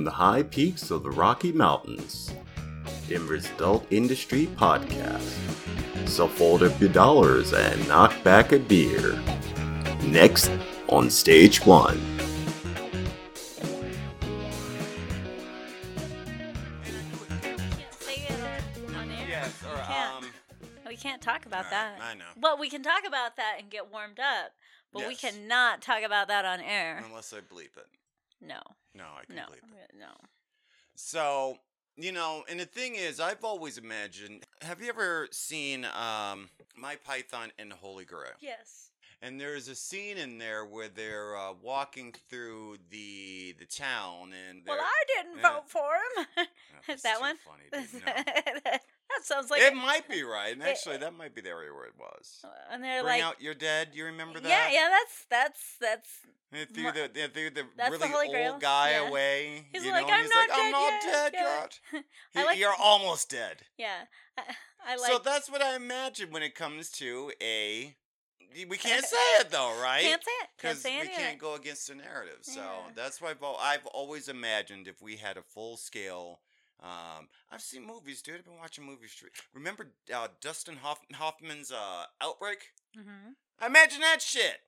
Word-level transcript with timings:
from 0.00 0.06
the 0.06 0.10
high 0.12 0.42
peaks 0.42 0.90
of 0.90 1.02
the 1.02 1.10
Rocky 1.10 1.52
Mountains. 1.52 2.32
Denver's 3.06 3.44
adult 3.50 3.86
industry 3.92 4.46
podcast. 4.56 5.28
So 6.08 6.26
fold 6.26 6.62
up 6.62 6.80
your 6.80 6.88
dollars 6.88 7.52
and 7.52 7.86
knock 7.86 8.14
back 8.24 8.52
a 8.52 8.58
beer. 8.58 9.22
Next 10.04 10.50
on 10.88 11.10
stage 11.10 11.66
one. 11.66 12.00
Say 17.98 18.26
it 18.26 18.96
on 18.96 19.10
air. 19.10 19.26
Yes, 19.28 19.62
or 19.62 19.74
We 19.74 19.82
can't. 19.82 20.14
um, 20.24 20.30
we 20.88 20.96
can't 20.96 21.20
talk 21.20 21.44
about 21.44 21.64
right, 21.64 21.70
that. 21.72 21.98
I 22.00 22.14
know. 22.14 22.24
Well, 22.40 22.56
we 22.58 22.70
can 22.70 22.82
talk 22.82 23.06
about 23.06 23.36
that 23.36 23.56
and 23.58 23.68
get 23.68 23.92
warmed 23.92 24.18
up, 24.18 24.52
but 24.94 25.06
we 25.06 25.14
cannot 25.14 25.82
talk 25.82 26.02
about 26.02 26.28
that 26.28 26.46
on 26.46 26.60
air. 26.60 27.02
unless 27.04 27.34
I 27.34 27.40
bleep 27.40 27.76
it. 27.76 27.86
No, 28.40 28.60
No, 28.94 29.04
I 29.04 29.24
can 29.24 29.36
no, 29.36 29.42
bleep 29.42 29.72
it. 29.82 29.92
no. 29.98 30.12
So 30.94 31.58
you 31.96 32.12
know, 32.12 32.44
and 32.48 32.58
the 32.58 32.64
thing 32.64 32.94
is, 32.94 33.20
I've 33.20 33.44
always 33.44 33.76
imagined. 33.76 34.44
Have 34.62 34.80
you 34.80 34.88
ever 34.88 35.28
seen 35.32 35.84
um, 35.84 36.48
Monty 36.76 36.98
Python 37.04 37.50
and 37.58 37.70
the 37.70 37.76
Holy 37.76 38.04
Grail? 38.04 38.32
Yes. 38.40 38.90
And 39.22 39.38
there's 39.38 39.68
a 39.68 39.74
scene 39.74 40.16
in 40.16 40.38
there 40.38 40.64
where 40.64 40.88
they're 40.88 41.36
uh, 41.36 41.52
walking 41.62 42.14
through 42.30 42.78
the 42.90 43.54
the 43.58 43.66
town, 43.66 44.32
and 44.48 44.62
Well, 44.66 44.78
I 44.80 45.22
didn't 45.22 45.42
vote 45.42 45.64
for 45.68 45.82
him. 45.82 46.46
Is 46.88 47.02
that's 47.02 47.02
that 47.02 47.20
one? 47.20 47.36
Funny. 47.36 48.00
No. 48.64 48.70
That 49.16 49.24
sounds 49.26 49.50
like 49.50 49.60
it 49.62 49.74
might 49.74 50.08
be 50.08 50.22
right, 50.22 50.52
and 50.52 50.62
it- 50.62 50.68
actually, 50.68 50.96
that 50.98 51.14
might 51.14 51.34
be 51.34 51.40
the 51.40 51.50
area 51.50 51.72
where 51.72 51.86
it 51.86 51.94
was. 51.98 52.40
Uh, 52.44 52.48
and 52.70 52.82
they're 52.82 53.02
Bring 53.02 53.20
like, 53.20 53.22
out 53.24 53.40
your 53.40 53.54
dead. 53.54 53.88
You 53.92 54.04
remember 54.06 54.40
that? 54.40 54.48
yeah, 54.48 54.70
yeah. 54.70 54.88
That's 54.90 55.26
that's 55.30 55.76
that's. 55.80 56.08
They 56.52 56.64
threw 56.64 56.90
the 56.90 57.08
they 57.14 57.28
threw 57.28 57.50
the 57.50 57.62
That's 57.76 57.90
the 57.92 57.98
really 57.98 58.08
Holy 58.08 58.26
old 58.26 58.32
Grail, 58.34 58.58
guy 58.58 58.90
yeah. 58.90 59.08
away. 59.08 59.66
He's 59.72 59.84
you 59.84 59.92
like, 59.92 60.02
know, 60.06 60.12
and 60.12 60.16
"I'm 60.16 60.22
he's 60.22 60.30
not 60.34 60.48
like, 60.48 60.58
I'm 60.58 60.64
dead 60.64 60.72
not 60.72 60.92
yet." 60.92 61.32
dead 61.32 61.32
yet. 61.92 62.04
He- 62.32 62.44
like- 62.44 62.58
You're 62.58 62.74
almost 62.74 63.30
dead. 63.30 63.58
Yeah, 63.78 63.94
I, 64.36 64.42
I 64.84 64.96
like. 64.96 65.12
so 65.12 65.18
that's 65.24 65.48
what 65.50 65.62
I 65.62 65.76
imagine 65.76 66.30
when 66.32 66.42
it 66.42 66.54
comes 66.56 66.90
to 66.92 67.30
a. 67.40 67.94
We 68.68 68.76
can't 68.78 69.04
say 69.06 69.16
it 69.38 69.50
though, 69.52 69.80
right? 69.80 70.02
can't 70.02 70.24
say 70.24 70.30
it. 70.42 70.48
Because 70.56 70.84
we 70.84 71.08
can't 71.14 71.38
go 71.38 71.54
against 71.54 71.86
the 71.86 71.94
narrative. 71.94 72.38
So 72.42 72.60
Yeah. 72.60 72.92
that's 72.96 73.20
why 73.20 73.30
I've, 73.30 73.36
I've 73.60 73.86
always 73.86 74.26
imagined 74.28 74.88
if 74.88 75.00
we 75.00 75.18
had 75.18 75.36
a 75.36 75.42
full 75.42 75.76
scale. 75.76 76.40
Um, 76.82 77.28
I've 77.50 77.60
seen 77.60 77.86
movies, 77.86 78.22
dude. 78.22 78.36
I've 78.36 78.44
been 78.44 78.56
watching 78.58 78.84
movies. 78.84 79.14
Remember 79.52 79.88
uh, 80.14 80.28
Dustin 80.40 80.76
Hoff- 80.76 81.04
Hoffman's 81.14 81.70
uh, 81.70 82.04
Outbreak? 82.20 82.72
Mhm. 82.98 83.34
Imagine 83.66 84.00
that 84.00 84.22
shit. 84.22 84.60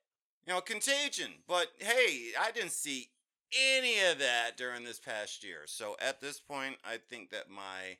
You 0.47 0.53
know, 0.53 0.61
Contagion. 0.61 1.43
But 1.49 1.69
hey, 1.79 2.33
I 2.39 2.51
didn't 2.51 2.73
see 2.73 3.11
any 3.59 3.99
of 4.01 4.19
that 4.19 4.57
during 4.57 4.85
this 4.85 4.99
past 4.99 5.43
year. 5.43 5.63
So 5.67 5.97
at 6.01 6.21
this 6.21 6.39
point, 6.41 6.77
I 6.85 6.99
think 6.99 7.31
that 7.31 7.49
my 7.49 7.97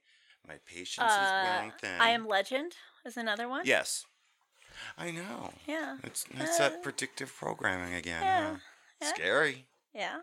my 0.47 0.57
patience 0.67 1.11
is 1.11 1.17
Uh, 1.19 1.43
wearing 1.47 1.73
thin. 1.81 2.01
I 2.01 2.11
am 2.11 2.27
Legend 2.27 2.77
is 3.05 3.17
another 3.17 3.49
one. 3.49 3.65
Yes. 3.65 4.05
I 4.99 5.11
know. 5.11 5.55
Yeah. 5.67 5.99
It's 6.03 6.27
it's 6.31 6.57
Uh, 6.61 6.69
that 6.69 6.83
predictive 6.83 7.33
programming 7.35 7.95
again. 7.95 8.23
yeah, 8.23 8.51
huh? 8.53 8.59
yeah. 9.01 9.15
Scary. 9.15 9.67
Yeah. 9.95 10.21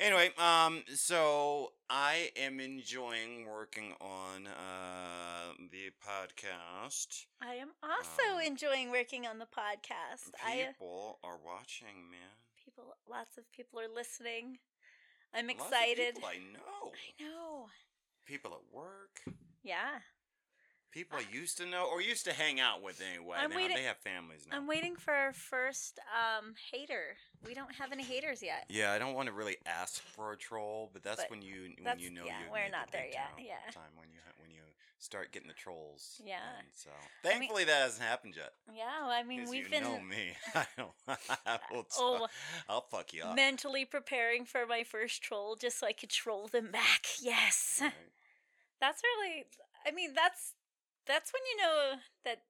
Anyway, 0.00 0.30
um, 0.38 0.82
so 0.94 1.72
I 1.90 2.30
am 2.36 2.58
enjoying 2.58 3.46
working 3.46 3.92
on 4.00 4.46
uh 4.46 5.52
the 5.70 5.90
podcast. 6.02 7.26
I 7.42 7.54
am 7.56 7.68
also 7.82 8.36
Um, 8.36 8.40
enjoying 8.40 8.90
working 8.90 9.26
on 9.26 9.38
the 9.38 9.44
podcast. 9.44 10.30
I 10.42 10.62
uh, 10.62 10.66
People 10.72 11.18
are 11.22 11.36
watching, 11.44 12.08
man. 12.10 12.32
people, 12.64 12.94
lots 13.08 13.36
of 13.36 13.44
people 13.52 13.78
are 13.78 13.92
listening. 13.94 14.58
I'm 15.34 15.46
Lots 15.48 15.60
of 15.60 15.66
excited. 15.66 16.14
people 16.14 16.28
I 16.30 16.38
know. 16.38 16.92
I 16.96 17.22
know. 17.22 17.66
People 18.24 18.52
at 18.54 18.74
work. 18.74 19.20
Yeah. 19.62 20.00
People 20.92 21.18
I 21.18 21.24
used 21.32 21.56
to 21.58 21.66
know 21.66 21.84
or 21.90 22.00
used 22.00 22.24
to 22.24 22.32
hang 22.32 22.58
out 22.58 22.82
with 22.82 23.00
anyway. 23.00 23.36
I'm 23.38 23.50
Now 23.50 23.56
waiting- 23.56 23.76
They 23.76 23.84
have 23.84 23.98
families 23.98 24.46
now. 24.50 24.56
I'm 24.56 24.66
waiting 24.66 24.96
for 24.96 25.12
our 25.14 25.32
first 25.32 26.00
um 26.12 26.54
hater. 26.72 27.16
We 27.46 27.54
don't 27.54 27.74
have 27.76 27.92
any 27.92 28.02
haters 28.02 28.42
yet. 28.42 28.66
yeah, 28.68 28.92
I 28.92 28.98
don't 28.98 29.14
want 29.14 29.28
to 29.28 29.32
really 29.32 29.56
ask 29.66 30.02
for 30.02 30.32
a 30.32 30.36
troll, 30.36 30.90
but 30.92 31.02
that's 31.02 31.22
But 31.22 31.30
when 31.30 31.42
you 31.42 31.72
when 31.76 31.84
that's- 31.84 32.02
you 32.02 32.10
know 32.10 32.24
yeah, 32.24 32.40
you 32.44 32.50
we're 32.50 32.68
not 32.70 32.90
there 32.90 33.06
yet, 33.06 33.30
yeah. 33.38 33.70
Time 33.72 33.94
when 33.96 34.10
you 34.10 34.18
ha- 34.26 34.32
when 34.38 34.50
you 34.50 34.62
start 34.98 35.30
getting 35.32 35.48
the 35.48 35.54
trolls. 35.54 36.20
Yeah. 36.24 36.40
and 36.58 36.66
so 36.74 36.90
mean- 36.90 37.32
thankfully 37.32 37.64
that 37.64 37.82
hasn't 37.82 38.02
happened 38.06 38.34
yet. 38.36 38.52
Yeah, 38.74 39.00
well, 39.02 39.10
I 39.10 39.22
mean, 39.22 39.40
'Cause 39.42 39.50
we've 39.50 39.64
you 39.64 39.70
been 39.70 39.84
know 39.84 40.00
me. 40.00 40.32
I 40.54 40.66
don't. 40.76 40.92
I 41.46 41.58
will 41.70 41.86
Oh, 41.98 42.26
I'll 42.68 42.82
fuck 42.82 43.12
you 43.14 43.22
up. 43.22 43.36
mentally 43.36 43.84
preparing 43.84 44.44
for 44.44 44.66
my 44.66 44.82
first 44.82 45.22
troll 45.22 45.54
just 45.56 45.78
so 45.78 45.86
I 45.86 45.92
could 45.92 46.10
troll 46.10 46.48
them 46.48 46.70
back. 46.72 47.06
Yes. 47.20 47.78
Right. 47.80 47.92
That's 48.80 49.02
really 49.04 49.44
I 49.86 49.92
mean, 49.92 50.12
that's 50.14 50.54
that's 51.10 51.32
when 51.32 51.42
you 51.50 51.62
know 51.62 52.00
that 52.24 52.42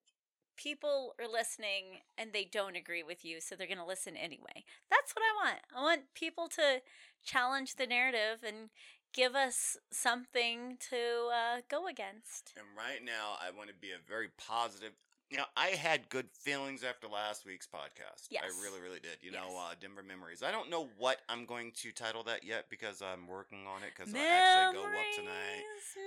people 0.57 1.15
are 1.19 1.27
listening 1.27 2.05
and 2.19 2.33
they 2.33 2.45
don't 2.45 2.77
agree 2.77 3.03
with 3.03 3.25
you, 3.25 3.41
so 3.41 3.57
they're 3.57 3.67
going 3.67 3.79
to 3.79 3.85
listen 3.85 4.17
anyway. 4.17 4.65
That's 4.91 5.15
what 5.15 5.23
I 5.25 5.47
want. 5.47 5.61
I 5.75 5.83
want 5.83 6.15
people 6.15 6.49
to 6.57 6.83
challenge 7.25 7.77
the 7.77 7.87
narrative 7.87 8.45
and 8.47 8.69
give 9.15 9.35
us 9.35 9.77
something 9.91 10.77
to 10.91 11.31
uh, 11.33 11.61
go 11.71 11.87
against. 11.87 12.53
And 12.57 12.67
right 12.77 13.03
now, 13.05 13.37
I 13.41 13.51
want 13.57 13.69
to 13.71 13.75
be 13.75 13.91
a 13.91 14.07
very 14.07 14.29
positive. 14.37 14.93
You 15.31 15.37
know, 15.37 15.45
I 15.57 15.69
had 15.69 16.09
good 16.09 16.27
feelings 16.33 16.83
after 16.83 17.07
last 17.07 17.47
week's 17.47 17.67
podcast. 17.67 18.27
Yes. 18.31 18.43
I 18.45 18.63
really, 18.65 18.81
really 18.81 18.99
did. 18.99 19.19
You 19.23 19.31
know, 19.31 19.55
uh, 19.57 19.75
Denver 19.81 20.03
Memories. 20.03 20.43
I 20.43 20.51
don't 20.51 20.69
know 20.71 20.89
what 20.99 21.19
I'm 21.29 21.47
going 21.47 21.71
to 21.83 21.93
title 21.93 22.25
that 22.25 22.43
yet 22.43 22.67
because 22.69 23.01
I'm 23.01 23.29
working 23.29 23.61
on 23.65 23.85
it 23.85 23.93
because 23.97 24.13
I 24.13 24.19
actually 24.19 24.81
go 24.83 24.87
up 24.87 24.93
tonight. 25.15 25.63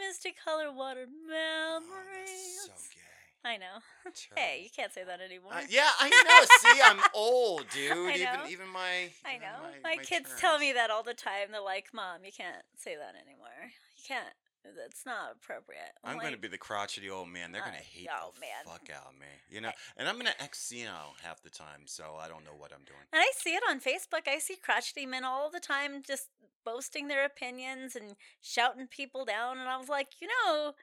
Mystic 0.05 0.35
Color 0.43 0.73
Water 0.73 1.05
Oh, 1.07 1.79
Memories. 1.79 2.67
that's 2.67 2.83
so 2.83 2.89
gay. 2.93 2.99
I 3.45 3.57
know. 3.57 3.79
Terrible. 4.11 4.35
Hey, 4.35 4.61
you 4.63 4.69
can't 4.75 4.91
say 4.93 5.05
that 5.05 5.21
anymore. 5.21 5.53
Uh, 5.53 5.61
yeah, 5.69 5.89
I 5.99 6.09
know. 6.09 6.71
See, 6.73 6.81
I'm 6.83 6.99
old, 7.13 7.65
dude. 7.73 7.91
I 7.91 8.15
even 8.15 8.23
know. 8.23 8.45
even 8.49 8.67
my 8.67 9.07
I 9.23 9.35
even 9.35 9.41
know. 9.41 9.71
My, 9.83 9.95
My, 9.95 10.03
kids 10.03 10.29
tell 10.37 10.59
me 10.59 10.73
that 10.73 10.91
all 10.91 11.03
the 11.03 11.13
time. 11.13 11.51
They're 11.51 11.61
like, 11.61 11.87
"Mom, 11.93 12.25
you 12.25 12.31
can't 12.35 12.63
say 12.77 12.95
that 12.95 13.15
anymore. 13.15 13.71
You 13.97 14.03
can't. 14.05 14.35
That's 14.63 15.05
not 15.05 15.31
appropriate." 15.33 15.93
I'm 16.03 16.19
going 16.19 16.33
to 16.33 16.39
be 16.39 16.47
the 16.47 16.57
crotchety 16.57 17.09
old 17.09 17.29
man. 17.29 17.51
They're 17.51 17.61
going 17.61 17.75
Uh, 17.75 17.79
to 17.79 17.83
hate 17.83 18.07
oh, 18.11 18.31
the 18.33 18.39
man. 18.39 18.65
fuck 18.65 18.89
out 18.89 19.13
of 19.13 19.19
me. 19.19 19.27
You 19.49 19.61
know, 19.61 19.71
and 19.97 20.07
I'm 20.07 20.15
going 20.15 20.27
to 20.27 20.41
ex 20.41 20.59
senile 20.59 21.15
half 21.23 21.41
the 21.41 21.49
time, 21.49 21.85
so 21.85 22.15
I 22.19 22.27
don't 22.27 22.45
know 22.45 22.55
what 22.57 22.71
I'm 22.71 22.83
doing. 22.85 22.99
And 23.11 23.21
I 23.21 23.31
see 23.35 23.55
it 23.55 23.63
on 23.69 23.79
Facebook. 23.79 24.27
I 24.27 24.39
see 24.39 24.55
crotchety 24.55 25.05
men 25.05 25.23
all 25.23 25.49
the 25.51 25.59
time 25.59 26.01
just 26.01 26.29
boasting 26.65 27.07
their 27.07 27.25
opinions 27.25 27.95
and 27.95 28.15
shouting 28.41 28.87
people 28.87 29.25
down. 29.25 29.57
And 29.59 29.67
I 29.67 29.77
was 29.77 29.89
like, 29.89 30.21
you 30.21 30.27
know, 30.27 30.73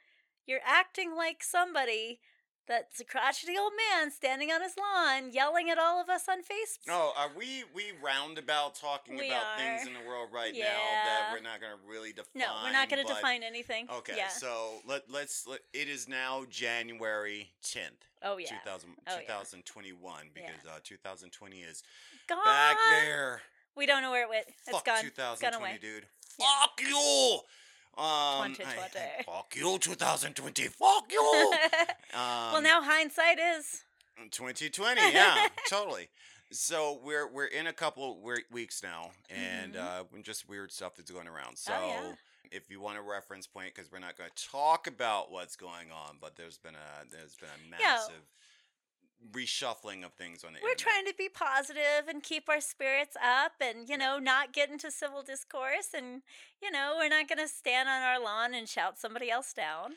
you're 0.47 0.61
acting 0.65 1.17
like 1.17 1.43
somebody 1.43 2.21
that's 2.71 3.01
a 3.01 3.05
crotchety 3.05 3.59
old 3.59 3.73
man 3.91 4.13
standing 4.13 4.51
on 4.53 4.63
his 4.63 4.75
lawn 4.79 5.33
yelling 5.33 5.69
at 5.71 5.77
all 5.77 6.01
of 6.01 6.09
us 6.09 6.29
on 6.31 6.39
Facebook. 6.39 6.87
No, 6.87 7.11
are 7.19 7.29
we 7.37 7.65
we 7.75 7.87
roundabout 8.03 8.77
talking 8.77 9.17
We 9.19 9.27
about 9.29 9.59
things 9.59 9.89
in 9.89 9.93
the 9.93 10.09
world 10.09 10.29
right 10.33 10.55
now 10.55 10.63
that 11.05 11.31
we're 11.33 11.43
not 11.43 11.61
going 11.61 11.73
to 11.73 11.79
really 11.91 12.13
define? 12.13 12.31
no, 12.37 12.47
we're 12.65 12.73
not 12.73 12.89
going 12.89 13.05
to 13.05 13.13
define 13.13 13.43
anything. 13.43 13.89
Okay, 13.99 14.15
Yeah. 14.17 14.29
so 14.29 14.75
let 14.87 15.11
let's 15.11 15.49
let, 15.49 15.59
it 15.73 15.89
is 15.89 16.09
now 16.09 16.45
January 16.49 17.51
10th, 17.65 18.07
oh 18.23 18.39
yeah. 18.39 18.47
2000, 18.65 18.91
Oh, 19.09 19.19
2021 19.19 20.15
Yeah. 20.37 20.43
because 20.47 20.67
uh, 20.71 20.79
2020 20.85 21.57
is 21.59 21.83
Gone. 22.29 22.39
back 22.45 22.77
there. 23.03 23.43
We 23.77 23.87
don't 23.87 24.03
know 24.03 24.13
where 24.13 24.23
it 24.25 24.29
went. 24.29 24.47
It's 24.47 24.71
Fuck 24.71 24.85
gone. 24.85 25.05
It's 25.05 25.17
gone 25.17 25.37
2020, 25.37 25.57
away. 25.65 25.79
dude. 25.81 26.07
Yeah. 26.39 26.47
Fuck 26.61 26.81
you. 26.87 27.39
Um, 27.97 28.05
I- 28.07 28.53
2020. 28.57 29.25
fuck 29.27 29.55
you, 29.57 29.79
2020. 29.79 30.69
Fuck 30.69 31.13
you. 31.13 31.55
Um, 32.13 32.53
well, 32.53 32.63
now 32.63 32.83
hindsight 32.83 33.39
is 33.39 33.83
2020 34.33 35.01
yeah 35.13 35.47
totally 35.69 36.09
so 36.51 36.99
we're 37.05 37.29
we're 37.33 37.45
in 37.47 37.69
a 37.69 37.73
couple 37.73 38.11
of 38.13 38.41
weeks 38.51 38.83
now 38.83 39.13
and 39.31 39.75
Mhm. 39.75 39.79
uh 39.79 40.03
just 40.23 40.49
weird 40.49 40.73
stuff 40.73 40.97
that's 40.97 41.13
going 41.13 41.29
around 41.29 41.57
so 41.57 41.73
Oh, 41.73 41.87
yeah. 41.87 42.13
if 42.51 42.69
you 42.69 42.81
want 42.81 42.99
a 42.99 43.01
reference 43.03 43.47
point 43.47 43.73
because 43.75 43.93
we're 43.93 44.01
not 44.01 44.19
going 44.19 44.29
to 44.35 44.49
talk 44.49 44.89
about 44.89 45.31
what's 45.31 45.55
going 45.55 45.93
on 45.93 46.17
but 46.21 46.35
there's 46.35 46.59
been 46.59 46.75
a 46.75 47.05
there's 47.17 47.37
been 47.37 47.49
a 47.49 47.71
massive 47.71 48.27
reshuffling 49.33 50.05
of 50.05 50.13
things 50.15 50.45
on 50.45 50.53
the 50.53 50.59
we're 50.63 50.71
internet. 50.71 50.79
trying 50.79 51.05
to 51.07 51.15
be 51.17 51.29
positive 51.29 52.09
and 52.09 52.23
keep 52.23 52.49
our 52.49 52.61
spirits 52.61 53.17
up 53.23 53.53
and 53.61 53.89
you 53.89 53.97
know 53.97 54.19
not 54.19 54.53
get 54.53 54.71
into 54.71 54.91
civil 54.91 55.23
discourse 55.23 55.89
and 55.97 56.23
you 56.63 56.71
know 56.71 56.95
we're 56.99 57.09
not 57.09 57.29
going 57.29 57.39
to 57.39 57.49
stand 57.49 57.89
on 57.89 58.03
our 58.03 58.19
lawn 58.23 58.55
and 58.55 58.69
shout 58.69 58.99
somebody 58.99 59.31
else 59.31 59.53
down. 59.53 59.93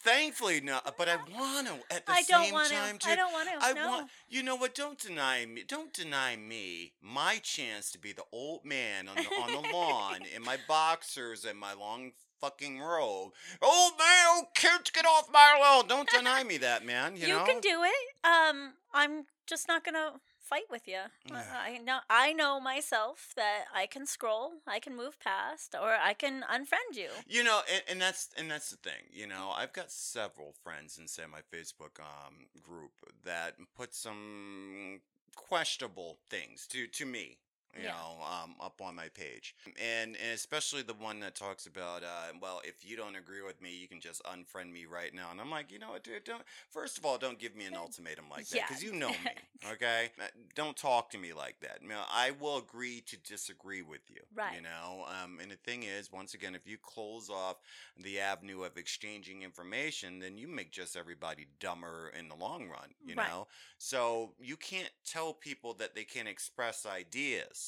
Thankfully 0.00 0.60
no 0.60 0.78
uh, 0.84 0.90
but 0.96 1.08
i 1.08 1.16
want 1.16 1.66
to 1.66 1.74
at 1.94 2.06
the 2.06 2.12
i 2.12 2.22
don't 2.28 2.44
same 2.44 2.54
want 2.54 2.70
time 2.70 2.98
to 2.98 3.06
too 3.06 3.10
i 3.10 3.16
don't 3.16 3.32
want 3.32 3.48
to 3.48 3.54
I 3.60 3.72
no. 3.72 3.88
want 3.88 4.10
you 4.28 4.42
know 4.42 4.54
what 4.54 4.74
don't 4.74 4.98
deny 4.98 5.44
me 5.46 5.64
don't 5.66 5.92
deny 5.92 6.36
me 6.36 6.92
my 7.00 7.40
chance 7.42 7.90
to 7.92 7.98
be 7.98 8.12
the 8.12 8.22
old 8.30 8.64
man 8.64 9.08
on 9.08 9.16
the 9.16 9.22
on 9.42 9.62
the 9.62 9.68
lawn 9.72 10.18
in 10.34 10.44
my 10.44 10.58
boxers 10.68 11.44
and 11.44 11.58
my 11.58 11.72
long 11.72 12.12
fucking 12.40 12.80
robe. 12.80 13.32
Old 13.62 13.92
man, 13.98 14.26
oh 14.28 14.44
kids 14.54 14.90
get 14.90 15.04
off 15.04 15.28
my 15.32 15.58
lawn. 15.60 15.88
Don't 15.88 16.08
deny 16.16 16.44
me 16.44 16.58
that, 16.58 16.84
man. 16.84 17.16
You, 17.16 17.28
you 17.28 17.34
know? 17.34 17.44
can 17.44 17.60
do 17.60 17.82
it 17.84 18.26
um 18.26 18.72
i'm 18.92 19.24
just 19.46 19.68
not 19.68 19.84
going 19.84 19.94
to 19.94 20.18
fight 20.46 20.70
with 20.70 20.86
you. 20.86 21.00
Yeah. 21.28 21.42
I 21.52 21.78
know 21.78 21.98
I 22.08 22.32
know 22.32 22.60
myself 22.60 23.32
that 23.36 23.64
I 23.74 23.86
can 23.86 24.06
scroll, 24.06 24.52
I 24.66 24.78
can 24.78 24.96
move 24.96 25.18
past, 25.18 25.74
or 25.74 25.96
I 26.00 26.14
can 26.14 26.44
unfriend 26.50 26.94
you. 26.94 27.08
You 27.28 27.42
know, 27.42 27.60
and, 27.72 27.82
and 27.90 28.00
that's 28.00 28.30
and 28.38 28.50
that's 28.50 28.70
the 28.70 28.76
thing. 28.76 29.10
You 29.10 29.26
know, 29.26 29.52
I've 29.56 29.72
got 29.72 29.90
several 29.90 30.54
friends 30.62 30.98
in 30.98 31.08
say 31.08 31.24
my 31.30 31.40
Facebook 31.52 31.98
um, 32.00 32.46
group 32.62 32.92
that 33.24 33.54
put 33.76 33.94
some 33.94 35.00
questionable 35.34 36.18
things 36.30 36.66
to 36.68 36.86
to 36.86 37.04
me. 37.04 37.38
You 37.76 37.84
Yeah. 37.84 37.92
know, 37.92 38.18
um, 38.24 38.56
up 38.60 38.80
on 38.80 38.94
my 38.94 39.08
page, 39.08 39.54
and 39.80 40.16
and 40.16 40.32
especially 40.34 40.82
the 40.82 40.94
one 40.94 41.20
that 41.20 41.34
talks 41.34 41.66
about, 41.66 42.02
uh, 42.02 42.32
well, 42.40 42.60
if 42.64 42.84
you 42.84 42.96
don't 42.96 43.16
agree 43.16 43.42
with 43.42 43.60
me, 43.60 43.74
you 43.76 43.86
can 43.88 44.00
just 44.00 44.22
unfriend 44.24 44.72
me 44.72 44.86
right 44.86 45.12
now. 45.14 45.30
And 45.30 45.40
I'm 45.40 45.50
like, 45.50 45.70
you 45.70 45.78
know 45.78 45.90
what, 45.90 46.02
dude? 46.04 46.24
Don't. 46.24 46.42
First 46.70 46.98
of 46.98 47.04
all, 47.04 47.18
don't 47.18 47.38
give 47.38 47.54
me 47.54 47.64
an 47.66 47.76
ultimatum 47.76 48.26
like 48.30 48.48
that 48.50 48.56
Yeah. 48.56 48.66
because 48.66 48.82
you 48.82 48.92
know 48.94 49.18
me. 49.18 49.44
Okay, 49.72 50.10
Uh, 50.20 50.26
don't 50.54 50.76
talk 50.76 51.10
to 51.10 51.18
me 51.18 51.32
like 51.32 51.60
that. 51.60 51.78
You 51.82 51.88
know, 51.88 52.02
I 52.10 52.30
will 52.30 52.56
agree 52.58 53.00
to 53.02 53.16
disagree 53.16 53.82
with 53.82 54.08
you. 54.08 54.22
Right. 54.34 54.54
You 54.54 54.62
know, 54.62 55.04
um, 55.22 55.38
and 55.40 55.50
the 55.50 55.56
thing 55.56 55.82
is, 55.82 56.10
once 56.12 56.34
again, 56.34 56.54
if 56.54 56.66
you 56.66 56.78
close 56.78 57.28
off 57.30 57.56
the 57.96 58.20
avenue 58.20 58.62
of 58.62 58.76
exchanging 58.76 59.42
information, 59.42 60.18
then 60.18 60.36
you 60.38 60.48
make 60.48 60.70
just 60.72 60.96
everybody 60.96 61.46
dumber 61.58 62.10
in 62.18 62.28
the 62.28 62.34
long 62.36 62.68
run. 62.68 62.90
You 63.06 63.16
Right. 63.16 63.26
know, 63.28 63.46
so 63.78 64.34
you 64.40 64.56
can't 64.56 64.90
tell 65.04 65.32
people 65.32 65.74
that 65.74 65.94
they 65.94 66.04
can't 66.04 66.28
express 66.28 66.86
ideas. 66.86 67.65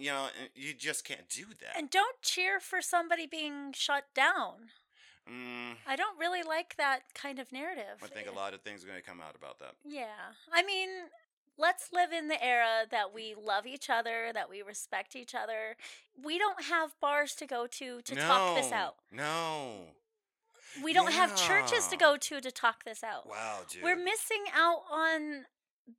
You 0.00 0.10
know, 0.10 0.28
you 0.54 0.72
just 0.72 1.04
can't 1.04 1.28
do 1.28 1.44
that. 1.60 1.76
And 1.76 1.90
don't 1.90 2.20
cheer 2.22 2.58
for 2.58 2.80
somebody 2.80 3.26
being 3.26 3.72
shut 3.72 4.04
down. 4.14 4.70
mm, 5.30 5.76
I 5.86 5.94
don't 5.94 6.18
really 6.18 6.42
like 6.42 6.76
that 6.78 7.00
kind 7.14 7.38
of 7.38 7.52
narrative. 7.52 8.00
I 8.02 8.06
think 8.06 8.26
a 8.26 8.32
lot 8.32 8.54
of 8.54 8.62
things 8.62 8.82
are 8.82 8.86
going 8.86 8.98
to 8.98 9.06
come 9.06 9.20
out 9.20 9.36
about 9.36 9.58
that. 9.58 9.74
Yeah. 9.84 10.32
I 10.50 10.62
mean, 10.62 10.88
let's 11.58 11.92
live 11.92 12.12
in 12.12 12.28
the 12.28 12.42
era 12.42 12.86
that 12.90 13.12
we 13.12 13.34
love 13.34 13.66
each 13.66 13.90
other, 13.90 14.30
that 14.32 14.48
we 14.48 14.62
respect 14.62 15.14
each 15.14 15.34
other. 15.34 15.76
We 16.22 16.38
don't 16.38 16.64
have 16.64 16.98
bars 17.00 17.34
to 17.34 17.46
go 17.46 17.66
to 17.66 18.00
to 18.00 18.16
talk 18.16 18.56
this 18.56 18.72
out. 18.72 18.96
No. 19.12 19.72
We 20.82 20.92
don't 20.92 21.12
have 21.12 21.36
churches 21.36 21.88
to 21.88 21.96
go 21.96 22.16
to 22.16 22.40
to 22.40 22.50
talk 22.50 22.84
this 22.84 23.02
out. 23.04 23.28
Wow, 23.28 23.58
dude. 23.68 23.82
We're 23.82 23.96
missing 23.96 24.44
out 24.54 24.82
on 24.90 25.44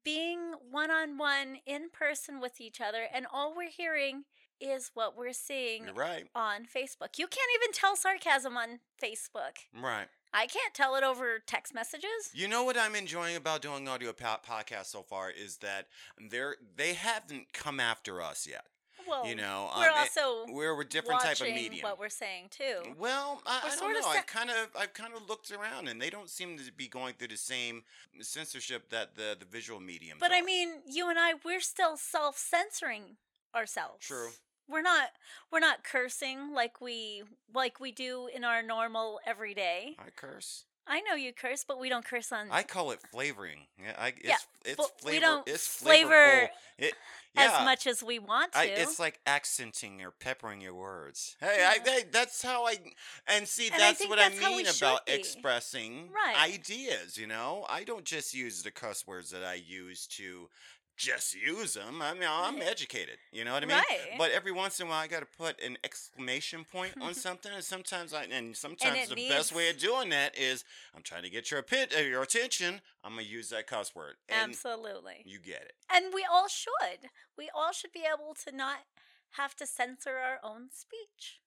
being 0.03 0.53
one 0.69 0.91
on 0.91 1.17
one 1.17 1.57
in 1.65 1.89
person 1.89 2.39
with 2.39 2.59
each 2.61 2.81
other, 2.81 3.07
and 3.13 3.25
all 3.31 3.55
we're 3.55 3.69
hearing 3.69 4.23
is 4.59 4.91
what 4.93 5.17
we're 5.17 5.33
seeing 5.33 5.85
You're 5.85 5.93
right. 5.93 6.27
on 6.35 6.65
Facebook. 6.65 7.17
You 7.17 7.27
can't 7.27 7.49
even 7.61 7.73
tell 7.73 7.95
sarcasm 7.95 8.55
on 8.57 8.79
Facebook. 9.01 9.57
Right. 9.75 10.07
I 10.33 10.45
can't 10.45 10.73
tell 10.73 10.95
it 10.95 11.03
over 11.03 11.39
text 11.45 11.73
messages. 11.73 12.31
You 12.33 12.47
know 12.47 12.63
what 12.63 12.77
I'm 12.77 12.95
enjoying 12.95 13.35
about 13.35 13.61
doing 13.61 13.87
audio 13.87 14.13
po- 14.13 14.37
podcasts 14.47 14.85
so 14.85 15.01
far 15.01 15.29
is 15.29 15.57
that 15.57 15.87
they're 16.29 16.55
they 16.77 16.93
haven't 16.93 17.51
come 17.53 17.79
after 17.79 18.21
us 18.21 18.47
yet. 18.49 18.65
Well, 19.07 19.25
you 19.25 19.35
know, 19.35 19.69
we're 19.77 19.89
um, 19.89 19.95
it- 19.95 20.17
also 20.17 20.51
we're 20.53 20.79
a 20.79 20.85
different 20.85 21.21
type 21.21 21.39
of 21.41 21.47
medium. 21.47 21.83
what 21.83 21.99
we're 21.99 22.09
saying 22.09 22.47
too. 22.49 22.93
Well, 22.97 23.41
I, 23.45 23.61
I 23.71 23.75
don't 23.75 23.93
know. 23.93 24.07
I 24.07 24.21
kind 24.21 24.49
of, 24.49 24.69
I've 24.79 24.93
kind 24.93 25.13
of 25.15 25.27
looked 25.27 25.51
around, 25.51 25.87
and 25.87 26.01
they 26.01 26.09
don't 26.09 26.29
seem 26.29 26.57
to 26.57 26.71
be 26.71 26.87
going 26.87 27.13
through 27.15 27.29
the 27.29 27.37
same 27.37 27.83
censorship 28.21 28.89
that 28.89 29.15
the 29.15 29.35
the 29.39 29.45
visual 29.45 29.79
medium. 29.79 30.17
But 30.19 30.31
I 30.31 30.41
mean, 30.41 30.81
you 30.87 31.09
and 31.09 31.17
I, 31.19 31.33
we're 31.43 31.61
still 31.61 31.97
self-censoring 31.97 33.17
ourselves. 33.55 34.05
True. 34.05 34.29
We're 34.69 34.81
not 34.81 35.09
we're 35.51 35.59
not 35.59 35.83
cursing 35.83 36.53
like 36.53 36.79
we 36.79 37.23
like 37.53 37.79
we 37.79 37.91
do 37.91 38.29
in 38.33 38.43
our 38.43 38.63
normal 38.63 39.19
everyday. 39.25 39.95
I 39.99 40.09
curse. 40.15 40.65
I 40.87 41.01
know 41.01 41.13
you 41.13 41.31
curse, 41.31 41.63
but 41.67 41.79
we 41.79 41.89
don't 41.89 42.03
curse 42.03 42.31
on 42.31 42.47
I 42.51 42.63
call 42.63 42.91
it 42.91 42.99
flavoring. 43.11 43.67
Yeah, 43.77 43.93
I, 43.97 44.07
it's, 44.09 44.17
Yeah, 44.23 44.35
it's 44.65 44.75
but 44.75 44.91
we 45.05 45.19
don't 45.19 45.47
it's 45.47 45.67
flavor. 45.67 46.49
It, 47.35 47.39
as 47.41 47.65
much 47.65 47.87
as 47.87 48.03
we 48.03 48.19
want 48.19 48.51
to. 48.53 48.59
I, 48.59 48.63
it's 48.65 48.99
like 48.99 49.19
accenting 49.25 50.01
or 50.01 50.11
peppering 50.11 50.59
your 50.61 50.73
words. 50.73 51.37
Hey, 51.39 51.65
I, 51.65 51.75
Yeah. 51.75 51.91
hey, 51.91 52.03
that's 52.11 52.41
how 52.41 52.65
I. 52.65 52.77
And 53.27 53.47
see, 53.47 53.69
And 53.69 53.79
that's 53.79 54.05
what 54.05 54.19
that's 54.19 54.37
I 54.41 54.49
mean 54.49 54.67
about 54.67 55.01
expressing 55.07 56.09
Right. 56.13 56.35
ideas. 56.37 57.17
You 57.17 57.27
know, 57.27 57.65
I 57.69 57.83
don't 57.83 58.03
just 58.05 58.33
use 58.33 58.63
the 58.63 58.71
cuss 58.71 59.07
words 59.07 59.29
that 59.31 59.43
I 59.43 59.53
use 59.53 60.07
to 60.07 60.49
just 61.01 61.33
use 61.35 61.73
them. 61.73 61.99
I 62.01 62.13
mean, 62.13 62.29
I'm 62.29 62.61
educated. 62.61 63.17
You 63.31 63.43
know 63.43 63.53
what 63.53 63.63
I 63.63 63.65
mean? 63.65 63.77
Right. 63.77 64.17
But 64.19 64.31
every 64.31 64.51
once 64.51 64.79
in 64.79 64.85
a 64.85 64.89
while, 64.89 64.99
I 64.99 65.07
got 65.07 65.21
to 65.21 65.37
put 65.37 65.59
an 65.61 65.77
exclamation 65.83 66.63
point 66.63 66.93
on 67.01 67.13
something, 67.25 67.51
and 67.51 67.63
sometimes 67.63 68.13
I 68.13 68.25
and 68.25 68.55
sometimes 68.55 69.09
it 69.11 69.15
the 69.15 69.29
best 69.29 69.53
way 69.53 69.69
of 69.69 69.77
doing 69.77 70.09
that 70.09 70.37
is 70.37 70.63
I'm 70.95 71.01
trying 71.01 71.23
to 71.23 71.29
get 71.29 71.49
your 71.49 71.59
uh, 71.59 71.99
your 71.99 72.21
attention. 72.21 72.81
I'm 73.03 73.13
gonna 73.13 73.23
use 73.23 73.49
that 73.49 73.65
cuss 73.65 73.95
word, 73.95 74.15
and 74.29 74.51
Absolutely. 74.51 75.23
you 75.25 75.39
get 75.39 75.61
it. 75.61 75.73
And 75.91 76.13
we 76.13 76.25
all 76.31 76.47
should. 76.47 77.09
We 77.35 77.49
all 77.55 77.71
should 77.71 77.91
be 77.91 78.03
able 78.07 78.35
to 78.45 78.55
not 78.55 78.79
have 79.31 79.55
to 79.55 79.65
censor 79.65 80.17
our 80.17 80.39
own 80.43 80.69
speech. 80.71 81.39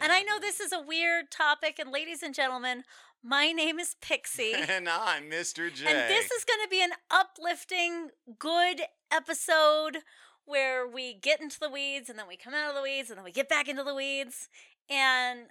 and 0.00 0.10
I 0.10 0.22
know 0.22 0.40
this 0.40 0.58
is 0.58 0.72
a 0.72 0.80
weird 0.80 1.30
topic, 1.30 1.78
and 1.78 1.92
ladies 1.92 2.22
and 2.24 2.34
gentlemen, 2.34 2.82
my 3.22 3.52
name 3.52 3.78
is 3.78 3.96
Pixie. 4.00 4.52
and 4.54 4.88
I'm 4.88 5.30
Mr. 5.30 5.72
J. 5.72 5.86
And 5.86 6.10
this 6.10 6.30
is 6.30 6.44
going 6.44 6.60
to 6.64 6.68
be 6.70 6.82
an 6.82 6.92
uplifting, 7.10 8.10
good 8.38 8.82
episode 9.12 9.98
where 10.44 10.86
we 10.86 11.14
get 11.14 11.40
into 11.40 11.58
the 11.58 11.70
weeds 11.70 12.08
and 12.08 12.18
then 12.18 12.26
we 12.28 12.36
come 12.36 12.54
out 12.54 12.70
of 12.70 12.76
the 12.76 12.82
weeds 12.82 13.10
and 13.10 13.18
then 13.18 13.24
we 13.24 13.32
get 13.32 13.48
back 13.48 13.68
into 13.68 13.82
the 13.82 13.94
weeds. 13.94 14.48
And 14.88 15.46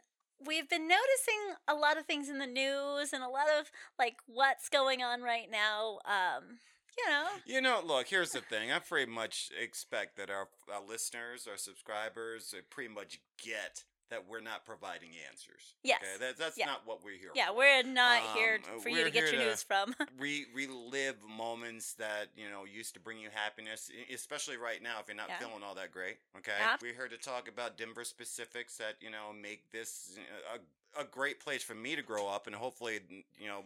we've 0.45 0.69
been 0.69 0.87
noticing 0.87 1.55
a 1.67 1.73
lot 1.73 1.97
of 1.97 2.05
things 2.05 2.29
in 2.29 2.39
the 2.39 2.47
news 2.47 3.11
and 3.13 3.23
a 3.23 3.29
lot 3.29 3.47
of 3.59 3.71
like 3.99 4.17
what's 4.25 4.69
going 4.69 5.01
on 5.01 5.21
right 5.21 5.49
now. 5.51 5.99
Um, 6.05 6.59
you 6.97 7.09
know, 7.09 7.25
You 7.45 7.61
know, 7.61 7.81
look, 7.85 8.07
here's 8.07 8.31
the 8.31 8.39
thing. 8.39 8.71
I 8.71 8.79
pretty 8.79 9.11
much 9.11 9.49
expect 9.61 10.15
that 10.15 10.29
our, 10.29 10.47
our 10.73 10.81
listeners, 10.87 11.45
our 11.49 11.57
subscribers, 11.57 12.53
pretty 12.69 12.93
much 12.93 13.19
get 13.43 13.83
that 14.09 14.27
we're 14.27 14.41
not 14.41 14.65
providing 14.65 15.09
answers. 15.29 15.73
Yes. 15.83 15.99
Okay? 16.01 16.25
That, 16.25 16.37
that's 16.37 16.57
Yeah. 16.57 16.67
not 16.67 16.85
what 16.85 17.03
we're 17.03 17.17
here 17.17 17.29
for. 17.31 17.37
yeah, 17.37 17.47
for. 17.47 17.57
we're 17.57 17.83
not 17.83 18.21
here 18.35 18.59
Um, 18.71 18.79
for 18.79 18.89
you 18.89 19.03
to 19.03 19.09
get 19.09 19.23
your 19.23 19.31
to- 19.31 19.37
news 19.49 19.63
from. 19.63 19.95
Re- 20.17 20.45
relive 20.53 21.15
moments 21.23 21.93
that, 21.93 22.27
you 22.35 22.49
know, 22.49 22.65
used 22.65 22.93
to 22.93 22.99
bring 22.99 23.17
you 23.19 23.29
happiness, 23.33 23.89
especially 24.13 24.57
right 24.57 24.81
now 24.81 24.99
if 24.99 25.07
you're 25.07 25.15
not 25.17 25.29
Yeah. 25.29 25.39
feeling 25.39 25.63
all 25.63 25.75
that 25.75 25.91
great. 25.91 26.17
Okay. 26.37 26.53
Ab- 26.59 26.81
We're 26.81 26.93
here 26.93 27.07
to 27.07 27.17
talk 27.17 27.47
about 27.47 27.77
Denver 27.77 28.03
specifics 28.03 28.77
that, 28.77 28.95
you 29.01 29.09
know, 29.09 29.33
make 29.33 29.71
this 29.71 30.17
a, 30.53 31.01
a 31.01 31.03
great 31.05 31.39
place 31.39 31.63
for 31.63 31.75
me 31.75 31.95
to 31.95 32.01
grow 32.01 32.27
up 32.27 32.47
and 32.47 32.55
hopefully, 32.55 32.99
you 33.39 33.47
know, 33.47 33.63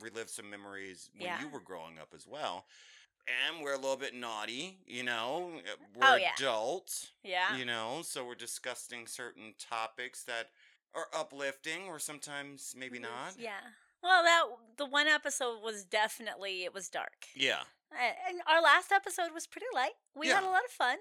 relive 0.00 0.30
some 0.30 0.48
memories 0.48 1.10
when 1.14 1.26
Yeah. 1.26 1.40
you 1.40 1.48
were 1.48 1.60
growing 1.60 1.98
up 1.98 2.08
as 2.14 2.26
well. 2.26 2.64
And 3.26 3.62
we're 3.62 3.72
a 3.72 3.78
little 3.78 3.96
bit 3.96 4.14
naughty, 4.14 4.78
you 4.86 5.02
know. 5.02 5.60
uh, 5.66 5.76
We're 5.94 6.06
Oh, 6.06 6.16
yeah. 6.16 6.32
adults, 6.38 7.12
Yeah. 7.22 7.56
you 7.56 7.64
know, 7.64 8.02
so 8.02 8.24
we're 8.24 8.34
discussing 8.34 9.06
certain 9.06 9.54
topics 9.58 10.22
that 10.24 10.50
are 10.94 11.08
uplifting 11.14 11.84
or 11.88 11.98
sometimes 11.98 12.74
maybe 12.76 12.98
not. 12.98 13.36
Yeah. 13.38 13.60
Well, 14.02 14.22
that 14.22 14.42
the 14.76 14.84
one 14.86 15.06
episode 15.08 15.62
was 15.62 15.84
definitely 15.84 16.64
it 16.64 16.74
was 16.74 16.90
dark. 16.90 17.26
Yeah. 17.34 17.62
And 18.28 18.40
our 18.46 18.62
last 18.62 18.92
episode 18.92 19.32
was 19.32 19.46
pretty 19.46 19.66
light. 19.74 19.92
We 20.16 20.28
had 20.28 20.42
a 20.42 20.46
lot 20.46 20.64
of 20.64 20.70
fun. 20.70 20.98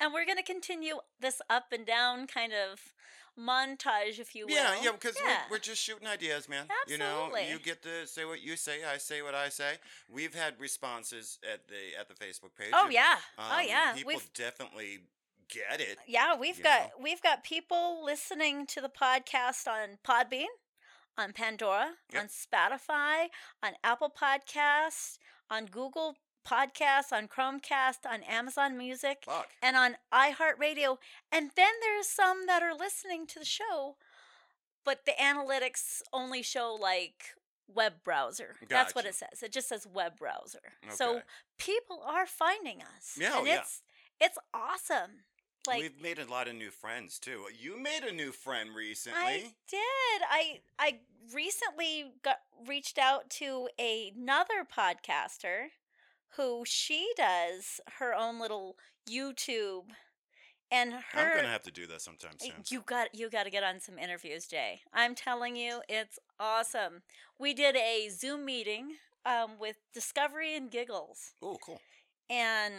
And 0.00 0.12
we're 0.12 0.24
going 0.24 0.38
to 0.38 0.42
continue 0.44 0.96
this 1.20 1.40
up 1.48 1.72
and 1.72 1.86
down 1.86 2.26
kind 2.26 2.52
of 2.52 2.92
montage, 3.38 4.18
if 4.18 4.34
you 4.34 4.46
will. 4.46 4.54
Yeah, 4.54 4.74
yeah, 4.82 4.92
because 4.92 5.16
Yeah. 5.18 5.38
We're, 5.48 5.56
we're 5.56 5.60
just 5.60 5.82
shooting 5.82 6.06
ideas, 6.06 6.48
man. 6.48 6.66
You 6.86 6.98
know, 6.98 7.26
Absolutely. 7.26 7.52
you 7.52 7.58
get 7.58 7.82
to 7.82 8.06
say 8.06 8.24
what 8.24 8.40
you 8.42 8.56
say, 8.56 8.84
I 8.84 8.98
say 8.98 9.22
what 9.22 9.34
I 9.34 9.48
say. 9.48 9.74
We've 10.08 10.34
had 10.34 10.54
responses 10.58 11.38
at 11.50 11.68
the 11.68 11.98
at 11.98 12.08
the 12.08 12.14
Facebook 12.14 12.54
page. 12.58 12.70
Oh, 12.72 12.88
yeah. 12.90 13.16
oh, 13.38 13.58
um, 13.58 13.64
yeah. 13.66 13.92
People 13.94 14.08
We've 14.14 14.32
definitely 14.34 14.98
get 15.48 15.80
it. 15.80 15.98
Yeah, 16.06 16.36
we've 16.36 16.62
got 16.62 16.80
know? 16.80 17.02
we've 17.02 17.22
got 17.22 17.44
people 17.44 18.04
listening 18.04 18.66
to 18.66 18.80
the 18.80 18.88
podcast 18.90 19.66
on 19.66 19.98
Podbean, 20.06 20.46
on 21.16 21.32
Pandora, 21.32 21.92
Yep. 22.12 22.22
on 22.22 22.28
Spotify, 22.28 23.26
on 23.62 23.72
Apple 23.82 24.10
Podcasts, 24.10 25.18
on 25.50 25.66
Google 25.66 26.16
Podcasts, 26.50 27.12
on 27.12 27.28
Chromecast, 27.28 28.10
on 28.10 28.22
Amazon 28.22 28.76
Music, 28.76 29.22
Fuck. 29.24 29.48
and 29.62 29.76
on 29.76 29.96
iHeartRadio. 30.12 30.98
And 31.30 31.50
then 31.54 31.72
there's 31.80 32.08
some 32.08 32.46
that 32.46 32.62
are 32.62 32.74
listening 32.74 33.26
to 33.28 33.38
the 33.38 33.44
show, 33.44 33.96
but 34.84 35.04
the 35.06 35.12
analytics 35.12 36.02
only 36.12 36.42
show 36.42 36.76
like 36.80 37.34
web 37.72 38.02
browser. 38.02 38.56
That's 38.68 38.94
what 38.94 39.04
it 39.04 39.14
says. 39.14 39.42
It 39.42 39.52
just 39.52 39.68
says 39.68 39.86
web 39.92 40.18
browser. 40.18 40.74
So 40.90 41.22
people 41.58 42.02
are 42.04 42.26
finding 42.26 42.80
us. 42.82 43.16
Yeah, 43.18 43.30
oh, 43.34 43.38
and 43.38 43.48
oh, 43.48 43.50
yeah. 43.50 43.60
it's 43.60 43.82
it's 44.20 44.38
awesome. 44.52 45.24
Like 45.66 45.82
We've 45.82 46.02
made 46.02 46.18
a 46.18 46.24
lot 46.24 46.48
of 46.48 46.54
new 46.54 46.70
friends 46.70 47.18
too. 47.18 47.44
You 47.58 47.80
made 47.80 48.02
a 48.02 48.12
new 48.12 48.32
friend 48.32 48.70
recently. 48.74 49.20
I 49.20 49.52
did. 49.68 50.22
I 50.30 50.60
I 50.78 50.98
recently 51.34 52.12
got 52.22 52.38
reached 52.66 52.98
out 52.98 53.28
to 53.30 53.68
another 53.78 54.64
podcaster 54.64 55.68
who 56.36 56.62
she 56.66 57.08
does 57.16 57.80
her 57.98 58.14
own 58.14 58.38
little 58.40 58.76
YouTube 59.08 59.84
and 60.70 60.92
her 60.92 61.02
I'm 61.20 61.36
gonna 61.36 61.48
have 61.48 61.64
to 61.64 61.70
do 61.72 61.86
that 61.88 62.00
sometime 62.00 62.32
soon. 62.38 62.52
you 62.68 62.82
got 62.86 63.14
you 63.14 63.28
got 63.28 63.42
to 63.44 63.50
get 63.50 63.64
on 63.64 63.80
some 63.80 63.98
interviews, 63.98 64.46
Jay. 64.46 64.80
I'm 64.92 65.14
telling 65.14 65.56
you, 65.56 65.80
it's 65.88 66.18
awesome. 66.38 67.02
We 67.38 67.54
did 67.54 67.74
a 67.76 68.08
Zoom 68.10 68.44
meeting 68.44 68.92
um, 69.26 69.52
with 69.58 69.76
Discovery 69.92 70.54
and 70.54 70.70
Giggles, 70.70 71.32
Oh, 71.42 71.56
cool. 71.64 71.80
and 72.28 72.72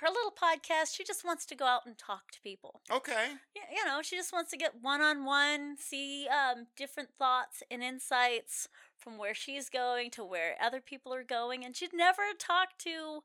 her 0.00 0.08
little 0.08 0.32
podcast. 0.32 0.96
She 0.96 1.04
just 1.04 1.24
wants 1.24 1.44
to 1.46 1.54
go 1.54 1.66
out 1.66 1.82
and 1.86 1.96
talk 1.98 2.30
to 2.32 2.40
people. 2.40 2.80
Okay. 2.90 3.32
You 3.54 3.84
know, 3.84 4.00
she 4.02 4.16
just 4.16 4.32
wants 4.32 4.50
to 4.52 4.56
get 4.56 4.72
one 4.80 5.00
on 5.02 5.24
one, 5.24 5.76
see 5.78 6.26
um, 6.28 6.66
different 6.76 7.10
thoughts 7.18 7.62
and 7.70 7.82
insights 7.82 8.68
from 9.04 9.18
where 9.18 9.34
she's 9.34 9.68
going 9.68 10.10
to 10.12 10.24
where 10.24 10.56
other 10.60 10.80
people 10.80 11.12
are 11.12 11.22
going. 11.22 11.64
And 11.64 11.76
she'd 11.76 11.92
never 11.92 12.22
talked 12.38 12.78
to 12.84 13.22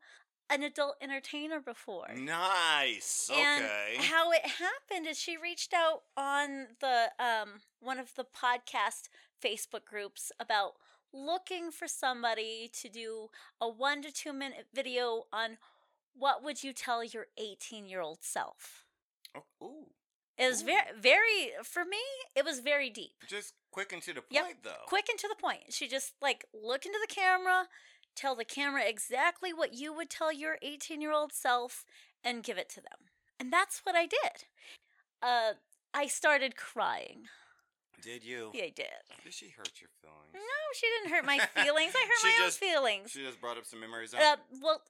an 0.50 0.62
adult 0.64 0.96
entertainer 1.02 1.60
before. 1.62 2.10
Nice. 2.16 3.30
And 3.34 3.64
Okay. 3.64 3.98
how 4.00 4.32
it 4.32 4.46
happened 4.46 5.08
is 5.08 5.18
she 5.18 5.38
reached 5.38 5.74
out 5.74 6.02
on 6.18 6.68
the 6.82 7.12
um 7.20 7.62
one 7.80 7.98
of 8.00 8.14
the 8.16 8.26
podcast 8.26 9.10
Facebook 9.42 9.86
groups 9.86 10.32
about 10.40 10.74
looking 11.14 11.72
for 11.72 11.88
somebody 11.88 12.70
to 12.82 12.90
do 12.90 13.30
a 13.62 13.70
1 13.70 14.02
to 14.04 14.12
2 14.12 14.34
minute 14.34 14.68
video 14.74 15.24
on 15.32 15.58
what 16.14 16.44
would 16.44 16.64
you 16.64 16.74
tell 16.74 17.04
your 17.04 17.28
18 17.38 17.86
year 17.88 18.02
old 18.02 18.20
self. 18.24 18.86
Oh, 19.36 19.44
ooh. 19.64 19.86
It 20.40 20.48
was 20.50 20.62
Ooh. 20.64 20.66
very 20.68 20.82
very 21.00 21.52
for 21.64 21.84
me 21.86 22.00
it 22.36 22.46
was 22.46 22.60
very 22.60 22.90
deep. 22.90 23.12
Just 23.28 23.54
quick 23.72 23.92
and 23.94 24.02
to 24.04 24.14
the 24.14 24.22
point, 24.22 24.32
Yep. 24.32 24.46
though. 24.64 24.86
Quick 24.88 25.10
and 25.10 25.20
to 25.20 25.28
the 25.28 25.36
point. 25.36 25.74
She 25.74 25.88
just 25.88 26.14
like 26.22 26.46
look 26.54 26.86
into 26.86 26.98
the 27.06 27.14
camera, 27.14 27.68
tell 28.16 28.36
the 28.36 28.46
camera 28.46 28.84
exactly 28.88 29.54
what 29.54 29.74
you 29.74 29.94
would 29.94 30.10
tell 30.10 30.32
your 30.32 30.58
18 30.62 31.02
year 31.02 31.12
old 31.12 31.34
self, 31.34 31.86
and 32.24 32.44
give 32.44 32.58
it 32.58 32.70
to 32.70 32.82
them. 32.82 33.10
And 33.40 33.52
that's 33.54 33.82
what 33.86 33.96
I 33.96 34.06
did. 34.06 34.46
Uh, 35.22 35.54
I 35.94 36.08
started 36.08 36.56
crying. 36.56 37.24
Did 38.02 38.24
you? 38.24 38.52
Yeah, 38.54 38.64
I 38.64 38.70
did. 38.70 38.86
Did 39.24 39.34
she 39.34 39.50
hurt 39.50 39.72
your 39.82 39.90
feelings? 40.02 40.34
No, 40.34 40.40
she 40.74 40.88
didn't 40.88 41.14
hurt 41.14 41.26
my 41.26 41.40
feelings. 41.64 41.94
I 41.96 42.00
hurt 42.08 42.24
my 42.24 42.36
just- 42.46 42.64
own 42.64 42.70
feelings. 42.70 43.12
She 43.12 43.24
just 43.24 43.42
brought 43.42 43.58
up 43.58 43.66
some 43.66 43.82
memories. 43.82 44.14
Uh, 44.14 44.38
well, 44.62 44.84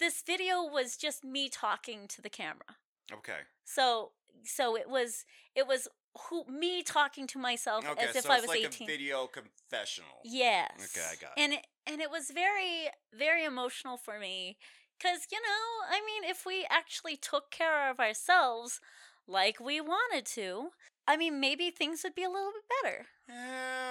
this 0.00 0.22
video 0.26 0.64
was 0.64 0.96
just 0.96 1.24
me 1.24 1.48
talking 1.48 2.08
to 2.08 2.20
the 2.20 2.28
camera. 2.30 2.76
okay. 3.12 3.38
So, 3.64 4.10
so 4.44 4.76
it 4.76 4.88
was 4.88 5.24
it 5.54 5.66
was 5.66 5.88
who 6.28 6.44
me 6.46 6.82
talking 6.82 7.26
to 7.28 7.38
myself 7.38 7.84
Okay. 7.86 8.04
as 8.04 8.16
if 8.16 8.24
so 8.24 8.30
I 8.30 8.40
was 8.40 8.48
like 8.48 8.64
18. 8.64 8.88
a 8.88 8.90
video 8.90 9.26
confessional. 9.26 10.22
Yes. 10.24 10.70
Okay, 10.84 11.06
I 11.12 11.16
got 11.16 11.32
it. 11.32 11.42
And 11.42 11.52
it, 11.54 11.66
and 11.86 12.00
it 12.00 12.10
was 12.10 12.30
very 12.30 12.88
very 13.12 13.44
emotional 13.44 13.96
for 13.96 14.18
me 14.18 14.58
cuz 15.00 15.26
you 15.30 15.40
know, 15.40 15.66
I 15.88 16.02
mean, 16.04 16.24
if 16.24 16.44
we 16.46 16.66
actually 16.70 17.16
took 17.16 17.50
care 17.50 17.90
of 17.90 18.00
ourselves 18.00 18.80
like 19.26 19.60
we 19.60 19.80
wanted 19.80 20.26
to, 20.26 20.70
I 21.06 21.16
mean, 21.16 21.40
maybe 21.40 21.70
things 21.70 22.02
would 22.02 22.14
be 22.14 22.24
a 22.24 22.30
little 22.30 22.52
bit 22.52 22.64
better. 22.82 23.06
Eh, 23.28 23.32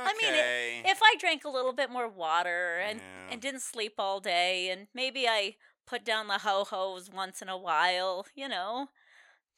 I 0.06 0.14
mean, 0.14 0.44
If 0.84 1.00
I 1.04 1.16
drank 1.20 1.46
a 1.46 1.50
little 1.50 1.74
bit 1.74 1.90
more 1.90 2.08
water 2.10 2.78
and 2.80 3.02
Yeah. 3.02 3.30
and 3.30 3.42
didn't 3.42 3.62
sleep 3.62 3.96
all 4.00 4.20
day 4.22 4.70
and 4.70 4.88
maybe 4.94 5.28
I 5.28 5.58
put 5.88 6.06
down 6.06 6.28
the 6.28 6.40
ho-hos 6.40 7.10
once 7.10 7.42
in 7.42 7.50
a 7.50 7.58
while, 7.58 8.28
you 8.36 8.48
know, 8.48 8.90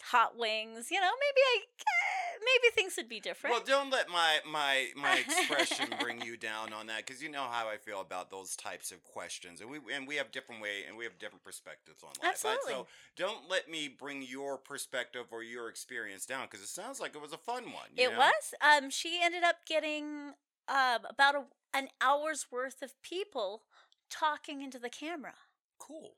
hot 0.04 0.38
wings, 0.38 0.89
you 0.92 1.00
know, 1.00 1.10
maybe 1.20 1.42
I 1.46 1.60
eh, 1.80 2.38
maybe 2.39 2.74
things 2.74 2.96
would 2.98 3.10
be 3.10 3.20
different. 3.20 3.56
Well, 3.56 3.63
don't 3.66 3.89
let 3.92 4.10
my 4.10 4.39
my 4.50 4.88
my 4.96 5.18
expression 5.18 5.88
bring 6.00 6.22
you 6.22 6.38
down 6.38 6.74
on 6.74 6.88
that 6.88 7.06
because 7.06 7.22
you 7.22 7.30
know 7.30 7.44
how 7.50 7.68
I 7.68 7.77
feel 7.77 8.01
about 8.01 8.30
those 8.30 8.56
types 8.56 8.92
of 8.92 9.04
questions, 9.04 9.62
and 9.62 9.70
we 9.70 9.80
and 9.94 10.08
we 10.08 10.16
have 10.16 10.32
different 10.32 10.62
way 10.62 10.84
and 10.88 10.98
we 10.98 11.04
have 11.04 11.18
different 11.20 11.44
perspectives 11.44 12.04
on 12.04 12.10
life. 12.10 12.18
right? 12.24 12.32
Absolutely. 12.34 12.74
So 12.74 12.88
don't 13.16 13.50
let 13.50 13.70
me 13.70 13.88
bring 13.89 14.22
your 14.22 14.58
perspective 14.58 15.25
or 15.32 15.44
your 15.44 15.70
experience 15.70 16.25
down 16.25 16.48
because 16.50 16.62
it 16.63 16.70
sounds 16.70 17.00
like 17.00 17.16
it 17.16 17.22
was 17.22 17.34
a 17.34 17.38
fun 17.38 17.66
one. 17.66 17.89
you 17.96 18.06
It 18.06 18.12
know? 18.12 18.18
was. 18.20 18.54
Um, 18.62 18.89
she 18.89 19.20
ended 19.22 19.44
up 19.44 19.58
getting 19.66 20.34
um 20.68 21.06
about 21.10 21.36
a, 21.36 21.44
an 21.74 21.89
hour's 22.01 22.48
worth 22.51 22.82
of 22.82 22.94
people 23.01 23.63
talking 24.10 24.62
into 24.62 24.80
the 24.80 24.89
camera, 24.89 25.34
cool. 25.80 26.16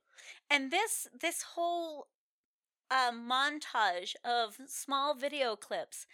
and 0.50 0.72
this 0.72 1.08
this 1.20 1.42
whole 1.56 2.08
um, 2.92 3.30
montage 3.30 4.16
of 4.24 4.58
small 4.68 5.14
video 5.16 5.56
clips. 5.56 6.06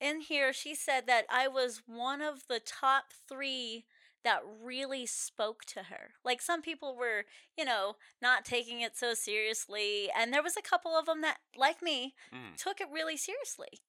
In 0.00 0.20
here, 0.20 0.52
she 0.52 0.74
said 0.74 1.06
that 1.06 1.26
I 1.30 1.46
was 1.48 1.82
one 1.86 2.22
of 2.22 2.46
the 2.48 2.60
top 2.60 3.12
three 3.28 3.84
that 4.22 4.40
really 4.62 5.06
spoke 5.06 5.64
to 5.64 5.84
her. 5.84 6.10
Like 6.24 6.40
some 6.42 6.62
people 6.62 6.96
were, 6.96 7.24
you 7.56 7.64
know, 7.64 7.96
not 8.20 8.44
taking 8.44 8.80
it 8.80 8.96
so 8.96 9.14
seriously, 9.14 10.10
and 10.16 10.32
there 10.32 10.42
was 10.42 10.56
a 10.56 10.62
couple 10.62 10.92
of 10.92 11.06
them 11.06 11.20
that, 11.22 11.38
like 11.56 11.82
me, 11.82 12.14
Mm. 12.32 12.56
took 12.56 12.80
it 12.80 12.88
really 12.92 13.16
seriously. 13.16 13.80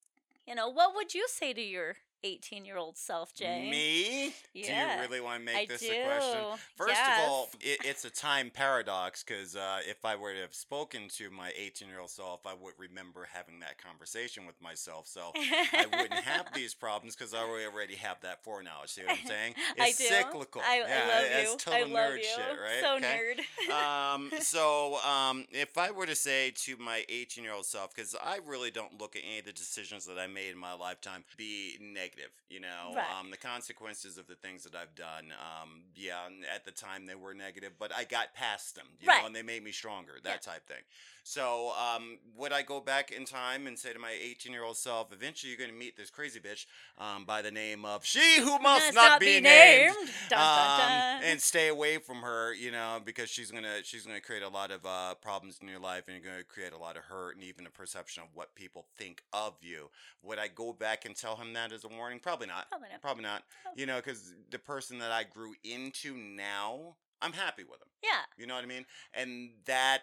You 0.48 0.56
know, 0.56 0.70
what 0.70 0.96
would 0.96 1.14
you 1.14 1.28
say 1.30 1.54
to 1.54 1.62
your 1.62 1.98
18 2.24 2.66
year 2.66 2.78
old 2.78 2.98
self, 2.98 3.34
Jay? 3.34 3.70
Me? 3.70 4.34
Do 4.54 4.60
you 4.72 4.76
really 5.00 5.22
want 5.22 5.40
to 5.40 5.46
make 5.46 5.56
I 5.56 5.66
this 5.66 5.82
do. 5.82 5.92
a 5.92 6.06
question? 6.06 6.42
First 6.76 6.94
yes. 6.96 7.24
of 7.24 7.30
all, 7.30 7.50
it, 7.60 7.80
it's 7.84 8.06
a 8.06 8.10
time 8.10 8.50
paradox 8.54 9.24
because 9.24 9.56
uh, 9.56 9.80
if 9.88 10.06
I 10.06 10.16
were 10.16 10.34
to 10.34 10.42
have 10.42 10.54
spoken 10.54 11.08
to 11.18 11.30
my 11.30 11.52
18 11.58 11.88
year 11.88 12.00
old 12.00 12.10
self, 12.10 12.46
I 12.46 12.54
would 12.54 12.74
remember 12.78 13.28
having 13.32 13.60
that 13.60 13.82
conversation 13.84 14.46
with 14.46 14.62
myself. 14.62 15.08
So 15.08 15.32
I 15.36 15.86
wouldn't 15.92 16.14
have 16.14 16.48
these 16.56 16.74
problems 16.74 17.16
because 17.16 17.34
I 17.34 17.40
already 17.40 17.96
have 17.96 18.22
that 18.22 18.44
foreknowledge. 18.44 18.92
See 18.92 19.02
what 19.04 19.18
I'm 19.20 19.26
saying? 19.28 19.56
I 19.80 19.88
It's 19.90 19.98
do. 19.98 20.04
cyclical. 20.06 20.62
I, 20.66 20.80
yeah, 20.80 20.86
I 20.86 21.08
love 21.22 21.30
that's 21.34 21.52
you. 21.52 21.58
total 21.58 21.80
I 21.98 22.02
love 22.02 22.12
nerd 22.12 22.18
you. 22.18 22.24
shit, 22.24 22.60
right? 22.62 22.82
So 22.82 22.96
Okay? 22.98 23.36
nerd. 23.70 24.14
um, 24.14 24.32
so 24.42 24.98
um, 25.08 25.46
if 25.52 25.78
I 25.78 25.92
were 25.92 26.06
to 26.06 26.16
say 26.16 26.52
to 26.52 26.78
my 26.78 27.04
18 27.10 27.44
year 27.44 27.54
old 27.54 27.66
self, 27.66 27.96
because 27.96 28.16
I 28.24 28.40
really 28.46 28.72
don't 28.72 29.00
look 29.00 29.16
at 29.16 29.24
any 29.28 29.40
of 29.40 29.46
the 29.46 29.54
decisions 29.54 30.06
that 30.06 30.20
I 30.20 30.28
made 30.28 30.52
in 30.52 30.58
my 30.58 30.74
lifetime 30.74 31.24
be 31.38 31.78
negative, 31.82 32.11
you 32.50 32.60
know, 32.60 32.94
Right. 32.96 33.10
um, 33.20 33.32
the 33.32 33.38
consequences 33.38 34.18
of 34.18 34.28
the 34.28 34.36
things 34.36 34.64
that 34.64 34.76
I've 34.76 34.94
done, 34.96 35.34
um, 35.40 35.84
yeah, 35.96 36.28
at 36.54 36.66
the 36.66 36.72
time 36.72 37.06
they 37.06 37.16
were 37.16 37.34
negative, 37.34 37.74
but 37.80 37.94
I 37.96 38.04
got 38.04 38.34
past 38.34 38.76
them, 38.76 38.88
you 39.00 39.08
Right. 39.08 39.22
know, 39.22 39.26
and 39.28 39.36
they 39.36 39.42
made 39.44 39.64
me 39.64 39.72
stronger, 39.72 40.20
that 40.24 40.30
Yeah. 40.46 40.54
type 40.54 40.68
thing. 40.68 40.84
So 41.24 41.72
um, 41.74 42.18
would 42.36 42.52
I 42.52 42.64
go 42.64 42.80
back 42.80 43.12
in 43.12 43.26
time 43.26 43.68
and 43.68 43.78
say 43.78 43.94
to 43.94 44.00
my 44.00 44.12
18 44.12 44.52
year 44.52 44.64
old 44.64 44.78
self, 44.78 45.14
eventually 45.14 45.52
you're 45.52 45.60
going 45.60 45.70
to 45.70 45.76
meet 45.76 45.96
this 45.96 46.10
crazy 46.10 46.40
bitch 46.40 46.66
um, 46.98 47.26
by 47.26 47.42
the 47.42 47.52
name 47.52 47.86
of 47.86 48.04
she 48.06 48.40
who 48.40 48.58
must 48.60 48.94
not, 48.96 49.20
be, 49.20 49.40
named 49.40 49.94
Dun, 50.30 50.40
dun, 50.40 50.40
um, 50.40 50.80
dun. 51.22 51.24
and 51.24 51.42
stay 51.42 51.68
away 51.68 52.00
from 52.00 52.18
her, 52.18 52.54
you 52.54 52.72
know, 52.72 53.00
because 53.04 53.30
she's 53.30 53.52
gonna 53.52 53.84
she's 53.84 54.06
gonna 54.06 54.20
create 54.22 54.42
a 54.44 54.50
lot 54.50 54.72
of 54.72 54.86
uh, 54.86 55.14
problems 55.16 55.60
in 55.62 55.68
your 55.68 55.80
life, 55.80 56.06
and 56.08 56.16
you're 56.18 56.32
gonna 56.32 56.44
create 56.44 56.74
a 56.74 56.78
lot 56.78 56.98
of 56.98 57.04
hurt 57.04 57.36
and 57.36 57.44
even 57.44 57.68
a 57.68 57.70
perception 57.70 58.24
of 58.24 58.30
what 58.34 58.56
people 58.56 58.86
think 58.98 59.22
of 59.32 59.54
you. 59.62 59.90
Would 60.24 60.40
I 60.40 60.48
go 60.48 60.74
back 60.74 61.06
and 61.06 61.16
tell 61.16 61.36
him 61.36 61.54
that 61.54 61.72
as 61.72 61.84
a 61.84 61.88
warning? 61.88 62.20
Probably 62.20 62.48
not. 62.48 62.70
Probably 62.70 62.90
not. 62.92 63.02
Probably 63.02 63.24
not. 63.24 63.44
Oh. 63.68 63.72
You 63.76 63.86
know, 63.86 63.98
because 63.98 64.34
the 64.50 64.60
person 64.60 64.98
that 65.00 65.12
I 65.12 65.24
grew 65.24 65.54
into 65.64 66.16
now, 66.18 66.96
I'm 67.22 67.34
happy 67.34 67.64
with 67.64 67.82
him. 67.82 67.88
yeah. 68.04 68.10
You 68.38 68.48
know 68.48 68.56
what 68.56 68.64
I 68.64 68.68
mean? 68.68 68.86
And 69.14 69.52
that 69.66 70.00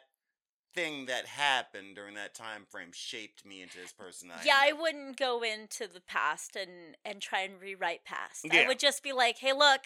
thing 0.75 1.07
that 1.07 1.27
happened 1.27 1.97
during 1.97 2.15
that 2.15 2.35
time 2.35 2.65
frame 2.69 2.91
shaped 2.93 3.45
me 3.45 3.63
into 3.63 3.79
this 3.79 3.93
person 3.93 4.29
that 4.29 4.45
Yeah, 4.45 4.57
I 4.57 4.71
I 4.71 4.73
wouldn't 4.73 5.17
go 5.17 5.43
into 5.43 5.87
the 5.87 6.01
past 6.01 6.57
and 6.57 6.97
and 7.05 7.21
try 7.21 7.41
and 7.41 7.61
rewrite 7.61 8.05
past. 8.05 8.45
Yeah. 8.45 8.61
I 8.63 8.69
would 8.69 8.79
just 8.79 9.03
be 9.03 9.13
like, 9.13 9.39
"Hey, 9.39 9.53
look, 9.53 9.83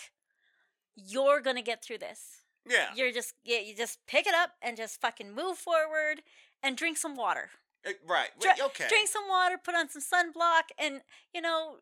you're 0.94 1.40
going 1.40 1.56
to 1.56 1.62
get 1.62 1.82
through 1.84 1.98
this. 1.98 2.42
yeah. 2.68 2.88
You're 2.94 3.12
just 3.12 3.34
yeah, 3.44 3.58
you 3.60 3.74
just 3.74 3.98
pick 4.06 4.26
it 4.26 4.34
up 4.34 4.50
and 4.60 4.76
just 4.76 5.00
fucking 5.00 5.34
move 5.34 5.56
forward 5.58 6.22
and 6.62 6.76
drink 6.76 6.96
some 6.98 7.16
water. 7.16 7.50
Uh, 7.86 7.92
right. 8.06 8.28
Dr- 8.40 8.60
okay. 8.66 8.86
Drink 8.88 9.08
some 9.08 9.28
water, 9.28 9.56
put 9.62 9.74
on 9.74 9.88
some 9.88 10.02
sunblock 10.02 10.70
and, 10.78 11.00
you 11.34 11.40
know, 11.40 11.76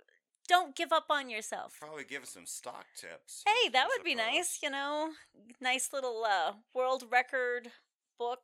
don't 0.49 0.75
give 0.75 0.91
up 0.93 1.07
on 1.11 1.29
yourself. 1.29 1.77
Probably 1.79 2.05
give 2.05 2.25
some 2.27 2.47
stock 2.47 2.87
tips. 2.97 3.43
Hey, 3.47 3.69
that 3.71 3.89
would 3.89 4.03
be 4.05 4.15
nice, 4.15 4.61
you 4.63 4.71
know. 4.71 5.11
Nice 5.61 5.91
little 5.93 6.25
uh, 6.25 6.55
world 6.75 7.05
record 7.11 7.69
book, 8.19 8.41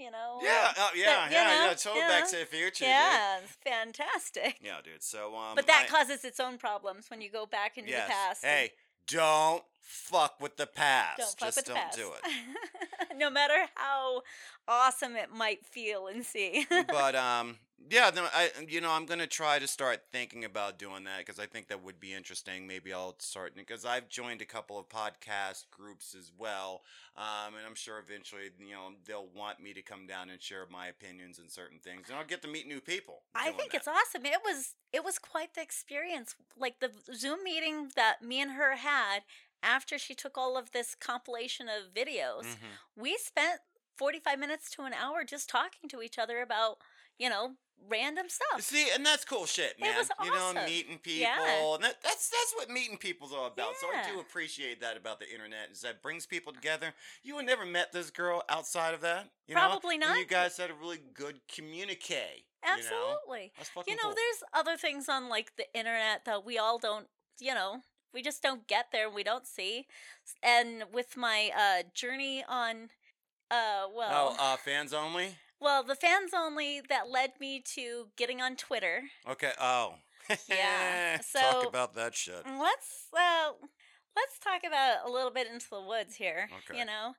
you 0.00 0.10
know. 0.10 0.38
Yeah, 0.42 0.72
uh, 0.76 0.88
yeah, 0.94 1.26
you 1.26 1.32
yeah, 1.32 1.44
know, 1.44 1.66
yeah. 1.66 1.74
Total 1.74 1.96
yeah. 1.98 2.08
Back 2.08 2.28
to 2.30 2.36
the 2.38 2.46
Future, 2.46 2.84
dude. 2.84 2.88
Yeah, 2.88 3.38
fantastic. 3.64 4.56
Yeah, 4.62 4.78
dude. 4.82 5.02
So, 5.02 5.36
um, 5.36 5.54
but 5.54 5.66
that 5.66 5.86
I- 5.88 5.90
causes 5.90 6.24
its 6.24 6.40
own 6.40 6.58
problems 6.58 7.10
when 7.10 7.20
you 7.20 7.30
go 7.30 7.46
back 7.46 7.76
into 7.76 7.90
yes. 7.90 8.06
the 8.06 8.12
past. 8.12 8.44
and 8.44 8.52
Hey, 8.52 8.72
don't 9.06 9.62
fuck 9.80 10.40
with 10.40 10.56
the 10.56 10.66
past. 10.66 11.18
don't 11.18 11.54
Just 11.54 11.66
don't 11.66 11.92
do 11.92 12.10
it. 12.12 12.32
no 13.16 13.30
matter 13.30 13.54
how 13.74 14.22
awesome 14.68 15.16
it 15.16 15.30
might 15.34 15.64
feel 15.66 16.06
and 16.06 16.24
see. 16.24 16.66
but 16.88 17.14
um, 17.14 17.56
yeah, 17.88 18.10
no, 18.14 18.26
I 18.32 18.50
you 18.68 18.80
know 18.80 18.90
I'm 18.90 19.06
gonna 19.06 19.26
try 19.26 19.58
to 19.58 19.66
start 19.66 20.02
thinking 20.12 20.44
about 20.44 20.78
doing 20.78 21.04
that 21.04 21.18
because 21.18 21.38
I 21.38 21.46
think 21.46 21.68
that 21.68 21.82
would 21.82 21.98
be 21.98 22.12
interesting. 22.12 22.66
Maybe 22.66 22.92
I'll 22.92 23.16
start 23.18 23.54
because 23.56 23.84
I've 23.84 24.08
joined 24.08 24.42
a 24.42 24.44
couple 24.44 24.78
of 24.78 24.88
podcast 24.88 25.64
groups 25.70 26.14
as 26.18 26.30
well, 26.36 26.82
um, 27.16 27.54
and 27.56 27.66
I'm 27.66 27.74
sure 27.74 27.98
eventually 27.98 28.50
you 28.58 28.74
know 28.74 28.90
they'll 29.06 29.28
want 29.34 29.60
me 29.60 29.72
to 29.72 29.82
come 29.82 30.06
down 30.06 30.28
and 30.28 30.40
share 30.42 30.66
my 30.70 30.88
opinions 30.88 31.38
and 31.38 31.50
certain 31.50 31.78
things, 31.78 32.08
and 32.08 32.18
I'll 32.18 32.26
get 32.26 32.42
to 32.42 32.48
meet 32.48 32.68
new 32.68 32.80
people. 32.80 33.22
I 33.34 33.50
think 33.52 33.72
that. 33.72 33.78
it's 33.78 33.88
awesome. 33.88 34.26
It 34.26 34.40
was 34.44 34.74
it 34.92 35.04
was 35.04 35.18
quite 35.18 35.54
the 35.54 35.62
experience. 35.62 36.34
Like 36.58 36.80
the 36.80 36.90
Zoom 37.14 37.42
meeting 37.42 37.90
that 37.96 38.22
me 38.22 38.40
and 38.42 38.52
her 38.52 38.76
had 38.76 39.20
after 39.62 39.98
she 39.98 40.14
took 40.14 40.36
all 40.38 40.56
of 40.56 40.70
this 40.72 40.94
compilation 40.94 41.68
of 41.68 41.92
videos. 41.94 42.44
Mhm. 42.44 42.78
We 42.96 43.16
spent 43.18 43.60
45 43.96 44.38
minutes 44.38 44.70
to 44.70 44.82
an 44.82 44.94
hour 44.94 45.24
just 45.24 45.48
talking 45.48 45.88
to 45.90 46.00
each 46.02 46.18
other 46.18 46.40
about, 46.40 46.78
you 47.18 47.28
know, 47.28 47.56
random 47.88 48.28
stuff. 48.28 48.60
See, 48.60 48.90
and 48.90 49.04
that's 49.06 49.24
cool 49.24 49.46
shit, 49.46 49.72
It 49.72 49.80
man. 49.80 49.96
was 49.96 50.10
You 50.22 50.30
know, 50.34 50.52
meeting 50.66 50.98
people, 50.98 51.20
Yeah. 51.22 51.74
and 51.74 51.82
that, 51.84 52.02
that's 52.02 52.28
that's 52.28 52.52
what 52.54 52.68
meeting 52.68 52.98
people's 52.98 53.32
all 53.32 53.46
about. 53.46 53.72
Yeah. 53.72 53.80
So 53.80 54.10
I 54.10 54.12
do 54.12 54.20
appreciate 54.20 54.80
that 54.80 54.96
about 54.98 55.18
the 55.18 55.30
internet, 55.30 55.70
is 55.70 55.80
that 55.80 56.02
brings 56.02 56.26
people 56.26 56.52
together. 56.52 56.94
You 57.22 57.36
would 57.36 57.46
never 57.46 57.64
met 57.64 57.92
this 57.92 58.10
girl 58.10 58.42
outside 58.50 58.92
of 58.92 59.00
that, 59.00 59.30
you 59.46 59.54
know? 59.54 59.60
Probably 59.62 59.94
And 59.94 60.00
not. 60.02 60.18
you 60.18 60.26
guys 60.26 60.56
had 60.58 60.70
a 60.70 60.74
really 60.74 60.98
good 60.98 61.46
communique. 61.48 62.44
You 62.62 62.68
know? 62.68 62.72
Absolutely. 62.74 63.52
That's 63.56 63.70
fucking 63.70 63.90
You 63.90 63.96
know, 63.96 64.08
cool. 64.08 64.14
there's 64.14 64.42
other 64.52 64.76
things 64.76 65.08
on 65.08 65.30
like 65.30 65.56
the 65.56 65.72
internet 65.74 66.26
that 66.26 66.44
we 66.44 66.58
all 66.58 66.78
don't, 66.78 67.08
you 67.38 67.54
know, 67.54 67.82
we 68.12 68.22
just 68.22 68.42
don't 68.42 68.66
get 68.66 68.86
there. 68.92 69.06
And 69.06 69.14
we 69.14 69.22
don't 69.22 69.46
see. 69.46 69.86
And 70.42 70.84
with 70.92 71.16
my 71.16 71.50
uh 71.56 71.82
journey 71.94 72.44
on, 72.48 72.90
uh, 73.50 73.86
well, 73.94 74.36
Oh, 74.38 74.52
uh, 74.52 74.56
fans 74.56 74.92
only. 74.92 75.36
well, 75.60 75.82
the 75.82 75.94
fans 75.94 76.32
only 76.36 76.80
that 76.88 77.08
led 77.10 77.32
me 77.40 77.62
to 77.74 78.08
getting 78.16 78.40
on 78.40 78.56
Twitter. 78.56 79.02
Okay. 79.28 79.52
Oh. 79.60 79.94
Yeah, 80.48 81.20
So 81.22 81.40
Talk 81.40 81.66
about 81.68 81.94
that 81.94 82.14
shit. 82.14 82.42
Let's 82.46 83.06
uh, 83.12 83.50
let's 84.16 84.38
talk 84.38 84.60
about 84.66 85.08
a 85.08 85.10
little 85.10 85.30
bit 85.30 85.48
into 85.52 85.66
the 85.70 85.80
woods 85.80 86.14
here. 86.16 86.48
Okay. 86.68 86.78
You 86.78 86.84
know, 86.84 87.14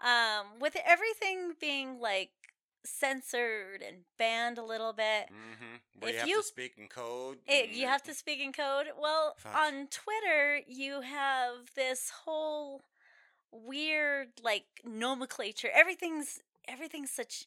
um, 0.00 0.46
with 0.60 0.76
everything 0.86 1.52
being 1.60 2.00
like 2.00 2.30
censored 2.84 3.82
and 3.86 3.98
banned 4.18 4.58
a 4.58 4.64
little 4.64 4.92
bit. 4.92 5.28
Mm-hmm. 5.30 6.06
If 6.06 6.12
you 6.12 6.18
have 6.18 6.28
you- 6.28 6.42
to 6.42 6.46
speak 6.46 6.74
in 6.78 6.88
code. 6.88 7.38
It, 7.46 7.70
you 7.70 7.86
have 7.86 8.02
to 8.04 8.14
speak 8.14 8.40
in 8.40 8.52
code. 8.52 8.86
Well, 9.00 9.34
Fuck. 9.38 9.54
on 9.54 9.88
Twitter, 9.88 10.60
you 10.66 11.00
have 11.00 11.74
this 11.74 12.10
whole 12.24 12.82
weird 13.50 14.28
like 14.42 14.64
nomenclature. 14.84 15.68
Everything's 15.72 16.40
everything's 16.66 17.10
such 17.10 17.46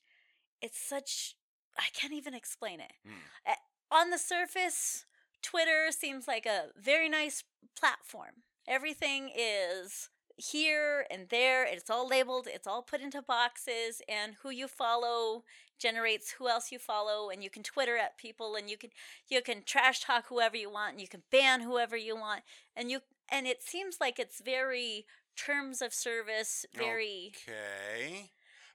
it's 0.62 0.80
such 0.80 1.36
I 1.78 1.88
can't 1.94 2.14
even 2.14 2.34
explain 2.34 2.80
it. 2.80 2.94
Mm. 3.08 3.12
Uh, 3.46 3.56
on 3.92 4.10
the 4.10 4.18
surface, 4.18 5.06
Twitter 5.42 5.88
seems 5.92 6.28
like 6.28 6.46
a 6.46 6.68
very 6.76 7.10
nice 7.10 7.44
platform. 7.80 8.44
Everything 8.68 9.30
is 9.38 10.10
here 10.38 11.06
and 11.12 11.28
there. 11.30 11.66
It's 11.66 11.90
all 11.90 12.08
labeled, 12.08 12.48
it's 12.50 12.68
all 12.68 12.82
put 12.82 13.02
into 13.02 13.22
boxes, 13.22 14.02
and 14.08 14.36
who 14.42 14.50
you 14.50 14.68
follow 14.68 15.44
generates 15.80 16.32
who 16.32 16.48
else 16.48 16.72
you 16.72 16.80
follow 16.80 17.30
and 17.30 17.44
you 17.44 17.50
can 17.50 17.62
twitter 17.62 17.98
at 17.98 18.18
people 18.18 18.56
and 18.56 18.68
you 18.68 18.78
can 18.78 18.90
you 19.28 19.42
can 19.42 19.62
trash 19.64 20.00
talk 20.00 20.26
whoever 20.28 20.58
you 20.58 20.72
want 20.72 20.94
and 20.94 21.02
you 21.02 21.08
can 21.08 21.22
ban 21.32 21.62
whoever 21.62 21.96
you 21.96 22.16
want 22.16 22.42
and 22.76 22.90
you 22.90 23.00
and 23.32 23.46
it 23.46 23.62
seems 23.62 23.98
like 24.02 24.18
it's 24.18 24.42
very 24.42 25.06
terms 25.36 25.82
of 25.82 25.94
service 25.94 26.66
very 26.76 27.32
Okay. 27.48 28.32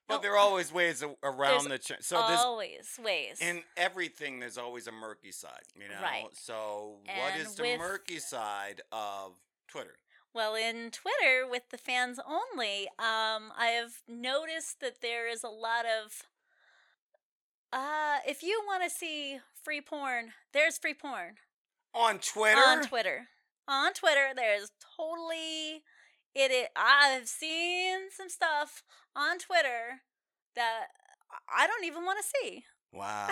But 0.09 0.17
No, 0.17 0.23
there 0.23 0.33
are 0.33 0.39
always 0.39 0.73
ways 0.73 1.05
around 1.23 1.69
the. 1.69 1.79
Ch- 1.79 1.93
so 2.01 2.17
there's 2.27 2.41
always 2.41 2.99
ways 3.03 3.39
in 3.41 3.63
everything. 3.77 4.41
There's 4.41 4.59
always 4.59 4.89
a 4.89 4.93
murky 4.93 5.31
side, 5.31 5.63
you 5.77 5.89
know. 5.89 6.03
Right. 6.03 6.27
So 6.33 6.97
what 7.05 7.35
And 7.35 7.41
is 7.41 7.55
the 7.55 7.77
murky 7.79 8.19
side 8.19 8.81
of 8.91 9.33
Twitter? 9.69 9.95
Well, 10.35 10.55
in 10.55 10.91
Twitter 10.91 11.47
with 11.49 11.69
the 11.71 11.77
fans 11.79 12.19
only, 12.27 12.89
um, 12.99 13.53
I 13.57 13.75
have 13.79 14.03
noticed 14.09 14.81
that 14.81 15.01
there 15.03 15.29
is 15.29 15.45
a 15.45 15.49
lot 15.49 15.85
of. 15.85 16.23
Uh, 17.73 18.19
if 18.27 18.43
you 18.43 18.63
want 18.67 18.83
to 18.85 18.91
see 18.91 19.39
free 19.63 19.81
porn, 19.81 20.33
there's 20.53 20.79
free 20.79 20.95
porn 20.95 21.37
On 21.95 22.19
Twitter. 22.19 22.61
on 22.61 22.83
Twitter. 22.83 23.29
On 23.69 23.93
Twitter, 23.93 24.29
there's 24.35 24.73
totally 24.97 25.83
it. 26.35 26.71
i 26.77 27.17
I've 27.17 27.29
seen 27.29 28.11
some 28.15 28.29
stuff 28.29 28.83
on 29.15 29.39
Twitter 29.39 30.01
that 30.55 30.87
I 31.55 31.67
don't 31.67 31.85
even 31.85 32.05
want 32.05 32.19
to 32.19 32.31
see. 32.41 32.65
Wow. 32.95 33.27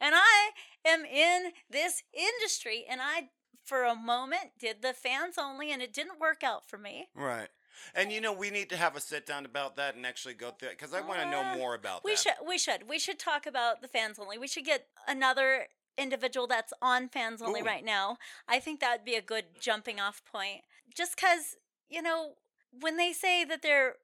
and 0.00 0.14
I 0.16 0.50
am 0.84 1.04
in 1.04 1.52
this 1.70 2.02
industry, 2.12 2.84
and 2.90 3.00
I, 3.00 3.28
for 3.70 3.84
a 3.84 3.94
moment, 3.94 4.50
did 4.58 4.82
the 4.82 4.92
fans 4.92 5.36
only, 5.38 5.70
and 5.72 5.80
it 5.80 5.92
didn't 5.92 6.18
work 6.20 6.42
out 6.42 6.68
for 6.68 6.76
me. 6.78 7.08
right. 7.14 7.48
And 7.94 8.12
you 8.12 8.20
know 8.20 8.32
we 8.32 8.50
need 8.50 8.68
to 8.70 8.76
have 8.76 8.94
a 8.94 9.00
sit 9.00 9.24
down 9.24 9.46
about 9.46 9.76
that 9.76 9.94
and 9.96 10.04
actually 10.04 10.34
go 10.34 10.50
through 10.50 10.68
it 10.70 10.78
because 10.78 10.92
I 10.92 11.00
want 11.00 11.20
to 11.20 11.30
know 11.30 11.40
Uh, 11.42 11.56
more 11.56 11.74
about 11.74 12.04
We 12.04 12.10
that. 12.12 12.18
should, 12.20 12.34
we 12.46 12.58
should, 12.58 12.88
we 12.88 12.98
should 12.98 13.18
talk 13.18 13.46
about 13.46 13.80
the 13.80 13.88
fans 13.88 14.18
only. 14.18 14.36
We 14.36 14.48
should 14.48 14.66
get 14.66 14.88
another 15.08 15.68
individual 15.96 16.46
that's 16.46 16.74
on 16.82 17.08
fans 17.08 17.40
only 17.40 17.62
Ooh. 17.62 17.64
right 17.72 17.84
now. 17.84 18.18
I 18.46 18.60
think 18.60 18.80
that 18.80 18.92
would 18.98 19.04
be 19.06 19.14
a 19.14 19.22
good 19.22 19.46
jumping 19.60 19.98
off 19.98 20.22
point. 20.30 20.60
Just 20.94 21.16
because 21.16 21.56
you 21.88 22.02
know 22.02 22.34
when 22.78 22.96
they 22.98 23.12
say 23.14 23.44
that 23.44 23.62
they're 23.62 23.94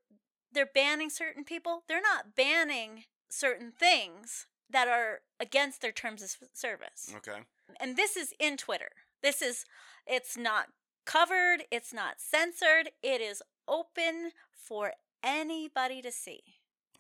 they're 0.53 0.65
banning 0.83 1.11
certain 1.11 1.45
people, 1.45 1.83
they're 1.87 2.01
not 2.01 2.35
banning 2.35 3.05
certain 3.29 3.73
things 3.73 4.47
that 4.71 4.89
are 4.89 5.21
against 5.39 5.83
their 5.83 5.93
terms 5.93 6.23
of 6.23 6.35
service. 6.55 7.13
Okay. 7.15 7.41
and 7.79 7.97
this 7.97 8.17
is 8.17 8.33
in 8.41 8.57
Twitter. 8.57 8.91
This 9.23 9.43
is 9.43 9.65
it's 10.07 10.37
not 10.37 10.67
covered, 11.05 11.65
it's 11.71 11.93
not 11.93 12.15
censored, 12.21 12.91
it 13.03 13.21
is 13.21 13.43
open 13.69 14.31
for 14.53 14.93
anybody 15.23 16.03
to 16.03 16.13
see. 16.13 16.41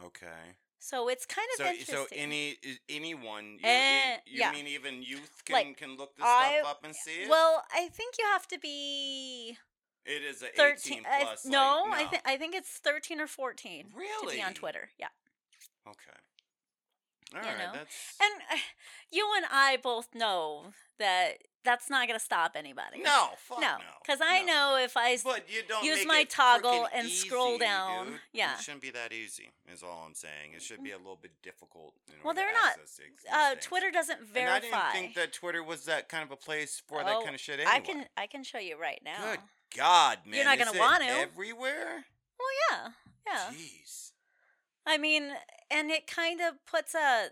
Okay. 0.03 0.57
So 0.79 1.09
it's 1.09 1.27
kind 1.27 1.47
of 1.55 1.65
So 1.65 1.71
interesting. 1.71 1.97
so 1.97 2.07
any 2.13 2.57
anyone 2.89 3.55
you, 3.55 3.61
Eh, 3.65 4.17
you 4.27 4.39
yeah. 4.41 4.53
mean 4.53 4.67
even 4.67 5.03
youth 5.03 5.43
can 5.45 5.55
Like, 5.55 5.77
can 5.77 5.97
look 5.97 6.15
this 6.17 6.25
I- 6.27 6.59
stuff 6.61 6.71
up 6.71 6.85
and 6.85 6.95
see 6.95 7.23
it? 7.23 7.29
well, 7.29 7.65
I 7.73 7.89
think 7.89 8.17
you 8.19 8.25
have 8.27 8.47
to 8.49 8.59
be 8.59 9.59
it 10.05 10.23
is 10.23 10.43
a 10.43 10.49
13 10.49 10.99
18 11.01 11.07
I- 11.07 11.23
plus. 11.25 11.45
like, 11.45 11.53
no, 11.53 11.87
I 11.91 12.05
think 12.07 12.23
I 12.27 12.37
think 12.37 12.55
it's 12.55 12.79
13 12.79 13.21
or 13.21 13.27
14 13.27 13.91
Really? 13.95 14.33
to 14.35 14.37
be 14.37 14.43
on 14.43 14.55
Twitter. 14.55 14.91
Yeah. 14.99 15.09
Okay. 15.89 16.19
All 17.35 17.41
You 17.43 17.47
right. 17.49 17.59
know? 17.59 17.73
That's 17.75 18.17
And 18.23 18.33
uh, 18.53 18.57
you 19.11 19.29
and 19.37 19.47
I 19.51 19.79
both 19.83 20.15
know 20.15 20.67
that 20.99 21.33
that's 21.65 21.91
not 21.91 22.07
going 22.07 22.17
to 22.19 22.25
stop 22.25 22.53
anybody. 22.55 23.03
no. 23.03 23.31
Fuck 23.39 23.61
No, 23.61 23.73
no. 23.79 23.85
because 24.01 24.21
I 24.23 24.43
no. 24.43 24.47
know 24.47 24.79
if 24.81 24.97
I 24.97 25.19
But 25.25 25.51
you 25.53 25.63
don't 25.69 25.85
use 25.85 26.07
my 26.07 26.23
toggle 26.25 26.87
and 26.95 27.09
scroll 27.09 27.59
down. 27.59 28.07
dude. 28.07 28.15
Yeah. 28.33 28.55
It 28.55 28.61
shouldn't 28.63 28.83
be 28.83 28.91
that 28.93 29.13
easy. 29.13 29.51
Is 29.73 29.83
all 29.83 30.05
I'm 30.07 30.15
saying. 30.15 30.53
It 30.55 30.63
should 30.63 30.85
be 30.85 30.93
a 30.93 30.97
little 30.97 31.19
bit 31.21 31.33
difficult. 31.43 31.95
In 32.09 32.15
Well, 32.23 32.35
they're 32.35 32.53
not. 32.53 32.75
access 32.79 32.97
these- 32.99 33.07
these 33.25 33.33
uh. 33.33 33.57
Twitter 33.61 33.91
doesn't 33.91 34.21
And 34.21 34.29
verify. 34.29 34.57
I 34.61 34.61
didn't 34.61 34.93
think 34.93 35.15
that 35.17 35.33
Twitter 35.33 35.63
was 35.65 35.87
that 35.87 36.09
kind 36.09 36.23
of 36.23 36.31
a 36.31 36.37
place 36.37 36.81
for 36.87 37.03
that 37.03 37.17
Oh, 37.17 37.23
kind 37.23 37.35
of 37.35 37.41
shit. 37.41 37.59
Anyway. 37.59 37.75
I 37.75 37.81
can 37.81 38.07
I 38.17 38.27
can 38.29 38.45
show 38.45 38.59
you 38.59 38.77
right 38.81 39.01
now. 39.05 39.33
Good 39.33 39.41
God, 39.77 40.19
man! 40.25 40.37
You're 40.37 40.45
not 40.45 40.59
gonna 40.59 40.79
want 40.79 41.03
to. 41.03 41.09
everywhere. 41.09 42.05
Well, 42.39 42.49
yeah, 42.71 42.89
yeah. 43.27 43.51
Jeez. 43.53 44.13
I 44.87 44.99
mean, 44.99 45.33
and 45.71 45.91
it 45.91 46.07
kind 46.07 46.41
of 46.41 46.65
puts 46.65 46.95
a 46.95 47.29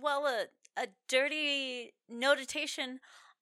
well 0.00 0.26
a 0.26 0.46
a 0.80 0.86
dirty 1.08 1.92
notation 2.08 3.00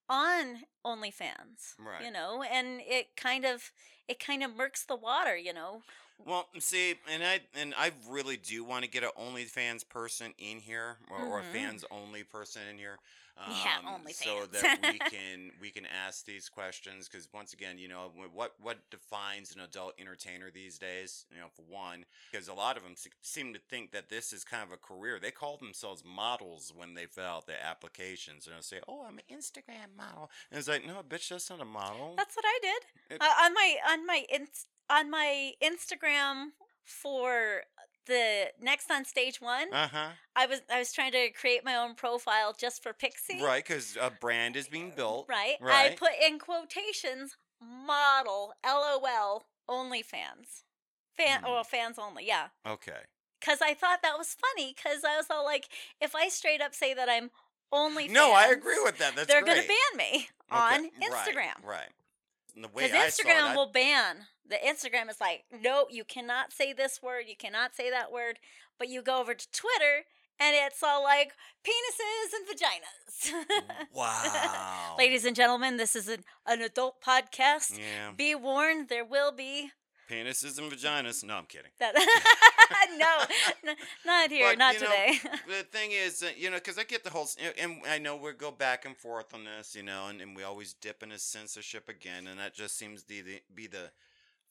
on 0.09 0.63
OnlyFans. 0.85 1.75
Right. 1.79 2.03
You 2.05 2.11
know, 2.11 2.43
and 2.43 2.81
it 2.81 3.15
kind 3.15 3.45
of 3.45 3.71
it 4.07 4.19
kind 4.19 4.43
of 4.43 4.51
murks 4.51 4.85
the 4.85 4.95
water. 4.95 5.35
You 5.35 5.53
know. 5.53 5.81
Well, 6.25 6.47
see, 6.59 6.95
and 7.11 7.23
I 7.23 7.41
and 7.55 7.73
I 7.77 7.91
really 8.09 8.37
do 8.37 8.63
want 8.63 8.83
to 8.83 8.89
get 8.89 9.03
an 9.03 9.11
OnlyFans 9.19 9.87
person 9.87 10.33
in 10.37 10.59
here, 10.59 10.97
or, 11.09 11.23
or 11.23 11.39
a 11.39 11.43
Mhm. 11.43 11.51
fans 11.51 11.85
only 11.91 12.23
person 12.23 12.63
in 12.67 12.77
here. 12.77 12.97
Yeah, 13.49 13.77
um, 13.87 14.01
OnlyFans. 14.01 14.23
So 14.23 14.45
that 14.51 14.79
we 14.91 14.99
can 15.11 15.51
we 15.61 15.69
can 15.69 15.85
ask 15.85 16.25
these 16.25 16.49
questions 16.49 17.07
because 17.07 17.27
once 17.33 17.53
again, 17.53 17.77
you 17.77 17.87
know, 17.87 18.11
what 18.33 18.53
what 18.59 18.79
defines 18.89 19.53
an 19.55 19.61
adult 19.61 19.93
entertainer 19.99 20.49
these 20.51 20.77
days? 20.77 21.25
You 21.31 21.37
know, 21.39 21.47
for 21.55 21.61
one, 21.63 22.05
because 22.31 22.47
a 22.47 22.53
lot 22.53 22.77
of 22.77 22.83
them 22.83 22.95
seem 23.21 23.53
to 23.53 23.59
think 23.69 23.91
that 23.91 24.09
this 24.09 24.33
is 24.33 24.43
kind 24.43 24.63
of 24.63 24.71
a 24.71 24.77
career. 24.77 25.19
They 25.21 25.31
call 25.31 25.57
themselves 25.57 26.03
models 26.05 26.73
when 26.75 26.93
they 26.95 27.05
fill 27.05 27.25
out 27.25 27.47
their 27.47 27.61
applications, 27.63 28.45
and 28.47 28.55
they'll 28.55 28.61
say, 28.63 28.79
"Oh, 28.87 29.05
I'm 29.07 29.19
an 29.19 29.37
Instagram 29.37 29.95
model," 29.95 30.29
and 30.51 30.57
it's 30.59 30.67
like, 30.67 30.85
"No, 30.85 31.03
bitch, 31.03 31.29
that's 31.29 31.49
not 31.49 31.61
a 31.61 31.65
model." 31.65 32.15
That's 32.17 32.35
what 32.35 32.45
I 32.45 32.59
did 32.61 33.15
It- 33.15 33.21
uh, 33.21 33.25
on 33.43 33.53
my 33.53 33.75
on 33.89 34.05
my 34.05 34.25
ins- 34.29 34.65
on 34.89 35.09
my 35.11 35.53
Instagram 35.63 36.47
for 36.83 37.63
the 38.07 38.47
next 38.61 38.89
on 38.91 39.05
stage 39.05 39.39
one. 39.41 39.71
uh 39.73 39.87
huh. 39.87 40.09
I 40.35 40.45
was 40.47 40.61
I 40.71 40.79
was 40.79 40.91
trying 40.91 41.11
to 41.11 41.29
create 41.31 41.63
my 41.63 41.75
own 41.75 41.95
profile 41.95 42.55
just 42.57 42.81
for 42.83 42.93
Pixie. 42.93 43.41
Right, 43.41 43.63
because 43.65 43.97
a 43.99 44.09
brand 44.09 44.55
is 44.55 44.67
being 44.67 44.91
built. 44.95 45.27
Right. 45.29 45.57
I 45.61 45.95
put 45.97 46.11
in 46.25 46.39
quotations 46.39 47.37
model 47.61 48.53
LOL 48.65 49.45
OnlyFans. 49.69 50.63
Fan 51.15 51.41
Hmm. 51.41 51.47
or 51.47 51.63
fans 51.63 51.97
only, 51.97 52.25
yeah. 52.27 52.47
Okay. 52.65 53.01
Cuz 53.41 53.61
I 53.61 53.73
thought 53.73 54.01
that 54.03 54.17
was 54.17 54.35
funny 54.35 54.73
cuz 54.73 55.03
I 55.03 55.17
was 55.17 55.27
all 55.29 55.43
like 55.45 55.67
if 56.01 56.15
I 56.15 56.29
straight 56.29 56.61
up 56.61 56.73
say 56.75 56.93
that 56.93 57.09
I'm 57.09 57.31
only 57.71 58.07
No, 58.07 58.31
I 58.33 58.47
agree 58.47 58.79
with 58.83 58.97
that. 58.99 59.15
That's 59.15 59.27
They're 59.27 59.43
going 59.43 59.61
to 59.61 59.67
ban 59.67 59.97
me 59.97 60.29
Okay, 60.51 60.57
on 60.61 60.83
right, 60.83 60.91
Instagram. 61.01 61.63
Right. 61.63 61.89
And 62.55 62.63
the 62.63 62.69
way 62.69 62.83
Because 62.87 62.91
I 62.97 63.09
saw 63.09 63.27
it, 63.29 63.33
Instagram 63.35 63.55
will 63.55 63.71
ban. 63.71 64.27
The 64.49 64.55
Instagram 64.55 65.09
is 65.09 65.19
like, 65.19 65.43
no, 65.51 65.87
you 65.89 66.03
cannot 66.03 66.53
say 66.53 66.73
this 66.73 67.01
word, 67.01 67.25
you 67.27 67.35
cannot 67.35 67.75
say 67.75 67.89
that 67.89 68.11
word. 68.11 68.39
But 68.79 68.89
you 68.89 69.01
go 69.01 69.19
over 69.19 69.33
to 69.33 69.51
Twitter 69.51 70.05
and 70.39 70.55
it's 70.55 70.83
all 70.83 71.03
like 71.03 71.33
penises 71.63 72.33
and 72.35 72.47
vaginas. 72.47 73.85
Wow. 73.93 74.95
Ladies 74.97 75.25
and 75.25 75.35
gentlemen, 75.35 75.77
this 75.77 75.95
is 75.95 76.07
an, 76.07 76.23
an 76.45 76.61
adult 76.61 77.01
podcast. 77.01 77.77
Yeah. 77.77 78.11
Be 78.15 78.35
warned, 78.35 78.89
there 78.89 79.05
will 79.05 79.31
be 79.31 79.71
Penises 80.09 80.57
and 80.57 80.71
vaginas. 80.71 81.23
No, 81.23 81.35
I'm 81.35 81.45
kidding. 81.45 81.71
No, 82.97 83.23
n- 83.67 83.75
not 84.05 84.29
here, 84.29 84.49
But, 84.51 84.57
not 84.57 84.73
you 84.75 84.81
know, 84.81 84.87
today. 84.87 85.19
the 85.47 85.63
thing 85.63 85.91
is, 85.91 86.23
uh, 86.23 86.27
you 86.37 86.49
know, 86.49 86.57
because 86.57 86.77
I 86.77 86.83
get 86.83 87.03
the 87.03 87.09
whole, 87.09 87.27
and 87.57 87.81
I 87.89 87.97
know 87.97 88.15
we 88.15 88.31
go 88.33 88.51
back 88.51 88.85
and 88.85 88.95
forth 88.95 89.33
on 89.33 89.45
this, 89.45 89.75
you 89.75 89.83
know, 89.83 90.07
and, 90.07 90.21
and 90.21 90.35
we 90.35 90.43
always 90.43 90.73
dip 90.73 91.03
into 91.03 91.17
censorship 91.17 91.87
again, 91.89 92.27
and 92.27 92.39
that 92.39 92.53
just 92.53 92.77
seems 92.77 93.03
to 93.03 93.23
the, 93.23 93.41
be 93.53 93.67
the 93.67 93.91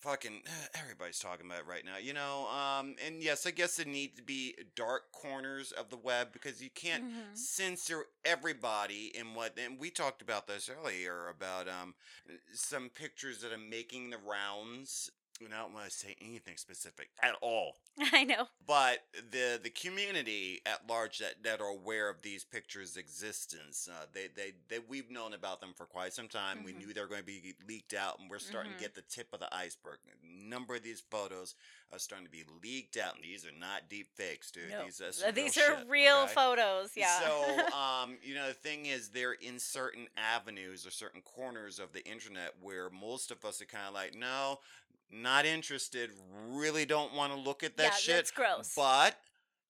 fucking 0.00 0.42
everybody's 0.74 1.18
talking 1.18 1.46
about 1.46 1.60
it 1.60 1.66
right 1.66 1.84
now, 1.84 1.96
you 1.98 2.12
know. 2.12 2.46
Um, 2.48 2.96
and 3.04 3.22
yes, 3.22 3.46
I 3.46 3.50
guess 3.50 3.76
there 3.76 3.86
need 3.86 4.16
to 4.16 4.22
be 4.22 4.54
dark 4.74 5.12
corners 5.12 5.72
of 5.72 5.90
the 5.90 5.96
web 5.96 6.32
because 6.32 6.62
you 6.62 6.70
can't 6.70 7.04
Mhm. 7.04 7.36
censor 7.36 8.06
everybody 8.24 9.12
in 9.16 9.34
what. 9.34 9.58
And 9.58 9.78
we 9.78 9.90
talked 9.90 10.22
about 10.22 10.46
this 10.46 10.68
earlier 10.68 11.28
about 11.28 11.68
um 11.68 11.94
some 12.54 12.88
pictures 12.90 13.40
that 13.40 13.52
are 13.52 13.58
making 13.58 14.10
the 14.10 14.18
rounds. 14.18 15.10
And 15.44 15.52
I 15.54 15.58
don't 15.58 15.74
want 15.74 15.84
to 15.86 15.90
say 15.90 16.16
anything 16.20 16.56
specific 16.56 17.10
at 17.22 17.34
all 17.42 17.76
I 18.12 18.24
know. 18.24 18.48
but 18.66 18.98
the 19.30 19.60
the 19.62 19.70
community 19.70 20.60
at 20.66 20.88
large 20.88 21.18
that, 21.18 21.42
that 21.44 21.60
are 21.60 21.68
aware 21.68 22.08
of 22.08 22.22
these 22.22 22.44
pictures' 22.44 22.96
existence, 22.96 23.88
uh, 23.90 24.06
they, 24.12 24.28
they 24.34 24.52
they 24.68 24.78
we've 24.88 25.10
known 25.10 25.34
about 25.34 25.60
them 25.60 25.70
for 25.76 25.84
quite 25.86 26.12
some 26.12 26.28
time. 26.28 26.62
We 26.64 26.72
Mhm. 26.72 26.78
knew 26.78 26.92
they 26.94 27.00
were 27.00 27.06
going 27.06 27.20
to 27.20 27.26
be 27.26 27.54
leaked 27.68 27.94
out, 27.94 28.18
and 28.18 28.28
we're 28.30 28.38
starting 28.38 28.72
Mhm. 28.72 28.76
to 28.76 28.80
get 28.82 28.94
the 28.94 29.02
tip 29.02 29.28
of 29.32 29.40
the 29.40 29.54
iceberg. 29.54 29.98
A 30.22 30.26
number 30.48 30.74
of 30.74 30.82
these 30.82 31.00
photos 31.10 31.54
are 31.92 31.98
starting 31.98 32.26
to 32.26 32.30
be 32.30 32.44
leaked 32.62 32.96
out, 32.96 33.14
and 33.14 33.24
these 33.24 33.44
are 33.46 33.52
not 33.52 33.88
deep 33.88 34.08
fakes, 34.16 34.50
dude. 34.50 34.70
No. 34.70 34.84
These, 34.84 35.00
are 35.00 35.32
These 35.32 35.56
real 35.56 35.64
are 35.74 35.78
shit, 35.78 35.88
real 35.88 36.16
okay? 36.24 36.34
photos. 36.34 36.90
Yeah. 36.96 37.20
So, 37.20 37.66
um, 37.76 38.18
you 38.22 38.34
know, 38.34 38.48
the 38.48 38.54
thing 38.54 38.86
is, 38.86 39.08
they're 39.10 39.32
in 39.32 39.58
certain 39.58 40.08
avenues 40.16 40.86
or 40.86 40.90
certain 40.90 41.22
corners 41.22 41.78
of 41.78 41.92
the 41.92 42.04
internet 42.06 42.54
where 42.60 42.90
most 42.90 43.30
of 43.30 43.44
us 43.44 43.60
are 43.62 43.66
kind 43.66 43.86
of 43.86 43.94
like, 43.94 44.14
no, 44.14 44.58
not 45.10 45.46
interested. 45.46 46.10
Really 46.48 46.84
don't 46.84 47.14
want 47.14 47.32
to 47.32 47.38
look 47.38 47.62
at 47.62 47.76
that 47.76 47.82
yeah, 47.84 47.90
shit. 47.96 48.14
that's 48.16 48.30
gross. 48.30 48.72
But 48.76 49.16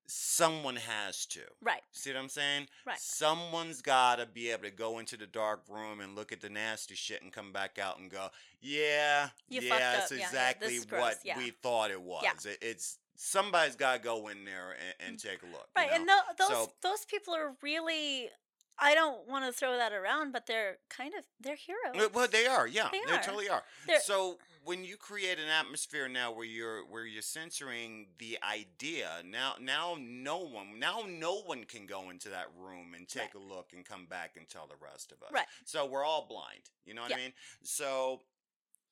someone 0.09 0.77
has 0.77 1.27
to. 1.27 1.41
right. 1.63 1.81
See 1.93 2.13
what 2.13 2.21
I'm 2.21 2.29
saying? 2.29 2.69
Right. 2.87 2.99
Someone's 2.99 3.83
got 3.83 4.17
to 4.19 4.27
be 4.27 4.51
able 4.51 4.63
to 4.65 4.71
go 4.71 4.99
into 4.99 5.17
the 5.17 5.27
dark 5.27 5.63
room 5.69 6.01
and 6.01 6.15
look 6.15 6.33
at 6.33 6.41
the 6.41 6.49
nasty 6.49 6.95
shit 6.95 7.23
and 7.23 7.33
come 7.33 7.53
back 7.53 7.79
out 7.79 7.99
and 7.99 8.11
go, 8.11 8.29
yeah, 8.61 9.31
You 9.49 9.63
yeah, 9.63 9.75
up. 9.75 10.03
it's 10.03 10.13
Yeah, 10.13 10.19
yeah, 10.19 10.25
exactly 10.27 10.69
this 10.69 10.79
is 10.79 10.85
gross. 10.87 11.17
what 11.25 11.37
we 11.39 11.51
thought 11.51 11.91
it 11.91 12.01
was. 12.01 12.25
It, 12.47 12.59
it's 12.63 12.99
somebody's 13.17 13.75
got 13.77 13.95
to 13.95 13.99
go 14.01 14.29
in 14.29 14.45
there 14.45 14.77
and, 15.01 15.09
and 15.09 15.19
mm, 15.19 15.23
take 15.23 15.43
a 15.43 15.47
look. 15.47 15.69
you 15.77 15.83
Right, 15.83 15.91
and 15.93 16.07
know? 16.07 16.21
those 16.39 16.49
So- 16.49 16.73
those 16.83 17.05
people 17.05 17.35
are 17.35 17.55
really. 17.63 18.31
I 18.79 18.95
don't 18.95 19.27
want 19.27 19.47
to 19.47 19.53
throw 19.59 19.75
that 19.79 19.95
around, 19.95 20.33
but 20.33 20.47
they're 20.47 20.77
kind 20.91 21.15
of 21.19 21.25
they're 21.41 21.57
heroes. 21.57 22.11
Well, 22.13 22.29
they 22.31 22.47
are, 22.47 22.67
yeah, 22.69 22.91
They 22.93 23.01
they, 23.07 23.13
are. 23.15 23.23
totally 23.23 23.49
are. 23.49 23.63
They're- 23.87 24.01
so 24.01 24.37
when 24.67 24.85
you 24.85 24.97
create 24.97 25.39
an 25.39 25.49
atmosphere 25.49 26.09
now 26.09 26.33
where 26.33 26.45
you're 26.45 26.85
where 26.87 27.07
you're 27.07 27.23
censoring 27.23 28.09
the 28.19 28.37
idea, 28.43 29.09
now 29.25 29.55
now 29.61 29.97
no 29.99 30.39
one 30.39 30.79
now 30.79 31.05
no 31.09 31.37
one 31.43 31.65
can 31.65 31.87
go 31.87 32.11
into 32.11 32.29
that 32.31 32.47
room 32.61 32.93
and 32.95 33.09
take 33.09 33.35
a 33.35 33.39
look 33.39 33.71
and 33.73 33.85
come 33.85 34.07
back 34.07 34.37
and 34.37 34.49
tell 34.49 34.67
the 34.67 34.75
rest 34.85 35.13
of 35.13 35.23
us. 35.23 35.33
Right. 35.33 35.47
So 35.65 35.87
we're 35.87 36.05
all 36.05 36.27
blind. 36.29 36.61
You 36.85 36.95
know 36.95 37.03
what 37.03 37.11
Yeah. 37.11 37.17
I 37.17 37.21
mean? 37.21 37.33
So 37.63 38.21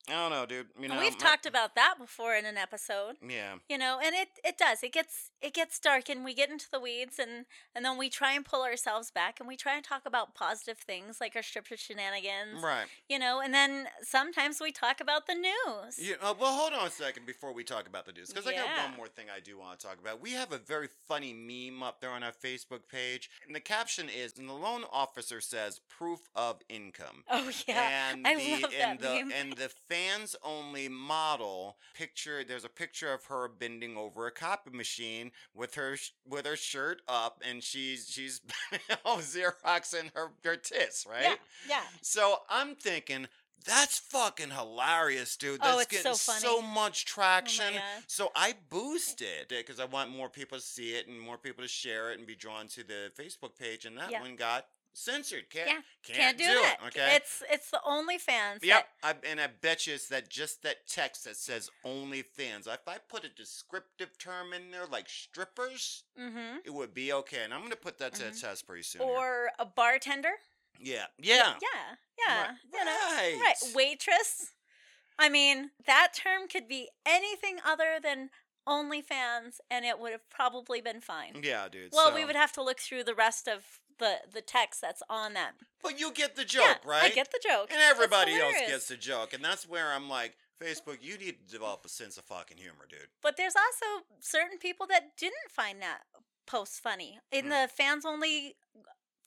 I 0.07 0.13
don't 0.13 0.29
know, 0.31 0.45
dude. 0.45 0.67
You 0.79 0.87
know, 0.87 0.99
we've 0.99 1.13
my- 1.13 1.17
talked 1.17 1.45
about 1.45 1.75
that 1.75 1.95
before 1.99 2.35
in 2.35 2.45
an 2.45 2.57
episode. 2.57 3.15
Yeah. 3.27 3.55
You 3.69 3.77
know, 3.77 3.99
and 4.03 4.13
it 4.15 4.27
it 4.43 4.57
does. 4.57 4.83
It 4.83 4.93
gets 4.93 5.31
it 5.41 5.53
gets 5.53 5.79
dark 5.79 6.09
and 6.09 6.23
we 6.23 6.33
get 6.33 6.49
into 6.49 6.69
the 6.71 6.79
weeds 6.79 7.17
and 7.19 7.45
and 7.73 7.83
then 7.83 7.97
we 7.97 8.09
try 8.09 8.33
and 8.33 8.45
pull 8.45 8.63
ourselves 8.63 9.09
back 9.11 9.39
and 9.39 9.47
we 9.47 9.55
try 9.55 9.75
and 9.75 9.83
talk 9.83 10.03
about 10.05 10.35
positive 10.35 10.77
things 10.77 11.19
like 11.19 11.35
our 11.35 11.41
stripper 11.43 11.75
shenanigans. 11.77 12.61
Right. 12.61 12.85
You 13.09 13.17
know, 13.19 13.41
and 13.43 13.53
then 13.53 13.87
sometimes 14.01 14.59
we 14.61 14.71
talk 14.71 15.01
about 15.01 15.27
the 15.27 15.33
news. 15.35 15.97
Yeah, 15.99 16.15
uh, 16.21 16.33
well, 16.39 16.53
hold 16.55 16.73
on 16.73 16.87
a 16.87 16.91
second 16.91 17.25
before 17.25 17.53
we 17.53 17.63
talk 17.63 17.87
about 17.87 18.05
the 18.05 18.11
news, 18.11 18.29
because 18.29 18.45
I 18.47 18.53
got 18.53 18.65
Yeah. 18.65 18.87
one 18.87 18.97
more 18.97 19.07
thing 19.07 19.27
I 19.35 19.39
do 19.39 19.57
want 19.57 19.79
to 19.79 19.87
talk 19.87 19.99
about. 19.99 20.19
We 20.21 20.31
have 20.33 20.51
a 20.51 20.57
very 20.57 20.89
funny 21.07 21.33
meme 21.33 21.81
up 21.83 21.99
there 22.01 22.11
on 22.11 22.21
our 22.23 22.31
Facebook 22.31 22.87
page, 22.89 23.29
and 23.45 23.55
the 23.55 23.59
caption 23.59 24.09
is, 24.09 24.37
"And 24.37 24.47
the 24.49 24.53
loan 24.53 24.83
officer 24.91 25.41
says 25.41 25.79
proof 25.87 26.29
of 26.35 26.61
income." 26.69 27.23
Oh 27.29 27.49
yeah. 27.67 28.11
and 28.13 28.27
I 28.27 28.35
the 28.35 28.61
love 28.61 28.73
and 28.79 28.99
that 28.99 29.01
the 29.01 29.15
meme. 29.23 29.31
and 29.31 29.53
the 29.53 29.69
fans 29.95 30.35
only 30.43 30.89
model 30.89 31.77
picture. 31.93 32.43
There's 32.43 32.65
a 32.65 32.69
picture 32.69 33.13
of 33.13 33.25
her 33.25 33.47
bending 33.47 33.97
over 33.97 34.27
a 34.27 34.31
copy 34.31 34.71
machine 34.71 35.31
with 35.53 35.75
her 35.75 35.95
sh- 35.97 36.11
with 36.27 36.45
her 36.45 36.55
shirt 36.55 37.01
up, 37.07 37.41
and 37.47 37.63
she's 37.63 38.09
she's 38.09 38.41
oh 39.05 39.19
xeroxing 39.21 40.11
her 40.15 40.31
her 40.43 40.55
tits, 40.55 41.05
right? 41.09 41.23
Yeah. 41.23 41.35
Yeah. 41.69 41.81
So 42.01 42.37
I'm 42.49 42.75
thinking 42.75 43.27
that's 43.65 43.97
fucking 43.97 44.51
hilarious, 44.51 45.37
dude. 45.37 45.59
Oh, 45.63 45.79
it's 45.79 45.87
getting 45.91 46.13
so 46.13 46.33
so 46.37 46.61
much 46.61 47.05
Oh 47.07 47.13
traction. 47.15 47.73
God. 47.73 47.81
so 48.07 48.31
I 48.35 48.53
boosted 48.69 49.27
it 49.51 49.65
because 49.65 49.79
I 49.79 49.85
want 49.85 50.11
more 50.11 50.29
people 50.29 50.57
to 50.57 50.63
see 50.63 50.91
it 50.91 51.07
and 51.07 51.19
more 51.19 51.37
people 51.37 51.63
to 51.63 51.67
share 51.67 52.11
it 52.11 52.17
and 52.19 52.27
be 52.27 52.35
drawn 52.35 52.67
to 52.69 52.83
the 52.83 53.11
Facebook 53.19 53.57
page. 53.57 53.85
And 53.85 53.97
that 53.97 54.11
Yeah. 54.11 54.21
one 54.21 54.35
got 54.35 54.65
censored. 54.95 55.49
Can't 55.49 55.67
Yeah, 55.67 55.79
can't, 56.03 56.17
Can't 56.19 56.37
do, 56.37 56.43
do 56.45 56.51
it. 56.51 56.77
Okay. 56.87 57.15
It's 57.15 57.43
it's 57.51 57.69
the 57.71 57.79
only 57.85 58.17
fans. 58.17 58.61
Yep, 58.63 58.87
I, 59.03 59.15
and 59.27 59.39
I 59.39 59.47
bet 59.47 59.87
you 59.87 59.93
it's 59.93 60.07
that 60.09 60.29
just 60.29 60.63
that 60.63 60.87
text 60.87 61.25
that 61.25 61.35
says 61.37 61.69
OnlyFans. 61.85 62.67
If 62.67 62.87
I 62.87 62.97
put 63.09 63.23
a 63.25 63.29
descriptive 63.29 64.17
term 64.17 64.53
in 64.53 64.71
there 64.71 64.85
like 64.85 65.09
strippers, 65.09 66.03
mm-hmm. 66.19 66.57
it 66.65 66.73
would 66.73 66.93
be 66.93 67.13
okay. 67.13 67.43
And 67.43 67.53
I'm 67.53 67.61
gonna 67.61 67.75
put 67.75 67.97
that 67.99 68.13
to 68.15 68.23
Mhm. 68.23 68.33
the 68.33 68.39
test 68.39 68.67
pretty 68.67 68.83
soon. 68.83 69.01
here. 69.01 69.11
Or 69.11 69.49
a 69.59 69.65
bartender. 69.65 70.31
yeah, 70.79 71.05
yeah, 71.17 71.55
Yeah. 71.61 71.95
Yeah. 72.27 72.41
Right. 72.41 72.55
You 72.73 72.85
know. 72.85 72.91
Right. 72.91 73.37
Right. 73.41 73.75
Waitress. 73.75 74.51
I 75.17 75.29
mean, 75.29 75.71
that 75.85 76.13
term 76.13 76.47
could 76.49 76.67
be 76.67 76.89
anything 77.05 77.59
other 77.65 77.99
than 78.01 78.29
OnlyFans, 78.67 79.59
and 79.69 79.85
it 79.85 79.99
would 79.99 80.11
have 80.11 80.27
probably 80.29 80.81
been 80.81 80.99
fine. 81.01 81.39
yeah, 81.43 81.67
dude. 81.69 81.91
Well, 81.93 82.13
we 82.13 82.25
would 82.25 82.35
have 82.35 82.51
to 82.53 82.63
look 82.63 82.79
through 82.79 83.03
the 83.03 83.13
rest 83.15 83.47
of 83.47 83.63
the 83.99 84.15
the 84.33 84.41
text 84.41 84.81
that's 84.81 85.01
on 85.09 85.33
that. 85.33 85.53
But 85.81 85.99
you 85.99 86.11
get 86.11 86.35
the 86.35 86.45
joke, 86.45 86.63
yeah, 86.83 86.89
right? 86.89 87.03
I 87.03 87.09
get 87.09 87.31
the 87.31 87.39
joke. 87.47 87.69
And 87.71 87.79
everybody 87.81 88.35
else 88.35 88.55
gets 88.67 88.87
the 88.87 88.97
joke, 88.97 89.33
and 89.33 89.43
that's 89.43 89.67
where 89.67 89.91
I'm 89.93 90.09
like, 90.09 90.35
Facebook, 90.61 90.97
you 91.01 91.17
need 91.17 91.35
to 91.47 91.53
develop 91.53 91.85
a 91.85 91.89
sense 91.89 92.17
of 92.17 92.23
fucking 92.25 92.57
humor, 92.57 92.85
dude. 92.89 93.07
But 93.21 93.37
there's 93.37 93.55
also 93.55 94.05
certain 94.19 94.57
people 94.57 94.87
that 94.87 95.15
didn't 95.17 95.49
find 95.49 95.81
that 95.81 95.99
post 96.47 96.79
funny 96.81 97.19
in 97.31 97.45
Hmm. 97.45 97.49
the 97.51 97.69
fans 97.73 98.05
only 98.05 98.55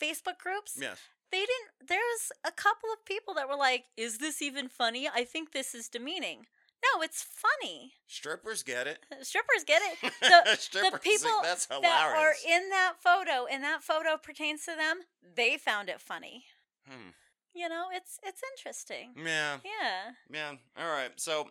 Facebook 0.00 0.38
groups. 0.38 0.76
Yes. 0.80 0.98
They 1.30 1.40
didn't. 1.40 1.88
There's 1.88 2.32
a 2.44 2.50
couple 2.52 2.88
of 2.92 3.04
people 3.04 3.34
that 3.34 3.48
were 3.48 3.56
like, 3.56 3.84
"Is 3.96 4.18
this 4.18 4.40
even 4.40 4.68
funny? 4.68 5.08
I 5.08 5.24
think 5.24 5.52
this 5.52 5.74
is 5.74 5.88
demeaning." 5.88 6.46
No, 6.82 7.02
it's 7.02 7.22
funny. 7.22 7.94
Strippers 8.06 8.62
get 8.62 8.86
it. 8.86 8.98
Strippers 9.22 9.64
get 9.66 9.82
it. 9.82 10.12
The, 10.20 10.56
Strippers, 10.56 10.92
the 10.92 10.98
people 10.98 11.30
that's 11.42 11.66
that 11.66 12.14
are 12.16 12.34
in 12.48 12.70
that 12.70 12.94
photo 13.02 13.46
and 13.50 13.62
that 13.64 13.82
photo 13.82 14.16
pertains 14.16 14.64
to 14.66 14.76
them, 14.76 15.00
they 15.36 15.56
found 15.56 15.88
it 15.88 16.00
funny. 16.00 16.44
Hmm. 16.86 17.10
You 17.54 17.68
know, 17.68 17.86
it's 17.92 18.18
it's 18.22 18.42
interesting. 18.56 19.14
Yeah, 19.16 19.58
Yeah. 19.64 20.12
yeah. 20.32 20.52
All 20.82 20.88
right. 20.90 21.10
So, 21.16 21.48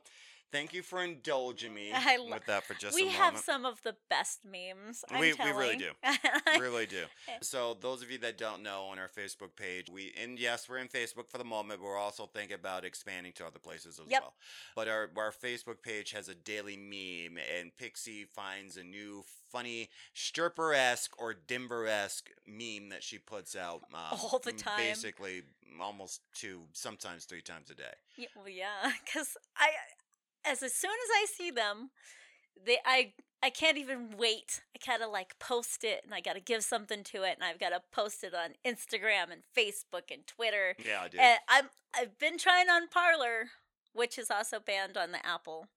thank 0.51 0.73
you 0.73 0.81
for 0.81 1.03
indulging 1.03 1.73
me 1.73 1.91
I 1.93 2.17
lo- 2.17 2.29
with 2.31 2.45
that 2.45 2.63
for 2.65 2.73
just 2.73 2.95
we 2.95 3.03
a 3.03 3.05
moment. 3.05 3.19
We 3.19 3.23
have 3.25 3.37
some 3.37 3.65
of 3.65 3.81
the 3.83 3.95
best 4.09 4.39
memes. 4.45 5.03
I'm 5.09 5.19
We- 5.19 5.33
we 5.33 5.51
really 5.51 5.77
telling. 6.03 6.59
really 6.59 6.85
do. 6.85 7.03
So 7.41 7.77
those 7.79 8.01
of 8.01 8.09
you 8.11 8.17
that 8.19 8.37
don't 8.37 8.63
know 8.63 8.83
on 8.85 8.99
our 8.99 9.09
Facebook 9.09 9.55
page, 9.55 9.89
we 9.89 10.13
and 10.21 10.39
yes, 10.39 10.67
we're 10.69 10.77
in 10.77 10.87
Facebook 10.87 11.29
for 11.29 11.37
the 11.37 11.43
moment, 11.43 11.79
but 11.81 11.85
we're 11.87 11.97
also 11.97 12.25
thinking 12.25 12.55
about 12.55 12.85
expanding 12.85 13.33
to 13.33 13.45
other 13.45 13.59
places 13.59 13.99
as 13.99 14.05
Yep. 14.09 14.21
well. 14.21 14.33
But 14.75 14.87
our 14.87 15.09
our 15.17 15.31
Facebook 15.31 15.81
page 15.81 16.11
has 16.11 16.29
a 16.29 16.35
daily 16.35 16.77
meme, 16.77 17.37
and 17.59 17.75
Pixie 17.77 18.25
finds 18.25 18.77
a 18.77 18.83
new 18.83 19.23
funny 19.51 19.89
stripper 20.13 20.73
esque 20.73 21.13
or 21.17 21.33
Denver 21.33 21.87
esque 21.87 22.29
meme 22.45 22.89
that 22.89 23.01
she 23.03 23.17
puts 23.17 23.55
out 23.55 23.83
um, 23.93 24.19
All 24.21 24.39
the 24.43 24.51
time. 24.51 24.77
basically 24.77 25.43
almost 25.79 26.21
two, 26.33 26.61
sometimes 26.73 27.25
three 27.25 27.41
times 27.41 27.69
a 27.69 27.75
day. 27.75 27.93
Yeah, 28.17 28.27
well, 28.35 28.49
yeah, 28.49 28.91
because 29.05 29.37
I, 29.55 29.69
as 30.47 30.63
as 30.63 30.73
soon 30.73 30.91
as 30.91 31.09
I 31.13 31.25
see 31.25 31.51
them, 31.51 31.91
they 32.65 32.77
I 32.85 33.13
I 33.43 33.49
can't 33.49 33.77
even 33.77 34.15
wait. 34.17 34.61
I 34.75 34.79
gotta 34.85 35.09
like 35.09 35.37
post 35.39 35.83
it, 35.83 36.01
and 36.03 36.13
I 36.13 36.21
gotta 36.21 36.39
give 36.39 36.63
something 36.63 37.03
to 37.05 37.23
it, 37.23 37.35
and 37.39 37.43
I've 37.43 37.59
gotta 37.59 37.81
post 37.91 38.23
it 38.23 38.33
on 38.33 38.55
Instagram 38.65 39.31
and 39.31 39.43
Facebook 39.55 40.11
and 40.11 40.25
Twitter. 40.25 40.75
Yeah, 40.83 41.01
I 41.03 41.07
did. 41.07 41.19
And 41.19 41.39
I'm 41.47 41.65
I've 41.95 42.17
been 42.17 42.37
trying 42.37 42.69
on 42.69 42.87
Parler, 42.87 43.49
which 43.93 44.17
is 44.17 44.31
also 44.31 44.59
banned 44.59 44.97
on 44.97 45.11
the 45.11 45.25
Apple. 45.25 45.67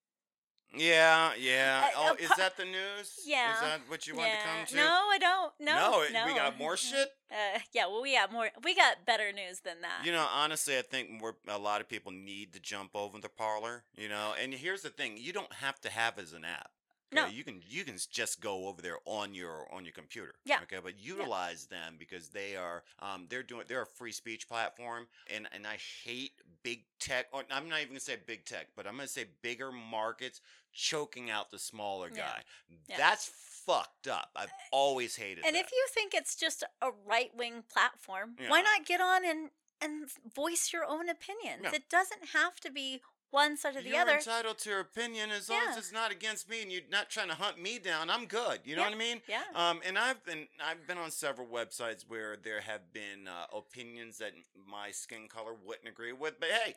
Yeah, 0.77 1.33
yeah. 1.39 1.89
Uh, 1.97 2.13
oh, 2.13 2.17
is 2.19 2.31
that 2.37 2.57
the 2.57 2.65
news? 2.65 3.21
Yeah. 3.27 3.55
Is 3.55 3.61
that 3.61 3.81
what 3.89 4.07
you 4.07 4.15
want 4.15 4.29
yeah. 4.29 4.37
to 4.37 4.43
come 4.45 4.67
to? 4.67 4.77
No, 4.77 5.09
I 5.11 5.19
don't. 5.19 5.53
No, 5.61 6.03
it- 6.03 6.13
we 6.27 6.35
got 6.35 6.59
more 6.59 6.77
shit. 6.77 7.09
Uh, 7.31 7.59
yeah, 7.73 7.87
well, 7.87 8.03
we 8.03 8.15
got 8.15 8.33
more. 8.33 8.49
We 8.65 8.75
got 8.75 9.05
better 9.07 9.33
news 9.33 9.61
than 9.61 9.81
that. 9.83 10.05
You 10.05 10.13
know, 10.13 10.27
honestly, 10.33 10.77
I 10.77 10.83
think 10.83 11.11
more 11.11 11.37
a 11.49 11.59
lot 11.59 11.81
of 11.81 11.89
people 11.89 12.13
need 12.13 12.53
to 12.55 12.61
jump 12.61 12.91
over 12.95 13.19
the 13.19 13.29
Parler. 13.29 13.85
You 13.97 14.09
know, 14.09 14.35
and 14.41 14.53
here's 14.53 14.83
the 14.83 14.91
thing: 14.91 15.17
you 15.17 15.33
don't 15.33 15.53
have 15.55 15.81
to 15.83 15.91
have 15.91 16.19
as 16.19 16.33
an 16.33 16.45
app. 16.45 16.71
No. 17.13 17.27
you 17.27 17.45
can 17.45 17.61
you 17.69 17.85
can 17.85 17.97
just 18.11 18.41
go 18.41 18.69
over 18.69 18.81
there 18.83 18.99
on 19.05 19.35
your 19.35 19.67
on 19.73 19.85
your 19.85 19.93
computer. 19.93 20.35
Yeah. 20.45 20.59
Okay, 20.63 20.79
but 20.83 20.95
utilize 20.99 21.67
them 21.67 21.97
because 21.99 22.29
they 22.29 22.57
are 22.57 22.83
um 23.01 23.27
they're 23.29 23.43
doing 23.43 23.65
they're 23.69 23.83
a 23.83 23.87
free 23.87 24.13
speech 24.13 24.49
platform, 24.49 25.07
and 25.33 25.49
and 25.53 25.67
I 25.67 25.77
hate 26.05 26.33
big 26.63 26.85
tech. 26.99 27.27
Or 27.33 27.43
I'm 27.51 27.69
not 27.69 27.79
even 27.79 27.89
gonna 27.91 28.01
say 28.01 28.17
big 28.27 28.45
tech, 28.45 28.69
but 28.77 28.87
I'm 28.87 28.95
gonna 28.97 29.09
say 29.09 29.25
bigger 29.43 29.73
markets 29.73 30.41
choking 30.73 31.31
out 31.31 31.51
the 31.51 31.59
smaller 31.59 32.11
guy. 32.11 32.43
Yeah. 32.89 32.97
That's 32.97 33.31
fucked 33.67 34.09
up. 34.09 34.31
I've 34.37 34.53
always 34.73 35.17
hated 35.17 35.45
And 35.45 35.55
that. 35.57 35.65
if 35.65 35.73
you 35.73 35.87
think 35.93 36.15
it's 36.15 36.35
just 36.37 36.63
a 36.81 36.91
right 37.07 37.31
wing 37.37 37.65
platform, 37.73 38.37
why 38.49 38.63
not 38.63 38.87
get 38.87 39.01
on 39.01 39.25
and 39.25 39.51
and 39.83 40.11
voice 40.35 40.73
your 40.73 40.85
own 40.85 41.09
opinions? 41.09 41.63
Yeah. 41.63 41.71
It 41.75 41.89
doesn't 41.89 42.27
have 42.35 42.61
to 42.61 42.71
be 42.71 43.01
one 43.31 43.57
side 43.57 43.77
or 43.77 43.83
the 43.83 43.97
other. 43.97 44.11
You're 44.11 44.19
entitled 44.19 44.59
to 44.59 44.71
your 44.71 44.81
opinion 44.81 45.31
as 45.31 45.49
long 45.49 45.61
as 45.71 45.77
it's 45.77 45.93
not 45.93 46.11
against 46.13 46.49
me 46.49 46.63
and 46.63 46.71
you're 46.73 46.83
not 46.91 47.11
trying 47.11 47.29
to 47.29 47.35
hunt 47.35 47.61
me 47.61 47.79
down. 47.79 48.11
I'm 48.11 48.27
good. 48.27 48.61
You 48.65 48.77
know 48.77 48.83
Yeah. 48.83 48.89
what 48.89 48.95
I 48.95 48.99
mean? 48.99 49.23
Yeah. 49.29 49.43
Um, 49.55 49.81
and 49.87 49.99
I've 49.99 50.25
been 50.25 50.49
I've 50.65 50.87
been 50.87 50.99
on 50.99 51.11
several 51.11 51.47
websites 51.47 52.05
where 52.09 52.37
there 52.37 52.61
have 52.61 52.93
been 52.93 53.29
uh, 53.29 53.57
opinions 53.57 54.19
that 54.19 54.33
my 54.67 54.91
skin 54.91 55.29
color 55.29 55.55
wouldn't 55.65 55.89
agree 55.89 56.13
with, 56.13 56.41
but 56.41 56.49
hey, 56.51 56.75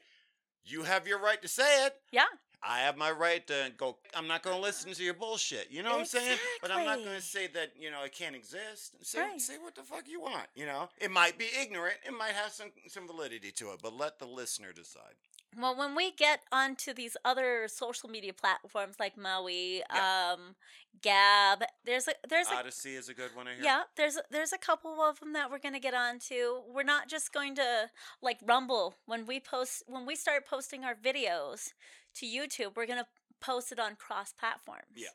you 0.65 0.83
have 0.83 1.07
your 1.07 1.19
right 1.19 1.41
to 1.41 1.47
say 1.47 1.85
it. 1.85 1.95
Yeah. 2.11 2.25
I 2.65 2.79
have 2.79 2.95
my 2.95 3.11
right 3.11 3.45
to 3.47 3.73
go. 3.75 3.97
I'm 4.15 4.25
not 4.25 4.41
going 4.41 4.55
to 4.55 4.61
listen 4.61 4.93
to 4.93 5.03
your 5.03 5.13
bullshit. 5.15 5.67
You 5.69 5.83
know 5.83 5.91
what 5.91 5.99
I'm 5.99 6.05
saying? 6.05 6.37
But 6.61 6.71
I'm 6.71 6.85
not 6.85 6.99
going 7.03 7.17
to 7.17 7.21
say 7.21 7.47
that 7.47 7.73
you 7.77 7.91
know 7.91 8.03
it 8.05 8.13
can't 8.13 8.37
exist. 8.37 8.95
Say 9.05 9.19
Right. 9.19 9.41
say 9.41 9.55
what 9.61 9.75
the 9.75 9.81
fuck 9.83 10.07
you 10.07 10.21
want. 10.21 10.47
You 10.55 10.65
know, 10.67 10.87
it 10.97 11.11
might 11.11 11.37
be 11.37 11.47
ignorant. 11.61 11.97
It 12.07 12.13
might 12.17 12.31
have 12.31 12.53
some 12.53 12.71
some 12.87 13.05
validity 13.05 13.51
to 13.51 13.71
it, 13.71 13.79
but 13.83 13.93
let 13.97 14.17
the 14.17 14.27
listener 14.27 14.71
decide. 14.71 15.15
Well, 15.59 15.75
when 15.75 15.95
we 15.95 16.11
get 16.11 16.41
onto 16.51 16.93
these 16.93 17.15
other 17.23 17.67
social 17.67 18.09
media 18.09 18.33
platforms 18.33 18.95
like 18.99 19.15
MeWe, 19.15 19.81
um, 19.93 20.55
Gab, 21.01 21.63
there's 21.85 22.07
a 22.07 22.13
there's 22.29 22.47
a 22.49 22.59
Odysee 22.59 22.95
is 22.95 23.09
a 23.09 23.13
good 23.13 23.35
one. 23.35 23.47
I 23.47 23.55
hear. 23.55 23.63
yeah, 23.63 23.81
there's 23.97 24.15
a- 24.17 24.23
there's 24.31 24.53
a 24.53 24.57
couple 24.57 25.01
of 25.01 25.19
them 25.19 25.33
that 25.33 25.49
we're 25.51 25.59
gonna 25.59 25.79
get 25.79 25.93
onto. 25.93 26.61
We're 26.67 26.83
not 26.83 27.09
just 27.09 27.33
going 27.33 27.55
to 27.55 27.89
like 28.21 28.39
Rumble 28.45 28.95
when 29.05 29.25
we 29.25 29.39
post 29.39 29.83
when 29.87 30.05
we 30.05 30.15
start 30.15 30.45
posting 30.47 30.83
our 30.83 30.95
videos 30.95 31.73
to 32.15 32.25
YouTube. 32.25 32.75
We're 32.75 32.85
gonna 32.85 33.07
post 33.41 33.71
it 33.71 33.79
on 33.79 33.95
cross 33.95 34.31
platforms. 34.33 34.87
Yeah. 34.95 35.09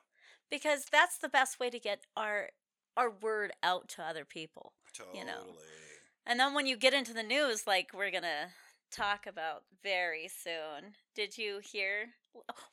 because 0.51 0.87
that's 0.91 1.19
the 1.19 1.29
best 1.29 1.59
way 1.61 1.71
to 1.71 1.79
get 1.79 2.05
our 2.17 2.51
our 2.97 3.11
word 3.11 3.53
out 3.63 3.89
to 3.91 4.03
other 4.03 4.25
people. 4.25 4.73
Totally. 4.93 5.19
you 5.21 5.25
know. 5.25 5.55
And 6.27 6.39
then 6.41 6.53
when 6.55 6.67
you 6.67 6.77
get 6.77 6.93
into 6.93 7.15
the 7.15 7.23
news, 7.23 7.67
like 7.67 7.91
we're 7.95 8.11
gonna 8.11 8.49
talk 8.91 9.27
about 9.27 9.63
very 9.83 10.29
soon. 10.29 10.93
Did 11.15 11.37
you 11.39 11.61
hear? 11.63 12.11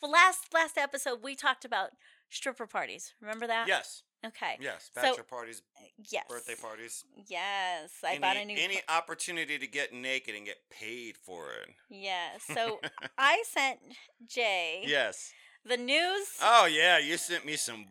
Well, 0.01 0.11
last 0.11 0.53
last 0.53 0.77
episode 0.77 1.19
we 1.23 1.35
talked 1.35 1.65
about 1.65 1.91
stripper 2.29 2.67
parties. 2.67 3.13
Remember 3.21 3.47
that? 3.47 3.67
Yes. 3.67 4.03
Okay. 4.25 4.57
Yes. 4.59 4.89
So- 4.93 5.01
Bachelor 5.01 5.23
parties, 5.23 5.61
eh, 5.77 5.87
Yes. 6.09 6.25
birthday 6.27 6.55
parties. 6.55 7.03
Yes, 7.27 7.91
I 8.03 8.11
any, 8.11 8.19
bought 8.19 8.37
a 8.37 8.45
new. 8.45 8.57
any 8.59 8.81
opportunity 8.89 9.59
to 9.59 9.67
get 9.67 9.93
naked 9.93 10.35
and 10.35 10.45
get 10.45 10.57
paid 10.69 11.15
for 11.17 11.51
it. 11.53 11.69
Yes. 11.89 12.43
So 12.53 12.79
I 13.17 13.43
sent 13.47 13.79
Jay 14.27 14.83
yes. 14.85 15.31
The 15.67 15.77
news. 15.77 16.27
Oh 16.41 16.65
yeah, 16.65 16.97
you 16.99 17.17
sent 17.17 17.45
me 17.45 17.55
some. 17.55 17.85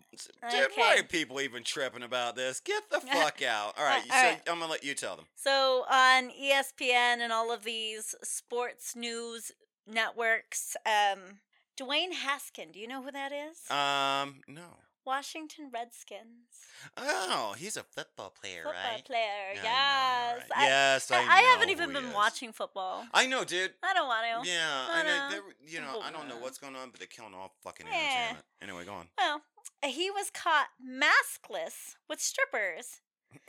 Dude, 0.51 0.69
why 0.77 0.97
are 0.99 1.03
people 1.03 1.41
even 1.41 1.63
tripping 1.65 2.03
about 2.03 2.37
this? 2.37 2.61
Get 2.61 2.83
the 2.91 3.01
fuck 3.13 3.43
out! 3.43 3.75
All 3.79 3.85
right, 3.85 4.03
all 4.11 4.21
so 4.21 4.29
right. 4.29 4.41
I'm 4.49 4.59
gonna 4.59 4.71
let 4.71 4.85
you 4.85 4.95
tell 4.95 5.17
them. 5.17 5.27
So 5.37 5.85
on 5.91 6.31
ESPN 6.31 7.19
and 7.21 7.33
all 7.33 7.53
of 7.53 7.65
these 7.65 8.15
sports 8.23 8.95
news 8.97 9.53
networks, 9.87 10.77
um, 10.87 11.41
Dwayne 11.79 12.13
Haskin. 12.13 12.73
Do 12.73 12.79
you 12.79 12.89
know 12.89 13.03
who 13.03 13.11
that 13.11 13.33
is? 13.33 13.71
Um, 13.71 14.41
no. 14.49 14.63
Washington 15.07 15.71
Redskins 15.73 16.65
Oh, 16.97 17.55
he's 17.57 17.77
a 17.77 17.83
football 17.83 18.31
player, 18.31 18.63
football 18.65 18.73
right? 18.73 18.97
Football 18.97 19.17
player. 19.17 19.51
I 19.51 19.55
yes. 19.63 20.43
right. 20.51 20.61
yes, 20.61 21.11
I, 21.11 21.17
I, 21.17 21.41
haven't 21.53 21.71
even 21.71 21.93
been 21.93 22.07
is. 22.07 22.15
watching 22.15 22.53
football. 22.53 23.05
I 23.13 23.27
know, 23.27 23.45
dude. 23.45 23.73
I 23.83 23.95
don't 23.95 24.07
want 24.07 24.45
to. 24.45 24.49
Yeah, 24.51 24.87
I 24.91 25.01
I 25.01 25.03
know. 25.03 25.37
know. 25.37 25.43
You 25.67 25.81
know, 25.81 26.01
I 26.03 26.11
don't 26.11 26.29
know 26.29 26.37
what's 26.39 26.59
going 26.59 26.77
on, 26.77 26.91
but 26.91 27.01
they're 27.01 27.07
killing 27.07 27.35
all 27.35 27.55
fucking 27.63 27.87
Yeah. 27.87 27.95
entertainment. 27.99 28.45
Anyway, 28.63 28.85
go 28.85 28.93
on. 28.95 29.09
Well, 29.19 29.43
he 29.85 30.11
was 30.11 30.31
caught 30.31 30.69
maskless 30.83 31.97
with 32.09 32.21
strippers. 32.21 33.01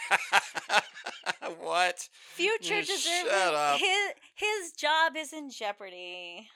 what? 1.60 2.08
Future 2.34 2.74
Mm, 2.74 2.98
shut 2.98 3.54
up. 3.54 3.78
His 3.80 4.12
his 4.34 4.72
job 4.72 5.16
is 5.16 5.32
in 5.32 5.50
jeopardy. 5.50 6.48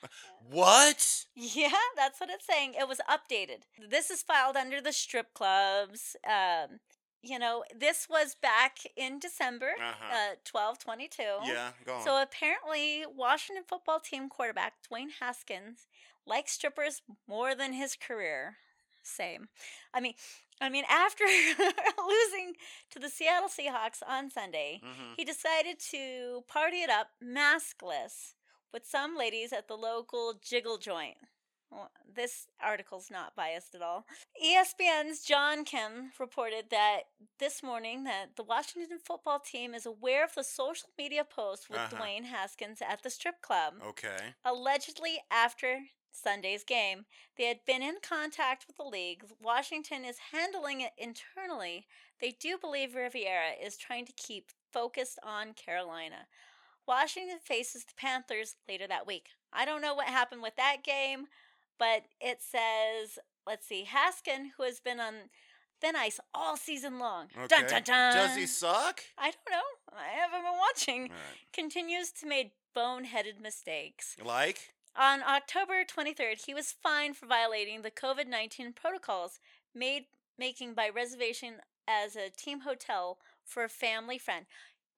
What? 0.49 1.25
Yeah, 1.35 1.69
that's 1.95 2.19
what 2.19 2.29
it's 2.29 2.45
saying. 2.45 2.73
It 2.79 2.87
was 2.87 2.99
updated. 3.09 3.63
This 3.89 4.09
is 4.09 4.21
filed 4.21 4.55
under 4.57 4.81
the 4.81 4.91
strip 4.93 5.33
clubs. 5.33 6.15
Um, 6.27 6.79
you 7.23 7.37
know, 7.37 7.63
this 7.77 8.07
was 8.09 8.35
back 8.41 8.77
in 8.95 9.19
December, 9.19 9.71
Uh-huh. 9.79 10.13
uh, 10.13 10.35
twelve 10.43 10.79
twenty 10.79 11.07
two. 11.07 11.37
Yeah, 11.45 11.71
go 11.85 11.95
on. 11.95 12.03
So 12.03 12.21
apparently, 12.21 13.05
Washington 13.15 13.63
football 13.67 13.99
team 13.99 14.27
quarterback 14.29 14.73
Dwayne 14.91 15.09
Haskins 15.19 15.87
likes 16.25 16.53
strippers 16.53 17.01
more 17.27 17.55
than 17.55 17.73
his 17.73 17.95
career. 17.95 18.57
Same. 19.03 19.49
I 19.93 19.99
mean, 19.99 20.13
I 20.59 20.69
mean, 20.69 20.83
after 20.89 21.23
losing 22.07 22.53
to 22.91 22.99
the 22.99 23.09
Seattle 23.09 23.49
Seahawks 23.49 24.01
on 24.07 24.29
Sunday, 24.29 24.79
Mhm. 24.83 25.15
he 25.17 25.23
decided 25.25 25.79
to 25.91 26.43
party 26.47 26.81
it 26.83 26.89
up 26.89 27.09
maskless 27.23 28.33
with 28.71 28.85
some 28.85 29.15
ladies 29.17 29.51
at 29.53 29.67
the 29.67 29.75
local 29.77 30.33
jiggle 30.41 30.77
joint. 30.77 31.17
Well, 31.71 31.89
This 32.05 32.47
article's 32.59 33.09
not 33.09 33.33
biased 33.35 33.73
at 33.75 33.81
all. 33.81 34.05
ESPN's 34.43 35.23
John 35.23 35.63
Keim 35.63 36.11
reported 36.19 36.69
that 36.69 37.03
this 37.39 37.63
morning 37.63 38.03
that 38.03 38.35
the 38.35 38.43
Washington 38.43 38.99
football 38.99 39.39
team 39.39 39.73
is 39.73 39.85
aware 39.85 40.25
of 40.25 40.35
the 40.35 40.43
social 40.43 40.89
media 40.97 41.23
post 41.23 41.69
with 41.69 41.79
Uh-huh. 41.79 41.95
Dwayne 41.95 42.25
Haskins 42.25 42.81
at 42.81 43.01
the 43.03 43.09
strip 43.09 43.41
club. 43.41 43.81
Okay. 43.81 44.35
Allegedly, 44.43 45.23
after 45.31 45.87
Sunday's 46.11 46.63
game, 46.63 47.05
they 47.37 47.45
had 47.45 47.59
been 47.65 47.81
in 47.81 47.95
contact 48.01 48.65
with 48.67 48.77
the 48.77 48.83
league. 48.83 49.23
Washington 49.41 50.05
is 50.05 50.17
handling 50.31 50.81
it 50.81 50.91
internally. 50.97 51.87
They 52.19 52.35
do 52.39 52.57
believe 52.59 52.95
Rivera 52.95 53.51
is 53.63 53.77
trying 53.77 54.05
to 54.05 54.13
keep 54.13 54.51
focused 54.71 55.19
on 55.23 55.53
Carolina. 55.53 56.27
Washington 56.87 57.39
faces 57.43 57.83
the 57.85 57.93
Panthers 57.97 58.55
later 58.67 58.87
that 58.87 59.07
week. 59.07 59.29
I 59.53 59.65
don't 59.65 59.81
know 59.81 59.95
what 59.95 60.07
happened 60.07 60.41
with 60.41 60.55
that 60.57 60.83
game, 60.83 61.27
but 61.77 62.03
it 62.19 62.39
says, 62.41 63.19
let's 63.45 63.67
see, 63.67 63.87
Haskin, 63.91 64.51
who 64.57 64.63
has 64.63 64.79
been 64.79 64.99
on 64.99 65.13
thin 65.79 65.95
ice 65.95 66.19
all 66.33 66.57
season 66.57 66.99
long. 66.99 67.27
Okay. 67.35 67.47
Dun, 67.47 67.65
dun, 67.67 67.83
dun. 67.83 68.15
Does 68.15 68.35
he 68.37 68.45
suck? 68.45 69.01
I 69.17 69.31
don't 69.31 69.51
know. 69.51 69.97
I 69.97 70.09
haven't 70.19 70.41
been 70.41 70.59
watching. 70.59 71.01
Right. 71.03 71.51
Continues 71.53 72.11
to 72.13 72.27
make 72.27 72.53
boneheaded 72.75 73.41
mistakes. 73.41 74.15
Like? 74.23 74.73
On 74.95 75.21
October 75.23 75.83
23rd, 75.85 76.45
he 76.45 76.53
was 76.53 76.71
fined 76.71 77.15
for 77.15 77.25
violating 77.25 77.81
the 77.81 77.91
COVID 77.91 78.27
19 78.27 78.73
protocols 78.73 79.39
made 79.73 80.05
making 80.37 80.73
by 80.73 80.89
reservation 80.89 81.55
as 81.87 82.15
a 82.15 82.29
team 82.29 82.61
hotel 82.61 83.17
for 83.45 83.63
a 83.63 83.69
family 83.69 84.17
friend. 84.17 84.45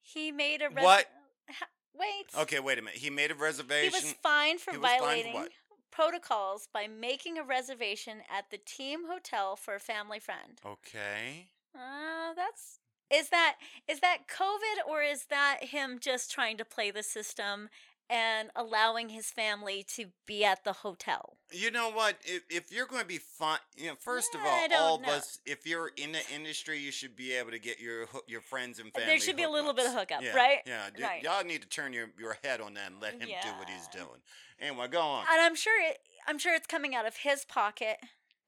He 0.01 0.31
made 0.31 0.61
a 0.61 0.69
res- 0.69 0.83
What? 0.83 1.05
Ha- 1.49 1.67
Wait. 1.95 2.25
Okay, 2.41 2.59
wait 2.59 2.79
a 2.79 2.81
minute. 2.81 2.97
He 2.99 3.11
made 3.11 3.29
a 3.29 3.35
He 3.35 3.39
reservation. 3.41 3.91
was 3.93 4.13
fined 4.23 4.59
for 4.59 4.71
he 4.71 4.77
was 4.77 4.89
fined 4.89 4.99
for 4.99 5.05
violating 5.05 5.33
what? 5.33 5.51
protocols 5.91 6.67
by 6.73 6.87
making 6.87 7.37
a 7.37 7.43
reservation 7.43 8.21
at 8.35 8.49
the 8.49 8.57
team 8.57 9.01
hotel 9.07 9.55
for 9.55 9.75
a 9.75 9.79
family 9.79 10.19
friend. 10.19 10.59
okay. 10.65 11.49
Uh, 11.75 12.33
that's 12.35 12.79
is 13.11 13.29
that 13.29 13.57
is 13.87 13.99
that 13.99 14.27
COVID 14.27 14.87
or 14.89 15.03
is 15.03 15.25
that 15.25 15.65
him 15.65 15.99
just 15.99 16.31
trying 16.31 16.57
to 16.57 16.65
play 16.65 16.89
the 16.89 17.03
system 17.03 17.69
and 18.09 18.49
allowing 18.55 19.09
his 19.09 19.27
family 19.31 19.85
to 19.95 20.07
be 20.25 20.43
at 20.43 20.63
the 20.63 20.73
hotel? 20.73 21.37
You 21.51 21.71
know 21.71 21.89
what? 21.91 22.17
If, 22.23 22.43
if 22.49 22.71
you're 22.71 22.85
going 22.87 23.01
to 23.01 23.07
be 23.07 23.17
fun, 23.17 23.59
you 23.75 23.87
know, 23.87 23.95
first 23.99 24.33
of 24.35 24.41
I 24.41 24.67
all, 24.71 24.77
all 24.81 24.95
of 24.95 25.05
us, 25.05 25.39
if 25.45 25.65
you're 25.65 25.91
in 25.97 26.11
the 26.11 26.21
industry, 26.33 26.79
you 26.79 26.91
should 26.91 27.15
be 27.15 27.33
able 27.33 27.51
to 27.51 27.59
get 27.59 27.79
your 27.79 28.07
your 28.27 28.41
friends 28.41 28.79
and 28.79 28.91
family. 28.93 29.07
There 29.11 29.19
should 29.19 29.37
be 29.37 29.43
a 29.43 29.49
little 29.49 29.73
bit 29.73 29.85
of 29.85 29.93
hookup, 29.93 30.21
yeah, 30.23 30.35
right? 30.35 30.59
Yeah, 30.65 30.89
Right. 30.99 31.23
y'all 31.23 31.43
need 31.43 31.61
to 31.61 31.67
turn 31.67 31.93
your, 31.93 32.09
your 32.19 32.37
head 32.43 32.61
on 32.61 32.73
that 32.75 32.91
and 32.91 33.01
let 33.01 33.13
him 33.13 33.29
do 33.29 33.49
what 33.59 33.69
he's 33.69 33.87
Yeah. 33.93 34.01
doing. 34.01 34.21
Anyway, 34.59 34.87
go 34.87 35.01
on. 35.01 35.25
And 35.31 35.41
I'm 35.41 35.55
sure 35.55 35.81
it, 35.81 35.99
I'm 36.27 36.37
sure 36.37 36.53
it's 36.55 36.67
coming 36.67 36.95
out 36.95 37.05
of 37.05 37.17
his 37.17 37.45
pocket. 37.45 37.97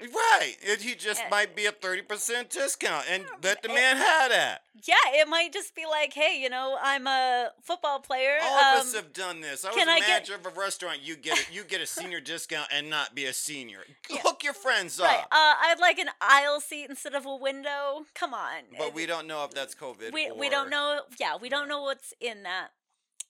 Right, 0.01 0.58
it, 0.62 0.81
he 0.81 0.93
just 0.93 1.21
might 1.31 1.55
be 1.55 1.67
a 1.67 1.71
thirty 1.71 2.01
percent 2.01 2.49
discount, 2.49 3.05
and 3.10 3.23
let 3.41 3.63
the 3.63 3.69
man 3.69 3.95
have 3.95 4.29
that. 4.29 4.63
Yeah, 4.84 4.95
it 5.13 5.27
might 5.29 5.53
just 5.53 5.73
be 5.73 5.86
like, 5.89 6.12
hey, 6.12 6.38
you 6.41 6.49
know, 6.49 6.77
I'm 6.84 7.08
a 7.08 7.51
football 7.62 8.01
player. 8.01 8.38
All 8.43 8.58
of 8.58 8.79
us 8.81 8.93
um, 8.93 9.03
have 9.03 9.13
done 9.13 9.39
this. 9.39 9.63
I 9.63 9.69
was 9.69 9.77
can 9.77 9.88
a 9.88 9.91
I 9.91 9.99
get- 9.99 10.10
manager 10.10 10.36
of 10.36 10.45
a 10.45 10.60
restaurant. 10.60 10.99
You 11.01 11.15
get 11.15 11.39
it. 11.39 11.47
You 11.49 11.63
get 11.63 11.79
a 11.79 11.86
senior 11.86 12.19
discount 12.19 12.67
and 12.73 12.89
not 12.89 13.15
be 13.15 13.23
a 13.25 13.31
senior. 13.31 13.79
Yeah. 14.10 14.17
Hook 14.21 14.43
your 14.43 14.53
friends 14.53 14.99
right. 14.99 15.19
up. 15.19 15.27
Uh, 15.31 15.53
I'd 15.62 15.79
like 15.79 15.97
an 15.97 16.10
aisle 16.19 16.60
seat 16.60 16.88
instead 16.89 17.15
of 17.15 17.25
a 17.25 17.36
window. 17.36 18.05
Come 18.13 18.34
on. 18.34 18.63
but 18.77 18.93
we 18.93 19.05
don't 19.05 19.27
know 19.27 19.45
if 19.45 19.51
that's 19.51 19.75
COVID. 19.75 20.12
we 20.12 20.29
we 20.29 20.49
don't 20.49 20.69
know. 20.69 21.01
Yeah, 21.19 21.38
we 21.41 21.47
don't 21.47 21.69
know 21.69 21.84
what's 21.84 22.13
in 22.19 22.43
that. 22.43 22.67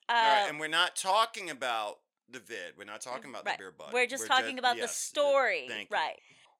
Uh, 0.09 0.13
All 0.13 0.41
right, 0.41 0.49
and 0.49 0.59
we're 0.59 0.67
not 0.67 0.95
talking 0.95 1.51
about 1.51 1.99
the 2.29 2.39
vid. 2.39 2.73
We're 2.75 2.85
not 2.85 3.01
talking 3.01 3.29
about 3.29 3.45
right. 3.45 3.57
the 3.57 3.63
beer 3.63 3.73
bud. 3.77 3.93
We're 3.93 4.07
just 4.07 4.25
talking 4.25 4.57
about 4.57 4.75
the 4.75 4.81
yes, 4.81 4.97
story. 4.97 5.65
thank 5.67 5.89
you. 5.91 5.95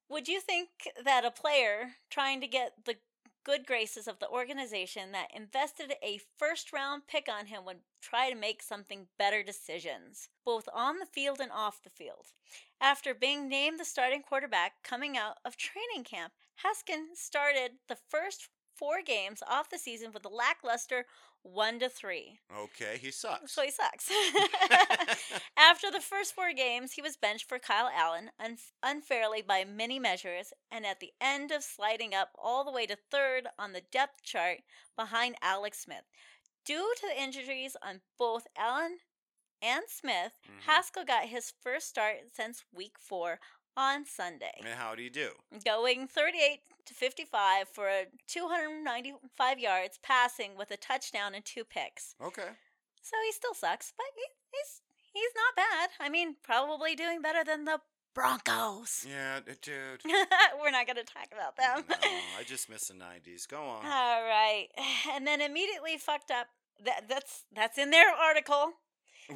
Would 0.10 0.28
you 0.28 0.40
think 0.40 0.70
that 1.04 1.26
a 1.26 1.32
player 1.32 1.96
trying 2.10 2.40
to 2.42 2.48
get 2.48 2.86
the 2.86 2.98
good 3.44 3.66
graces 3.66 4.08
of 4.08 4.20
the 4.20 4.30
organization 4.30 5.12
that 5.12 5.34
invested 5.34 5.94
a 6.04 6.20
first 6.38 6.74
round 6.74 7.08
pick 7.08 7.28
on 7.30 7.48
him 7.48 7.66
would 7.66 7.80
try 8.02 8.30
to 8.30 8.36
make 8.36 8.62
something 8.62 9.08
better 9.18 9.44
decisions, 9.44 10.30
both 10.44 10.68
on 10.74 10.98
the 10.98 11.06
field 11.06 11.40
and 11.40 11.52
off 11.52 11.82
the 11.84 11.90
field? 11.90 12.34
After 12.82 13.14
being 13.14 13.48
named 13.48 13.80
the 13.80 13.86
starting 13.86 14.22
quarterback 14.22 14.84
coming 14.84 15.18
out 15.18 15.38
of 15.44 15.58
training 15.58 16.04
camp, 16.04 16.34
Haskins 16.58 17.20
started 17.20 17.74
the 17.88 17.98
first 18.10 18.50
four 18.78 19.02
games 19.06 19.42
off 19.48 19.70
the 19.70 19.78
season 19.78 20.12
with 20.14 20.26
a 20.26 20.30
lackluster 20.30 21.06
one 21.44 21.78
to 21.80 21.90
three. 21.90 22.40
Okay, 22.58 22.98
he 23.00 23.12
sucks. 23.12 23.52
So 23.52 23.62
he 23.62 23.70
sucks. 23.72 24.10
After 25.58 25.92
the 25.92 26.00
first 26.02 26.34
four 26.34 26.54
games, 26.54 26.94
he 26.94 27.02
was 27.02 27.18
benched 27.18 27.48
for 27.48 27.60
Kyle 27.60 27.90
Allen 27.96 28.32
un- 28.40 28.58
unfairly 28.84 29.42
by 29.42 29.64
many 29.64 30.00
measures, 30.00 30.54
and 30.72 30.86
at 30.86 31.00
the 31.00 31.12
end 31.22 31.52
of 31.52 31.64
sliding 31.64 32.14
up 32.14 32.30
all 32.42 32.64
the 32.64 32.72
way 32.72 32.86
to 32.88 32.96
third 33.12 33.48
on 33.60 33.74
the 33.74 33.82
depth 33.92 34.24
chart 34.24 34.60
behind 34.98 35.36
Alex 35.42 35.80
Smith. 35.80 36.06
Due 36.66 36.94
to 37.00 37.08
the 37.08 37.22
injuries 37.22 37.78
on 37.84 38.02
both 38.18 38.48
Allen 38.58 38.98
and 39.62 39.84
Smith, 39.88 40.34
Mhm. 40.48 40.62
Haskell 40.66 41.06
got 41.06 41.26
his 41.26 41.54
first 41.62 41.88
start 41.88 42.18
since 42.34 42.64
week 42.74 42.98
four 43.00 43.40
on 43.78 44.06
Sunday 44.06 44.54
and 44.60 44.70
how 44.80 44.96
do 44.96 45.04
you 45.04 45.10
do? 45.10 45.32
going 45.66 46.08
38 46.08 46.62
to 46.86 46.94
55 46.94 47.68
for 47.70 47.90
295 48.28 49.60
yards 49.60 50.00
passing 50.02 50.56
with 50.58 50.72
a 50.72 50.78
touchdown 50.78 51.34
and 51.36 51.44
two 51.46 51.64
picks. 51.64 52.16
Okay. 52.22 52.50
So 53.02 53.16
he 53.26 53.32
still 53.32 53.54
sucks, 53.54 53.94
but 53.96 54.06
he, 54.16 54.24
he's 54.52 54.82
he's 55.14 55.32
not 55.36 55.56
bad. 55.56 55.90
I 56.00 56.10
mean, 56.10 56.36
probably 56.44 56.96
doing 56.96 57.22
better 57.22 57.44
than 57.44 57.66
the 57.66 57.80
Broncos. 58.16 59.06
Yeah, 59.08 59.40
dude. 59.62 60.02
We're 60.62 60.72
not 60.72 60.88
going 60.88 60.96
to 60.96 61.04
talk 61.04 61.28
about 61.34 61.58
them. 61.58 61.84
no, 61.90 62.08
I 62.40 62.44
just 62.48 62.70
miss 62.70 62.88
the 62.88 62.94
'90s. 62.94 63.48
Go 63.48 63.58
on. 63.62 63.86
All 63.86 64.24
right. 64.24 64.68
And 65.12 65.28
then 65.28 65.42
immediately 65.42 65.98
fucked 65.98 66.32
up. 66.32 66.48
That, 66.84 67.08
that's 67.08 67.44
that's 67.54 67.78
in 67.78 67.90
their 67.92 68.10
article. 68.10 68.72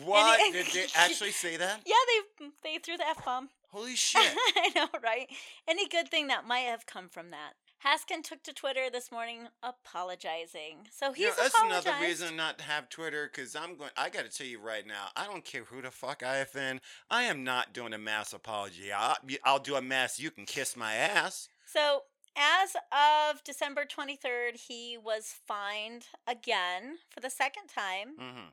What 0.04 0.40
he- 0.40 0.52
did 0.52 0.66
they 0.74 0.86
actually 0.96 1.32
say 1.32 1.58
that? 1.58 1.82
Yeah, 1.86 1.94
they 2.42 2.48
they 2.64 2.78
threw 2.80 2.98
the 2.98 3.08
f 3.08 3.24
bomb. 3.24 3.50
Holy 3.72 3.96
shit! 3.96 4.36
I 4.56 4.72
know, 4.76 4.88
right? 5.04 5.28
Any 5.68 5.88
good 5.88 6.10
thing 6.10 6.28
that 6.28 6.48
might 6.48 6.60
have 6.62 6.86
come 6.86 7.10
from 7.10 7.32
that. 7.32 7.54
Haskin 7.86 8.24
took 8.24 8.44
to 8.44 8.54
Twitter 8.54 8.90
this 8.92 9.12
morning 9.12 9.48
apologizing. 9.64 10.88
So 10.92 11.14
he's 11.14 11.22
you 11.22 11.28
know, 11.30 11.34
that's 11.38 11.54
apologized. 11.56 11.88
another 11.88 12.04
reason 12.06 12.36
not 12.36 12.58
to 12.58 12.64
have 12.66 12.90
Twitter 12.90 13.30
because 13.32 13.56
I'm 13.56 13.78
going. 13.78 13.92
I 13.96 14.10
got 14.10 14.30
to 14.30 14.38
tell 14.38 14.48
you 14.48 14.60
right 14.60 14.86
now, 14.86 15.08
I 15.16 15.26
don't 15.26 15.46
care 15.46 15.64
who 15.64 15.82
the 15.82 15.92
fuck 15.92 16.24
I 16.24 16.38
offend. 16.38 16.82
I 17.10 17.24
am 17.24 17.44
not 17.44 17.74
doing 17.74 17.94
a 17.94 17.98
mass 17.98 18.34
apology. 18.34 18.92
I'll, 18.92 19.18
I'll 19.46 19.60
do 19.60 19.76
a 19.76 19.82
mass. 19.82 20.20
You 20.20 20.32
can 20.32 20.46
kiss 20.46 20.76
my 20.76 20.96
ass. 20.96 21.48
So 21.66 22.04
as 22.36 22.76
of 22.92 23.44
December 23.44 23.86
23rd, 23.86 24.58
he 24.68 24.98
was 24.98 25.36
fined 25.48 26.08
again 26.28 26.98
for 27.10 27.20
the 27.20 27.30
second 27.30 27.68
time. 27.68 28.16
hmm 28.20 28.48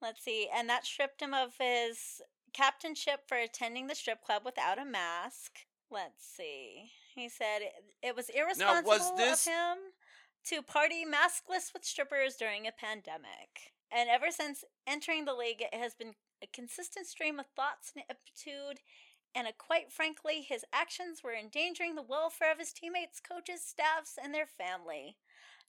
Let's 0.00 0.24
see, 0.24 0.48
and 0.52 0.68
that 0.68 0.84
stripped 0.84 1.22
him 1.22 1.32
of 1.32 1.52
his 1.60 2.20
captainship 2.52 3.20
for 3.26 3.36
attending 3.36 3.86
the 3.86 3.94
strip 3.94 4.22
club 4.22 4.42
without 4.44 4.78
a 4.78 4.84
mask. 4.84 5.52
Let's 5.90 6.24
see. 6.24 6.90
He 7.14 7.28
said 7.28 7.62
it, 7.62 7.72
it 8.02 8.16
was 8.16 8.28
irresponsible 8.30 9.16
this- 9.16 9.46
of 9.46 9.52
him 9.52 9.78
to 10.44 10.62
party 10.62 11.04
maskless 11.04 11.72
with 11.72 11.84
strippers 11.84 12.36
during 12.36 12.66
a 12.66 12.72
pandemic. 12.72 13.72
And 13.90 14.08
ever 14.08 14.30
since 14.30 14.64
entering 14.86 15.24
the 15.24 15.34
league, 15.34 15.60
it 15.60 15.74
has 15.74 15.94
been 15.94 16.14
a 16.42 16.46
consistent 16.46 17.06
stream 17.06 17.38
of 17.38 17.46
thoughts 17.54 17.92
and 17.94 18.04
aptitude. 18.10 18.80
And 19.34 19.46
uh, 19.46 19.52
quite 19.56 19.92
frankly, 19.92 20.42
his 20.42 20.64
actions 20.72 21.22
were 21.22 21.34
endangering 21.34 21.94
the 21.94 22.02
welfare 22.02 22.52
of 22.52 22.58
his 22.58 22.72
teammates, 22.72 23.20
coaches, 23.20 23.62
staffs, 23.62 24.18
and 24.22 24.34
their 24.34 24.46
family. 24.46 25.16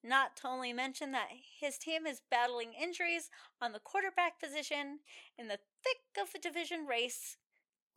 Not 0.03 0.35
to 0.37 0.47
only 0.47 0.73
mention 0.73 1.11
that 1.13 1.29
his 1.59 1.77
team 1.77 2.05
is 2.05 2.21
battling 2.29 2.73
injuries 2.73 3.29
on 3.61 3.71
the 3.71 3.79
quarterback 3.79 4.39
position 4.39 4.99
in 5.37 5.47
the 5.47 5.59
thick 5.83 6.21
of 6.21 6.33
the 6.33 6.39
division 6.39 6.85
race, 6.85 7.37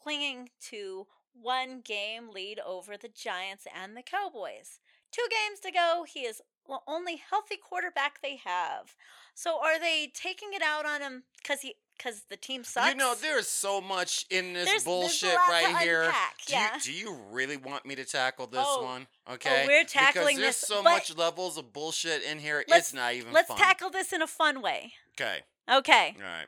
clinging 0.00 0.50
to 0.68 1.08
one 1.32 1.80
game 1.80 2.30
lead 2.30 2.60
over 2.60 2.96
the 2.96 3.08
Giants 3.08 3.66
and 3.74 3.96
the 3.96 4.02
Cowboys. 4.02 4.78
Two 5.10 5.26
games 5.30 5.60
to 5.60 5.72
go. 5.72 6.04
He 6.06 6.20
is 6.20 6.40
the 6.66 6.78
only 6.86 7.16
healthy 7.16 7.56
quarterback 7.56 8.22
they 8.22 8.36
have. 8.36 8.94
So 9.34 9.58
are 9.62 9.78
they 9.78 10.10
taking 10.14 10.50
it 10.52 10.62
out 10.62 10.86
on 10.86 11.00
him 11.00 11.24
because 11.38 11.60
he 11.60 11.74
because 11.96 12.22
the 12.28 12.36
team 12.36 12.64
sucks? 12.64 12.88
You 12.90 12.94
know, 12.96 13.14
there's 13.14 13.48
so 13.48 13.80
much 13.80 14.26
in 14.30 14.52
this 14.52 14.64
There's- 14.66 14.82
there's 14.82 14.84
bullshit 14.84 15.30
to 15.32 15.36
right 15.48 15.76
here. 15.78 16.02
unpack, 16.04 16.38
do, 16.46 16.52
yeah. 16.52 16.74
you, 16.76 16.80
do 16.82 16.92
you 16.92 17.12
really 17.30 17.56
want 17.56 17.84
me 17.86 17.94
to 17.94 18.04
tackle 18.04 18.46
this 18.46 18.64
Oh. 18.66 18.82
one? 18.84 19.06
Oh, 19.26 19.34
okay, 19.34 19.66
we're 19.66 19.84
tackling 19.84 20.36
because 20.36 20.40
there's 20.40 20.60
this, 20.60 20.68
so 20.68 20.82
much 20.82 21.14
levels 21.16 21.56
of 21.58 21.72
bullshit 21.72 22.22
in 22.22 22.38
here. 22.38 22.64
It's 22.68 22.92
not 22.92 23.14
even. 23.14 23.32
Let's 23.32 23.48
fun. 23.48 23.56
tackle 23.58 23.90
this 23.90 24.12
in 24.12 24.22
a 24.22 24.26
fun 24.26 24.60
way. 24.62 24.92
Okay, 25.20 25.40
Okay. 25.68 26.14
all 26.18 26.22
right. 26.22 26.46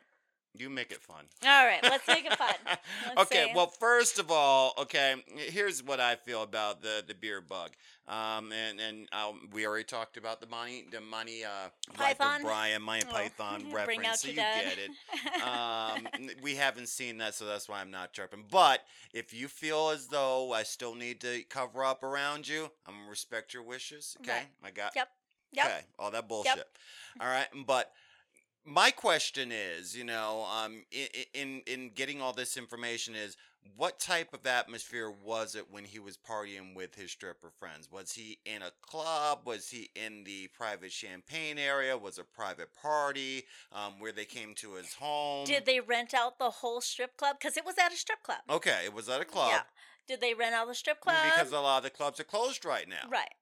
You 0.54 0.70
make 0.70 0.90
it 0.90 1.00
fun. 1.02 1.24
All 1.44 1.64
right. 1.66 1.78
Let's 1.82 2.06
make 2.08 2.24
it 2.26 2.36
fun. 2.36 2.54
Let's 3.06 3.20
okay, 3.30 3.46
see. 3.46 3.52
well, 3.54 3.68
first 3.68 4.18
of 4.18 4.30
all, 4.30 4.72
okay, 4.78 5.14
here's 5.36 5.82
what 5.82 6.00
I 6.00 6.16
feel 6.16 6.42
about 6.42 6.82
the 6.82 7.04
the 7.06 7.14
beer 7.14 7.40
bug. 7.40 7.70
Um, 8.08 8.50
and 8.52 8.80
and 8.80 9.08
um, 9.12 9.48
we 9.52 9.66
already 9.66 9.84
talked 9.84 10.16
about 10.16 10.40
the 10.40 10.46
money, 10.48 10.84
the 10.90 11.00
money, 11.00 11.44
uh, 11.44 11.68
Python? 11.94 12.42
Brian, 12.42 12.82
Monty 12.82 13.06
Oh, 13.08 13.12
Python 13.12 13.60
Bring 13.70 13.74
reference, 13.74 14.06
out 14.08 14.18
so 14.18 14.28
you 14.28 14.34
dad. 14.36 14.64
get 14.64 14.78
it. 14.78 14.90
Um, 15.46 16.30
we 16.42 16.56
haven't 16.56 16.88
seen 16.88 17.18
that, 17.18 17.34
so 17.34 17.44
that's 17.44 17.68
why 17.68 17.80
I'm 17.80 17.90
not 17.90 18.12
chirping. 18.12 18.44
But 18.50 18.80
if 19.12 19.32
you 19.32 19.46
feel 19.48 19.90
as 19.90 20.08
though 20.08 20.52
I 20.52 20.62
still 20.64 20.94
need 20.94 21.20
to 21.20 21.42
cover 21.48 21.84
up 21.84 22.02
around 22.02 22.48
you, 22.48 22.70
I'm 22.86 22.94
gonna 22.94 23.10
respect 23.10 23.54
your 23.54 23.62
wishes. 23.62 24.16
Okay, 24.22 24.32
Right. 24.32 24.46
I 24.64 24.70
got. 24.70 24.92
Yep. 24.96 25.08
Yep. 25.52 25.66
Okay, 25.66 25.80
all 25.98 26.10
that 26.10 26.28
bullshit. 26.28 26.56
Yep. 26.56 26.68
All 27.20 27.28
right, 27.28 27.46
but 27.66 27.92
my 28.68 28.90
question 28.90 29.50
is, 29.50 29.96
you 29.96 30.04
know, 30.04 30.44
um, 30.44 30.84
i- 30.94 31.10
i- 31.14 31.26
in 31.34 31.62
in 31.66 31.90
getting 31.90 32.20
all 32.20 32.32
this 32.32 32.56
information 32.56 33.14
is, 33.14 33.36
what 33.76 33.98
type 33.98 34.32
of 34.32 34.46
atmosphere 34.46 35.10
was 35.10 35.54
it 35.54 35.70
when 35.70 35.84
he 35.84 35.98
was 35.98 36.16
partying 36.16 36.74
with 36.74 36.94
his 36.94 37.10
stripper 37.10 37.50
friends? 37.50 37.90
Was 37.90 38.12
he 38.12 38.38
in 38.44 38.62
a 38.62 38.70
club? 38.82 39.46
Was 39.46 39.70
he 39.70 39.90
in 39.94 40.24
the 40.24 40.48
private 40.48 40.92
champagne 40.92 41.58
area? 41.58 41.96
Was 41.96 42.18
a 42.18 42.24
private 42.24 42.72
party 42.74 43.46
um, 43.72 43.98
where 44.00 44.12
they 44.12 44.24
came 44.24 44.54
to 44.56 44.74
his 44.74 44.94
home? 44.94 45.44
Did 45.46 45.66
they 45.66 45.80
rent 45.80 46.14
out 46.14 46.38
the 46.38 46.50
whole 46.50 46.80
strip 46.80 47.16
club? 47.16 47.36
Because 47.38 47.56
it 47.56 47.64
was 47.64 47.76
at 47.78 47.92
a 47.92 47.96
strip 47.96 48.22
club. 48.22 48.40
Okay, 48.48 48.82
it 48.84 48.92
was 48.94 49.08
at 49.08 49.20
a 49.20 49.24
club 49.24 49.50
Yeah. 49.50 49.62
Did 50.06 50.20
they 50.22 50.32
rent 50.32 50.54
out 50.54 50.66
the 50.68 50.74
strip 50.74 51.00
club? 51.00 51.22
because 51.24 51.52
a 51.52 51.60
lot 51.60 51.78
of 51.78 51.82
the 51.84 51.90
clubs 51.90 52.18
are 52.20 52.24
closed 52.24 52.64
right 52.64 52.88
now. 52.88 53.06
right. 53.10 53.34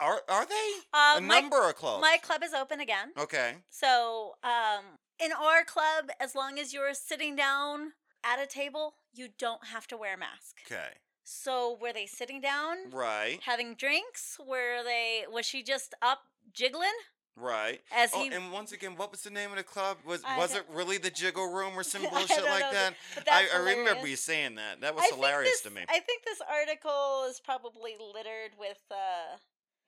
Are 0.00 0.20
are 0.28 0.46
they? 0.46 0.70
Uh, 0.94 1.14
a 1.18 1.20
my, 1.20 1.40
number 1.40 1.68
of 1.68 1.74
clubs. 1.76 2.00
my 2.00 2.16
club 2.22 2.42
is 2.44 2.52
open 2.54 2.80
again. 2.80 3.12
okay. 3.18 3.56
So, 3.70 4.34
um, 4.44 4.84
in 5.22 5.32
our 5.32 5.64
club, 5.64 6.10
as 6.20 6.34
long 6.34 6.58
as 6.58 6.72
you're 6.72 6.94
sitting 6.94 7.34
down 7.36 7.92
at 8.24 8.40
a 8.42 8.46
table, 8.46 8.94
you 9.12 9.28
don't 9.38 9.66
have 9.66 9.86
to 9.88 9.96
wear 9.96 10.14
a 10.14 10.18
mask. 10.18 10.56
Okay. 10.66 10.90
So, 11.24 11.76
were 11.80 11.92
they 11.92 12.06
sitting 12.06 12.40
down 12.40 12.90
Right. 12.90 13.40
having 13.44 13.74
drinks? 13.74 14.38
Were 14.44 14.82
they? 14.84 15.24
Was 15.30 15.46
she 15.46 15.62
just 15.62 15.94
up 16.02 16.22
jiggling 16.52 16.90
Right. 17.36 17.80
as 17.90 18.10
Oh, 18.12 18.22
he? 18.22 18.28
and 18.28 18.52
once 18.52 18.72
again, 18.72 18.96
what 18.96 19.10
was 19.10 19.22
the 19.22 19.30
name 19.30 19.50
of 19.50 19.56
the 19.56 19.62
club? 19.64 19.98
Was 20.04 20.22
I 20.24 20.36
was 20.36 20.54
it 20.54 20.64
really 20.68 20.98
the 20.98 21.10
Jiggle 21.10 21.46
Room 21.52 21.76
or 21.78 21.82
some 21.92 22.02
bullshit 22.02 22.44
like 22.44 22.60
know, 22.60 22.72
that? 22.72 22.94
I, 23.30 23.48
I 23.54 23.58
remember 23.58 24.06
you 24.06 24.16
saying 24.16 24.56
that. 24.56 24.80
That 24.82 24.94
was 24.94 25.04
I 25.10 25.14
hilarious 25.14 25.52
this- 25.52 25.60
to 25.62 25.70
me. 25.70 25.82
I 25.88 26.00
think 26.00 26.24
this 26.24 26.40
article 26.48 27.24
is 27.28 27.40
probably 27.40 27.96
littered 27.98 28.52
with. 28.58 28.78
uh 28.90 29.38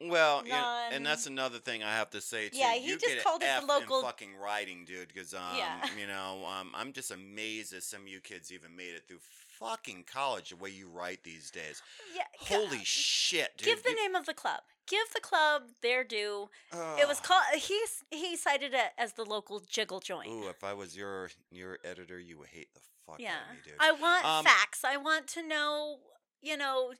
well, 0.00 0.42
you 0.44 0.50
know, 0.52 0.88
and 0.92 1.04
that's 1.06 1.26
another 1.26 1.58
thing 1.58 1.82
I 1.82 1.92
have 1.92 2.10
to 2.10 2.20
say 2.20 2.48
too. 2.48 2.58
Yeah, 2.58 2.74
he 2.74 2.88
you 2.88 2.98
just 2.98 3.22
called 3.24 3.42
it 3.42 3.60
the 3.60 3.66
local- 3.66 4.02
fucking 4.02 4.36
writing, 4.36 4.84
dude. 4.84 5.08
Because 5.08 5.34
um, 5.34 5.40
Yeah. 5.56 5.86
you 5.98 6.06
know, 6.06 6.44
um, 6.46 6.72
I'm 6.74 6.92
just 6.92 7.10
amazed 7.10 7.72
that 7.72 7.82
some 7.82 8.02
of 8.02 8.08
you 8.08 8.20
kids 8.20 8.52
even 8.52 8.74
made 8.76 8.94
it 8.94 9.06
through 9.08 9.20
fucking 9.58 10.04
college 10.12 10.50
the 10.50 10.56
way 10.56 10.70
you 10.70 10.88
write 10.88 11.22
these 11.22 11.50
days. 11.50 11.80
Yeah. 12.14 12.24
Holy 12.38 12.78
God. 12.78 12.86
shit, 12.86 13.56
dude! 13.56 13.66
Give 13.66 13.82
the 13.82 13.90
You- 13.90 13.96
name 14.02 14.14
of 14.14 14.26
the 14.26 14.34
club. 14.34 14.60
Give 14.86 15.08
the 15.14 15.20
club 15.20 15.62
their 15.80 16.04
due. 16.04 16.50
It 16.98 17.08
was 17.08 17.18
called. 17.20 17.42
He 17.54 17.80
he 18.10 18.36
cited 18.36 18.74
it 18.74 18.92
as 18.98 19.14
the 19.14 19.24
local 19.24 19.60
jiggle 19.60 20.00
joint. 20.00 20.28
Ooh, 20.28 20.48
if 20.48 20.62
I 20.62 20.74
was 20.74 20.94
your 20.96 21.30
your 21.50 21.78
editor, 21.84 22.18
you 22.20 22.38
would 22.38 22.48
hate 22.48 22.74
the 22.74 22.80
fuck 23.06 23.18
yeah, 23.18 23.36
out 23.36 23.50
of 23.50 23.56
me, 23.56 23.62
dude. 23.64 23.74
I 23.80 23.92
want 23.92 24.24
Um, 24.26 24.44
facts. 24.44 24.84
I 24.84 24.96
want 24.98 25.26
to 25.28 25.42
know. 25.46 26.00
You 26.42 26.58
know 26.58 26.92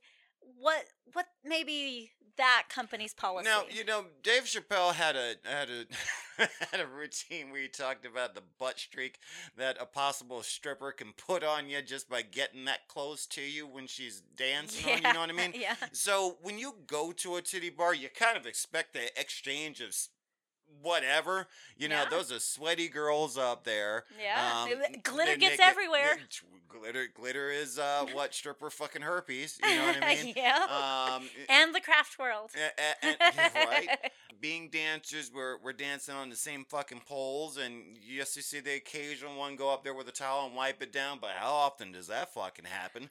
what 0.59 0.85
what 1.13 1.27
maybe 1.45 2.11
that 2.37 2.65
company's 2.69 3.15
policy. 3.15 3.49
Now 3.49 3.63
you 3.71 3.85
know 3.85 4.07
Dave 4.23 4.43
Chappelle 4.45 4.93
had 4.95 5.17
a 5.17 5.35
had 5.45 5.69
a 5.71 5.85
had 6.71 6.81
a 6.81 6.87
routine 6.87 7.51
where 7.51 7.61
he 7.63 7.69
talked 7.69 8.05
about 8.05 8.35
the 8.35 8.43
butt 8.59 8.79
streak 8.81 9.19
that 9.57 9.77
a 9.81 9.87
possible 9.87 10.43
stripper 10.43 10.91
can 10.93 11.13
put 11.13 11.45
on 11.45 11.69
you 11.69 11.81
just 11.83 12.09
by 12.09 12.23
getting 12.23 12.65
that 12.65 12.89
close 12.89 13.27
to 13.27 13.41
you 13.41 13.67
when 13.67 13.87
she's 13.87 14.21
dancing 14.37 14.91
on 14.91 14.97
you. 14.99 15.13
Know 15.13 15.21
what 15.21 15.31
I 15.31 15.33
mean? 15.49 15.53
yeah. 15.55 15.77
So 15.93 16.39
when 16.43 16.59
you 16.59 16.75
go 16.87 17.13
to 17.13 17.37
a 17.37 17.43
titty 17.43 17.71
bar, 17.71 17.95
you 17.95 18.09
kind 18.09 18.37
of 18.37 18.47
expect 18.47 18.95
the 18.95 19.19
exchange 19.21 19.81
of 19.81 19.95
whatever. 20.83 21.47
You 21.77 21.89
know, 21.89 22.03
Yeah. 22.03 22.11
those 22.11 22.31
are 22.33 22.39
sweaty 22.39 22.89
girls 22.89 23.37
up 23.39 23.65
there. 23.65 24.05
Yeah. 24.21 24.63
Um, 24.65 24.71
glitter 25.03 25.37
gets 25.37 25.61
everywhere. 25.63 26.17
glitter, 26.69 27.07
glitter 27.15 27.51
is 27.51 27.79
uh, 27.79 28.07
what 28.13 28.35
stripper 28.35 28.71
fucking 28.71 29.03
herpes. 29.03 29.59
You 29.63 29.77
know 29.77 29.87
what 29.87 30.03
I 30.05 30.15
mean? 30.25 30.35
yeah. 30.37 31.15
Um, 31.17 31.29
and 31.49 31.75
the 31.75 31.81
craft 31.81 32.19
world. 32.19 32.51
a- 32.55 33.07
a- 33.07 33.23
and- 33.25 33.55
right? 33.69 34.11
Being 34.41 34.69
dancers, 34.69 35.31
we're 35.35 35.57
we're 35.63 35.73
dancing 35.73 36.15
on 36.15 36.29
the 36.29 36.37
same 36.37 36.67
fucking 36.69 37.01
poles, 37.07 37.57
and 37.57 37.97
yes, 38.07 38.37
you 38.37 38.43
see 38.43 38.61
the 38.61 38.75
occasional 38.75 39.39
one 39.39 39.57
go 39.57 39.73
up 39.73 39.85
there 39.85 39.95
with 39.95 40.07
a 40.09 40.13
towel 40.13 40.47
and 40.47 40.55
wipe 40.55 40.83
it 40.83 40.93
down. 40.93 41.19
But 41.19 41.31
how 41.39 41.53
often 41.53 41.93
does 41.93 42.09
that 42.09 42.35
fucking 42.35 42.67
happen? 42.67 43.09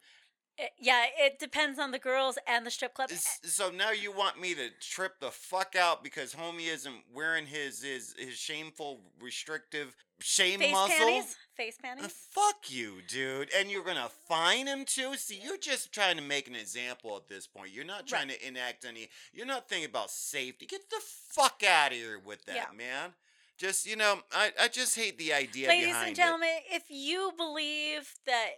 It- 0.57 0.71
yeah, 0.79 1.05
it 1.17 1.39
depends 1.39 1.79
on 1.79 1.91
the 1.91 1.97
girls 1.99 2.37
and 2.47 2.65
the 2.65 2.69
strip 2.71 2.93
club. 2.93 3.09
So 3.11 3.71
now 3.71 3.89
you 3.91 4.11
want 4.11 4.39
me 4.39 4.53
to 4.53 4.69
trip 4.79 5.19
the 5.19 5.31
fuck 5.31 5.75
out 5.75 6.03
because 6.03 6.35
homie 6.35 6.67
isn't 6.71 7.03
wearing 7.11 7.47
his 7.47 7.81
his 7.81 8.13
his 8.17 8.35
shameful, 8.37 9.01
restrictive 9.19 9.95
shame 10.19 10.59
Face 10.59 10.71
muscle? 10.71 10.95
panties. 10.95 11.35
Face 11.55 11.75
Uh, 11.79 11.81
panties. 11.87 12.13
fuck 12.31 12.69
you, 12.69 13.01
dude. 13.01 13.49
And 13.55 13.71
you're 13.71 13.83
gonna 13.83 14.09
fine 14.27 14.67
him 14.67 14.85
too? 14.85 15.15
See, 15.15 15.39
you're 15.43 15.57
just 15.57 15.91
trying 15.91 16.17
to 16.17 16.21
make 16.23 16.47
an 16.47 16.55
example 16.55 17.17
at 17.17 17.27
this 17.27 17.47
point. 17.47 17.71
You're 17.71 17.83
not 17.83 18.05
trying 18.07 18.27
to 18.27 18.47
enact 18.47 18.85
any 18.85 19.09
you're 19.33 19.47
not 19.47 19.67
thinking 19.67 19.89
about 19.89 20.11
safety. 20.11 20.67
Get 20.67 20.87
the 20.91 21.01
fuck 21.29 21.63
out 21.63 21.91
of 21.91 21.97
here 21.97 22.19
with 22.19 22.45
that, 22.45 22.55
Yeah. 22.55 22.71
man. 22.75 23.15
Just 23.57 23.85
you 23.87 23.95
know, 23.95 24.21
I, 24.31 24.51
I 24.59 24.67
just 24.67 24.95
hate 24.95 25.17
the 25.17 25.33
idea 25.33 25.67
Ladies 25.69 25.95
and 25.95 26.15
gentlemen, 26.15 26.59
if 26.69 26.83
you 26.89 27.31
believe 27.37 28.13
that 28.25 28.51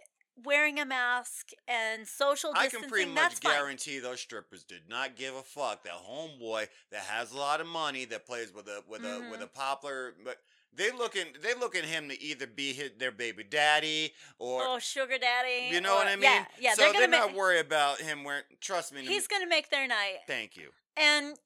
wearing 0.44 0.78
a 0.78 0.84
mask 0.84 1.50
and 1.68 2.06
social 2.06 2.50
it. 2.50 2.58
I 2.58 2.68
can 2.68 2.88
pretty 2.88 3.10
much 3.10 3.36
fine. 3.36 3.52
guarantee 3.52 3.98
those 3.98 4.20
strippers 4.20 4.64
did 4.64 4.82
not 4.88 5.16
give 5.16 5.34
a 5.34 5.42
fuck. 5.42 5.84
That 5.84 5.94
homeboy 5.94 6.68
that 6.90 7.00
has 7.00 7.32
a 7.32 7.36
lot 7.36 7.60
of 7.60 7.66
money 7.66 8.04
that 8.06 8.26
plays 8.26 8.52
with 8.54 8.66
a 8.68 8.82
with 8.88 9.02
a 9.04 9.28
with 9.30 9.40
a 9.40 9.44
mm-hmm. 9.44 9.58
poplar, 9.58 10.14
but 10.24 10.38
they 10.74 10.90
looking 10.92 11.26
they 11.42 11.54
look 11.54 11.74
at 11.74 11.84
him 11.84 12.08
to 12.08 12.22
either 12.22 12.46
be 12.46 12.72
his, 12.72 12.90
their 12.98 13.12
baby 13.12 13.44
daddy 13.44 14.12
or 14.38 14.62
oh, 14.62 14.78
sugar 14.78 15.18
daddy. 15.18 15.74
You 15.74 15.80
know 15.80 15.94
what 15.94 16.06
I 16.06 16.16
mean? 16.16 16.24
Yeah, 16.24 16.44
yeah. 16.60 16.74
So 16.74 16.82
they're 16.82 17.00
they're, 17.00 17.08
not 17.08 17.34
worried 17.34 17.60
about 17.60 18.00
him 18.00 18.24
wearing. 18.24 18.44
Trust 18.60 18.92
me. 18.92 19.06
He's 19.06 19.26
gonna 19.26 19.48
make 19.48 19.70
their 19.70 19.88
night, 19.88 20.18
Thank 20.26 20.56
you. 20.56 20.68
and 20.96 21.36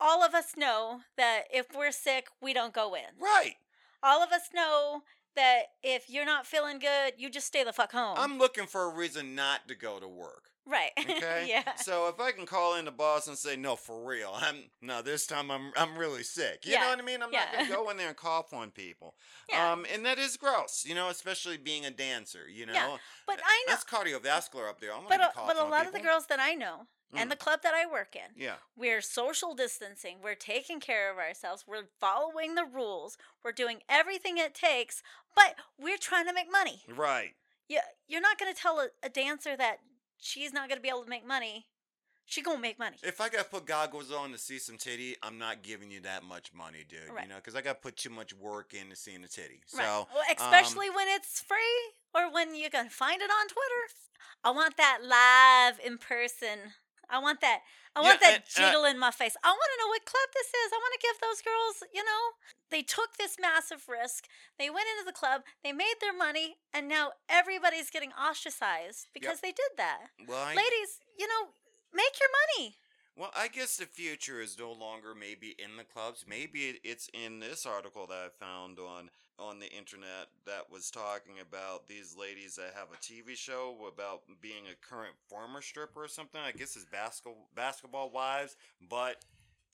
all 0.00 0.22
of 0.22 0.34
us 0.34 0.56
know 0.56 1.00
that 1.16 1.44
if 1.52 1.66
we're 1.76 1.92
sick, 1.92 2.28
we 2.40 2.54
don't 2.54 2.72
go 2.72 2.94
in. 2.94 3.20
Right. 3.20 3.54
All 4.02 4.22
of 4.22 4.30
us 4.30 4.50
know 4.54 5.02
that 5.38 5.62
if 5.82 6.10
you're 6.10 6.26
not 6.26 6.46
feeling 6.46 6.78
good, 6.80 7.14
you 7.16 7.30
just 7.30 7.46
stay 7.46 7.62
the 7.64 7.72
fuck 7.72 7.92
home. 7.92 8.16
I'm 8.18 8.38
looking 8.38 8.66
for 8.66 8.82
a 8.84 8.94
reason 8.94 9.34
not 9.34 9.68
to 9.68 9.74
go 9.74 9.98
to 10.00 10.08
work. 10.08 10.50
right. 10.66 10.90
Okay. 10.98 11.46
yeah. 11.48 11.74
So 11.76 12.08
if 12.08 12.20
I 12.20 12.32
can 12.32 12.44
call 12.44 12.76
in 12.76 12.84
the 12.84 12.90
boss 12.90 13.26
and 13.28 13.38
say, 13.38 13.56
"No, 13.56 13.74
for 13.76 14.06
real, 14.06 14.32
I'm 14.34 14.64
no. 14.82 15.00
This 15.02 15.26
time 15.26 15.50
I'm 15.50 15.72
I'm 15.76 15.96
really 15.96 16.22
sick." 16.22 16.66
You 16.66 16.74
know 16.78 16.88
what 16.90 16.98
I 16.98 17.02
mean? 17.02 17.22
I'm 17.22 17.30
not 17.30 17.52
gonna 17.52 17.68
go 17.76 17.88
in 17.90 17.96
there 17.96 18.08
and 18.08 18.16
cough 18.16 18.52
on 18.52 18.70
people. 18.70 19.14
Yeah. 19.48 19.72
Um, 19.72 19.86
and 19.92 20.04
that 20.04 20.18
is 20.18 20.36
gross. 20.36 20.84
You 20.86 20.94
know, 20.94 21.08
especially 21.08 21.56
being 21.56 21.86
a 21.86 21.90
dancer. 21.90 22.48
You 22.48 22.66
know. 22.66 22.72
Yeah, 22.74 22.96
But 23.26 23.40
I 23.44 23.64
know. 23.66 23.72
That's 23.72 23.84
cardiovascular 23.84 24.68
up 24.68 24.80
there. 24.80 24.92
I'm 24.92 25.02
But 25.08 25.18
gonna 25.18 25.24
a, 25.24 25.28
be 25.28 25.32
coughing 25.34 25.56
but 25.56 25.66
a 25.66 25.68
lot 25.68 25.86
of 25.86 25.92
the 25.92 26.00
girls 26.00 26.26
that 26.26 26.40
I 26.40 26.54
know 26.54 26.86
and 27.12 27.28
Mm. 27.28 27.30
the 27.30 27.36
club 27.36 27.62
that 27.62 27.74
I 27.74 27.86
work 27.86 28.14
in, 28.14 28.30
Yeah. 28.36 28.56
we're 28.76 29.00
social 29.00 29.54
distancing. 29.54 30.20
We're 30.20 30.34
taking 30.34 30.80
care 30.80 31.10
of 31.10 31.18
ourselves. 31.18 31.66
We're 31.66 31.88
following 31.98 32.54
the 32.54 32.64
rules. 32.64 33.16
We're 33.42 33.52
doing 33.52 33.82
everything 33.88 34.36
it 34.38 34.54
takes, 34.54 35.02
but 35.34 35.56
we're 35.78 35.98
trying 35.98 36.26
to 36.26 36.32
make 36.32 36.50
money. 36.50 36.84
Right. 36.88 37.34
You, 37.68 37.80
you're 38.06 38.20
not 38.20 38.38
going 38.38 38.52
to 38.54 38.60
tell 38.60 38.80
a, 38.80 38.88
a 39.02 39.08
dancer 39.08 39.56
that 39.56 39.78
she's 40.18 40.52
not 40.52 40.68
going 40.68 40.78
to 40.78 40.82
be 40.82 40.88
able 40.88 41.04
to 41.04 41.10
make 41.10 41.24
money. 41.26 41.66
She 42.30 42.42
going 42.42 42.58
to 42.58 42.62
make 42.62 42.78
money. 42.78 42.98
If 43.02 43.22
I 43.22 43.30
got 43.30 43.38
to 43.38 43.48
put 43.48 43.64
goggles 43.64 44.12
on 44.12 44.32
to 44.32 44.38
see 44.38 44.58
some 44.58 44.76
titty, 44.76 45.16
I'm 45.22 45.38
not 45.38 45.62
giving 45.62 45.90
you 45.90 46.00
that 46.00 46.24
much 46.24 46.52
money, 46.52 46.84
dude. 46.86 47.08
Right. 47.10 47.22
You 47.24 47.30
know, 47.30 47.36
because 47.36 47.54
I 47.54 47.62
got 47.62 47.76
to 47.76 47.80
put 47.80 47.96
too 47.96 48.10
much 48.10 48.34
work 48.34 48.74
into 48.74 48.96
seeing 48.96 49.24
a 49.24 49.28
titty. 49.28 49.62
So, 49.66 49.78
right. 49.78 49.86
Well, 49.86 50.06
um, 50.28 50.36
especially 50.36 50.90
when 50.90 51.08
it's 51.08 51.40
free 51.40 51.56
or 52.14 52.30
when 52.30 52.54
you 52.54 52.68
can 52.68 52.90
find 52.90 53.22
it 53.22 53.30
on 53.30 53.48
Twitter. 53.48 53.94
I 54.44 54.50
want 54.50 54.76
that 54.76 54.98
live 55.02 55.80
in 55.84 55.96
person. 55.96 56.74
I 57.10 57.18
want 57.18 57.40
that. 57.40 57.60
I 57.96 58.00
want 58.00 58.20
Yeah, 58.20 58.30
that 58.30 58.34
and- 58.36 58.44
jiggle 58.48 58.84
in 58.84 58.98
my 58.98 59.10
face. 59.10 59.36
I 59.42 59.48
want 59.48 59.70
to 59.74 59.78
know 59.82 59.88
what 59.88 60.04
club 60.04 60.28
this 60.34 60.48
is. 60.48 60.72
I 60.72 60.76
want 60.76 60.94
to 61.00 61.06
give 61.06 61.20
those 61.20 61.40
girls, 61.42 61.82
you 61.92 62.04
know, 62.04 62.22
they 62.70 62.82
took 62.82 63.16
this 63.16 63.36
massive 63.40 63.88
risk. 63.88 64.28
They 64.58 64.70
went 64.70 64.86
into 64.92 65.04
the 65.06 65.12
club, 65.16 65.42
they 65.64 65.72
made 65.72 65.94
their 66.00 66.12
money, 66.12 66.56
and 66.72 66.86
now 66.88 67.12
everybody's 67.28 67.90
getting 67.90 68.12
ostracized 68.12 69.08
because 69.14 69.40
they 69.40 69.52
did 69.52 69.72
that. 69.78 70.10
well, 70.26 70.38
I, 70.44 70.54
Ladies, 70.54 71.00
you 71.18 71.26
know, 71.26 71.48
make 71.92 72.20
your 72.20 72.28
money. 72.56 72.76
Well, 73.16 73.32
I 73.34 73.48
guess 73.48 73.76
the 73.78 73.86
future 73.86 74.40
is 74.40 74.56
no 74.58 74.70
longer 74.70 75.12
maybe 75.12 75.56
in 75.58 75.76
the 75.76 75.82
clubs. 75.84 76.24
Maybe 76.28 76.78
it's 76.84 77.08
in 77.12 77.40
this 77.40 77.66
article 77.66 78.06
that 78.06 78.14
I 78.14 78.28
found 78.44 78.78
on 78.78 79.10
on 79.38 79.58
the 79.60 79.70
internet 79.70 80.28
that 80.46 80.70
was 80.70 80.90
talking 80.90 81.34
about 81.40 81.86
these 81.86 82.16
ladies 82.18 82.56
that 82.56 82.72
have 82.74 82.88
a 82.92 82.96
TV 82.96 83.36
show 83.36 83.76
about 83.92 84.22
being 84.40 84.64
a 84.70 84.86
current 84.86 85.14
former 85.28 85.62
stripper 85.62 86.04
or 86.04 86.08
something. 86.08 86.40
I 86.40 86.52
guess 86.52 86.76
it's 86.76 86.84
basketball 86.84 87.48
basketball 87.54 88.10
wives, 88.10 88.56
but 88.88 89.24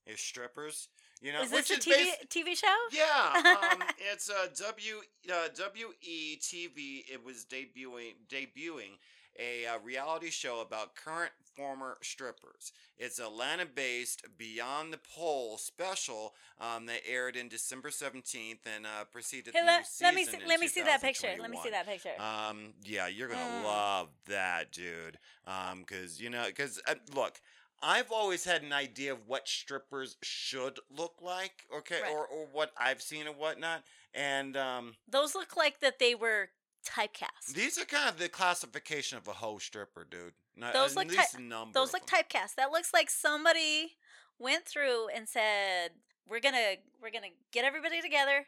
it's 0.07 0.23
strippers. 0.23 0.89
You 1.23 1.33
know, 1.33 1.43
is 1.43 1.51
this 1.51 1.71
a 1.71 1.75
which 1.75 1.87
TV 1.87 2.11
TV 2.29 2.57
show? 2.57 2.77
yeah, 2.93 3.57
um, 3.73 3.83
it's 4.13 4.29
a 4.29 4.51
W 4.63 4.97
uh, 5.31 5.49
WETV. 5.55 7.05
It 7.11 7.25
was 7.25 7.47
debuting 7.47 8.15
debuting 8.29 8.99
a 9.39 9.67
uh, 9.67 9.79
reality 9.83 10.31
show 10.31 10.61
about 10.61 10.95
current 10.95 11.33
former 11.57 11.97
strippers. 12.03 12.73
It's 12.99 13.19
Atlanta-based 13.19 14.23
Beyond 14.39 14.93
the 14.93 14.99
Pole 14.99 15.57
special 15.59 16.35
um, 16.61 16.87
that 16.87 17.01
aired 17.09 17.37
in 17.37 17.49
December 17.49 17.91
seventeenth 17.91 18.67
and 18.75 18.87
uh, 18.87 19.05
preceded 19.11 19.55
Hey, 19.55 19.61
the 19.61 19.67
let, 19.67 19.87
let 20.03 20.15
me 20.15 20.25
see, 20.25 20.39
let 20.47 20.61
me 20.61 20.69
see 20.69 20.83
that 20.83 21.01
picture. 21.03 21.29
Let 21.41 21.51
me 21.51 21.59
see 21.63 21.71
that 21.71 21.87
picture. 21.87 22.11
Um, 22.19 22.75
yeah, 22.83 23.07
you're 23.07 23.29
gonna 23.29 23.41
Mm. 23.45 23.65
love 23.65 24.09
that, 24.27 24.73
dude. 24.73 25.19
Um, 25.47 25.85
cause 25.85 26.21
you 26.21 26.31
know, 26.31 26.47
cause 26.57 26.81
uh, 26.89 26.95
look, 27.15 27.41
I've 27.83 28.11
always 28.11 28.45
had 28.45 28.63
an 28.63 28.73
idea 28.73 29.13
of 29.13 29.27
what 29.27 29.47
strippers 29.49 30.17
should 30.23 30.79
look 30.91 31.17
like, 31.21 31.67
okay, 31.77 32.01
Right. 32.03 32.13
or 32.13 32.27
or 32.27 32.47
what 32.53 32.73
I've 32.79 33.03
seen 33.03 33.27
and 33.27 33.37
whatnot, 33.37 33.83
and 34.15 34.57
um, 34.57 34.97
Those 35.09 35.35
look 35.35 35.57
like 35.57 35.81
that 35.81 35.99
they 35.99 36.15
were 36.15 36.51
typecast. 36.87 37.55
these 37.55 37.79
are 37.79 37.85
kind 37.85 38.09
of 38.09 38.19
the 38.19 38.29
classification 38.29 39.19
of 39.19 39.29
a 39.29 39.33
hoe 39.33 39.59
stripper, 39.59 40.07
dude. 40.11 40.33
Not, 40.57 40.73
Those 40.73 40.95
look 40.97 41.09
ty- 41.09 41.17
least 41.17 41.35
a 41.35 41.43
number. 41.43 41.73
Those 41.79 41.93
look 41.93 42.07
typecast. 42.07 42.55
That 42.57 42.71
looks 42.71 42.93
like 42.95 43.11
somebody 43.11 43.97
went 44.39 44.65
through 44.65 45.09
and 45.09 45.29
said, 45.29 45.91
"We're 46.29 46.41
gonna 46.41 46.75
we're 47.03 47.11
gonna 47.11 47.33
get 47.53 47.65
everybody 47.65 48.01
together. 48.01 48.47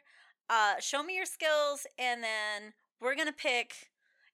Uh, 0.49 0.75
show 0.79 1.03
me 1.03 1.15
your 1.15 1.25
skills, 1.25 1.85
and 1.99 2.23
then 2.23 2.73
we're 3.01 3.15
gonna 3.15 3.33
pick. 3.33 3.89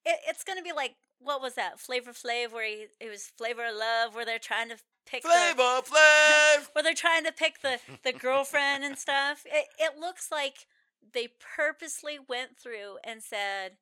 It, 0.06 0.20
it's 0.28 0.44
gonna 0.44 0.62
be 0.62 0.72
like 0.74 0.96
what 1.20 1.42
was 1.42 1.56
that 1.56 1.80
Flavor 1.80 2.12
Flav 2.12 2.52
where 2.52 2.66
he, 2.68 2.88
it 3.00 3.10
was 3.10 3.32
Flavor 3.38 3.66
of 3.66 3.76
Love 3.76 4.14
where 4.14 4.26
they're 4.26 4.38
trying 4.40 4.70
to 4.70 4.76
pick 5.06 5.24
the, 5.24 5.30
Flavor 5.30 5.82
Flav. 5.82 6.68
where 6.74 6.84
they're 6.84 6.94
trying 6.94 7.24
to 7.24 7.32
pick 7.32 7.62
the 7.62 7.80
the 8.04 8.14
girlfriend 8.14 8.84
and 8.84 8.98
stuff. 9.08 9.44
It 9.46 9.66
it 9.80 9.98
looks 10.00 10.30
like 10.32 10.68
they 11.14 11.30
purposely 11.56 12.20
went 12.20 12.58
through 12.58 12.98
and 13.04 13.24
said." 13.24 13.78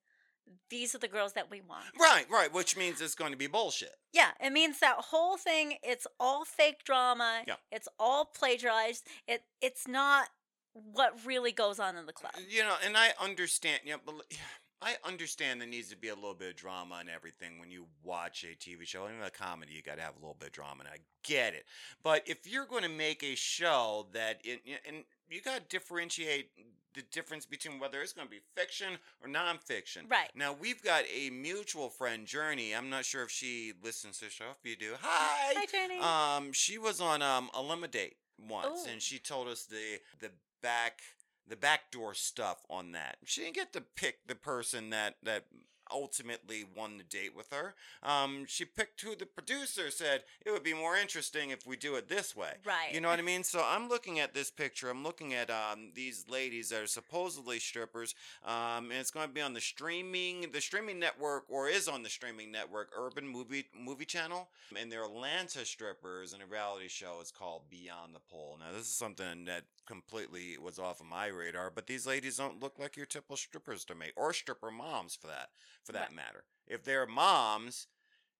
These 0.69 0.95
are 0.95 0.99
the 0.99 1.07
girls 1.07 1.33
that 1.33 1.49
we 1.49 1.61
want. 1.61 1.85
Right, 1.99 2.25
right, 2.29 2.53
which 2.53 2.77
means 2.77 3.01
it's 3.01 3.15
going 3.15 3.31
to 3.31 3.37
be 3.37 3.47
bullshit. 3.47 3.93
Yeah, 4.13 4.29
it 4.39 4.51
means 4.51 4.79
that 4.79 4.97
whole 4.97 5.37
thing. 5.37 5.75
It's 5.83 6.07
all 6.19 6.45
fake 6.45 6.83
drama. 6.83 7.43
Yeah. 7.47 7.55
It's 7.71 7.87
all 7.99 8.25
plagiarized. 8.25 9.07
It 9.27 9.43
it's 9.61 9.87
not 9.87 10.29
what 10.73 11.13
really 11.25 11.51
goes 11.51 11.79
on 11.79 11.95
in 11.97 12.05
the 12.05 12.13
club. 12.13 12.33
You 12.49 12.63
know, 12.63 12.75
and 12.85 12.97
I 12.97 13.09
understand. 13.21 13.81
You 13.83 13.93
know, 13.93 13.99
but 14.05 14.15
I 14.81 14.95
understand 15.05 15.61
there 15.61 15.67
needs 15.67 15.89
to 15.89 15.97
be 15.97 16.09
a 16.09 16.15
little 16.15 16.33
bit 16.33 16.49
of 16.49 16.55
drama 16.55 16.97
and 16.99 17.09
everything 17.09 17.59
when 17.59 17.69
you 17.69 17.85
watch 18.03 18.43
a 18.43 18.55
TV 18.55 18.85
show. 18.85 19.03
Even 19.03 19.23
a 19.23 19.29
comedy, 19.29 19.73
you 19.73 19.83
got 19.83 19.97
to 19.97 20.01
have 20.01 20.15
a 20.15 20.19
little 20.19 20.35
bit 20.39 20.47
of 20.47 20.53
drama, 20.53 20.79
and 20.79 20.87
I 20.87 20.97
get 21.23 21.53
it. 21.53 21.65
But 22.01 22.23
if 22.25 22.51
you're 22.51 22.65
going 22.65 22.83
to 22.83 22.89
make 22.89 23.23
a 23.23 23.35
show 23.35 24.07
that, 24.13 24.39
it, 24.43 24.61
and 24.87 25.03
you 25.29 25.41
got 25.41 25.57
to 25.57 25.63
differentiate 25.69 26.49
the 26.93 27.03
difference 27.11 27.45
between 27.45 27.79
whether 27.79 28.01
it's 28.01 28.13
going 28.13 28.27
to 28.27 28.31
be 28.31 28.41
fiction 28.55 28.97
or 29.21 29.29
nonfiction. 29.29 30.09
Right. 30.09 30.29
Now 30.35 30.55
we've 30.59 30.81
got 30.83 31.03
a 31.15 31.29
mutual 31.29 31.89
friend, 31.89 32.25
Journey. 32.25 32.75
I'm 32.75 32.89
not 32.89 33.05
sure 33.05 33.23
if 33.23 33.31
she 33.31 33.73
listens 33.83 34.19
to 34.19 34.25
the 34.25 34.31
show. 34.31 34.45
If 34.63 34.69
you 34.69 34.75
do, 34.75 34.93
hi. 34.99 35.53
Hi, 35.55 35.65
Jenny. 35.71 35.99
Um, 35.99 36.51
she 36.53 36.77
was 36.77 36.99
on 36.99 37.21
um 37.21 37.49
Eliminidate 37.57 38.15
once, 38.49 38.85
Ooh. 38.85 38.91
and 38.91 39.01
she 39.01 39.19
told 39.19 39.47
us 39.47 39.63
the 39.63 39.99
the 40.19 40.31
back 40.61 41.01
the 41.47 41.55
backdoor 41.55 42.13
stuff 42.13 42.65
on 42.69 42.91
that. 42.93 43.17
She 43.25 43.41
didn't 43.41 43.55
get 43.55 43.73
to 43.73 43.81
pick 43.81 44.27
the 44.27 44.35
person 44.35 44.89
that 44.91 45.15
that 45.23 45.45
ultimately 45.91 46.65
won 46.75 46.97
the 46.97 47.03
date 47.03 47.35
with 47.35 47.51
her. 47.51 47.75
Um, 48.03 48.45
she 48.47 48.65
picked 48.65 49.01
who 49.01 49.15
the 49.15 49.25
producer 49.25 49.91
said 49.91 50.23
it 50.45 50.51
would 50.51 50.63
be 50.63 50.73
more 50.73 50.95
interesting 50.95 51.49
if 51.49 51.65
we 51.65 51.75
do 51.75 51.95
it 51.95 52.07
this 52.07 52.35
way. 52.35 52.53
Right. 52.65 52.93
You 52.93 53.01
know 53.01 53.09
what 53.09 53.19
I 53.19 53.21
mean? 53.23 53.43
So 53.43 53.63
I'm 53.65 53.89
looking 53.89 54.19
at 54.19 54.33
this 54.33 54.51
picture. 54.51 54.89
I'm 54.89 55.03
looking 55.03 55.33
at 55.33 55.49
um, 55.49 55.91
these 55.93 56.25
ladies 56.29 56.69
that 56.69 56.81
are 56.81 56.87
supposedly 56.87 57.59
strippers, 57.59 58.15
um, 58.45 58.91
and 58.91 58.93
it's 58.93 59.11
going 59.11 59.27
to 59.27 59.33
be 59.33 59.41
on 59.41 59.53
the 59.53 59.61
streaming, 59.61 60.47
the 60.51 60.61
streaming 60.61 60.99
network, 60.99 61.45
or 61.49 61.67
is 61.67 61.87
on 61.87 62.03
the 62.03 62.09
streaming 62.09 62.51
network, 62.51 62.91
Urban 62.97 63.27
Movie 63.27 63.65
Movie 63.77 64.05
Channel, 64.05 64.49
and 64.77 64.91
they're 64.91 65.05
Atlanta 65.05 65.65
strippers, 65.65 66.33
and 66.33 66.41
a 66.41 66.45
reality 66.45 66.87
show 66.87 67.19
is 67.21 67.31
called 67.31 67.63
Beyond 67.69 68.15
the 68.15 68.19
Pole. 68.19 68.57
Now 68.59 68.71
this 68.71 68.87
is 68.87 68.93
something 68.93 69.45
that 69.45 69.63
completely 69.85 70.57
was 70.57 70.79
off 70.79 70.99
of 70.99 71.05
my 71.05 71.27
radar, 71.27 71.71
but 71.73 71.87
these 71.87 72.07
ladies 72.07 72.37
don't 72.37 72.61
look 72.61 72.79
like 72.79 72.95
your 72.95 73.05
typical 73.05 73.35
strippers 73.35 73.83
to 73.85 73.95
me, 73.95 74.07
or 74.15 74.33
stripper 74.33 74.71
moms 74.71 75.15
for 75.15 75.27
that 75.27 75.49
for 75.83 75.91
that 75.93 76.07
Right. 76.09 76.13
matter. 76.13 76.43
If 76.67 76.83
they're 76.83 77.05
moms. 77.05 77.87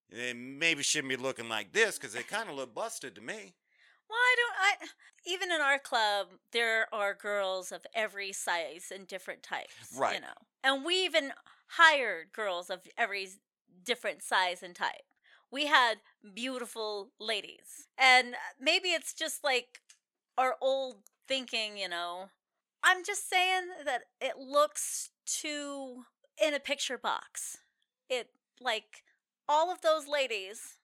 They 0.10 0.34
maybe 0.34 0.84
shouldn't 0.84 1.10
be 1.10 1.16
looking 1.16 1.48
like 1.48 1.72
this 1.72 1.98
because 1.98 2.12
they 2.14 2.24
kind 2.24 2.50
of 2.50 2.56
look 2.56 2.74
busted 2.74 3.16
to 3.16 3.22
me. 3.22 3.56
Well, 4.10 4.20
I 4.20 4.36
don't. 4.38 4.54
I 4.60 4.88
even 5.26 5.52
in 5.52 5.62
our 5.62 5.80
club, 5.80 6.28
there 6.52 6.94
are 6.94 7.14
girls 7.14 7.72
of 7.72 7.86
every 7.96 8.34
size 8.34 8.92
and 8.94 9.08
different 9.08 9.42
types. 9.42 9.72
Right. 9.96 10.16
You 10.16 10.22
know, 10.22 10.34
and 10.66 10.84
we 10.84 11.06
even 11.06 11.32
hired 11.68 12.34
girls 12.34 12.70
of 12.70 12.82
every 12.98 13.30
different 13.86 14.22
size 14.22 14.62
and 14.62 14.76
type. 14.76 15.06
We 15.50 15.68
had 15.68 16.00
beautiful 16.34 17.12
ladies, 17.20 17.88
and 17.98 18.34
uh, 18.34 18.38
maybe 18.60 18.89
it's 18.89 19.14
just 19.14 19.44
like 19.46 19.80
our 20.38 20.56
old 20.62 20.98
thinking. 21.28 21.78
You 21.78 21.88
know, 21.88 22.30
I'm 22.84 23.06
just 23.06 23.30
saying 23.30 23.64
that 23.86 24.02
it 24.20 24.38
looks 24.38 25.12
too 25.26 26.04
in 26.42 26.54
a 26.54 26.60
picture 26.60 26.98
box. 26.98 27.58
It 28.10 28.30
like 28.60 29.04
all 29.48 29.72
of 29.72 29.82
those 29.82 30.08
ladies 30.08 30.78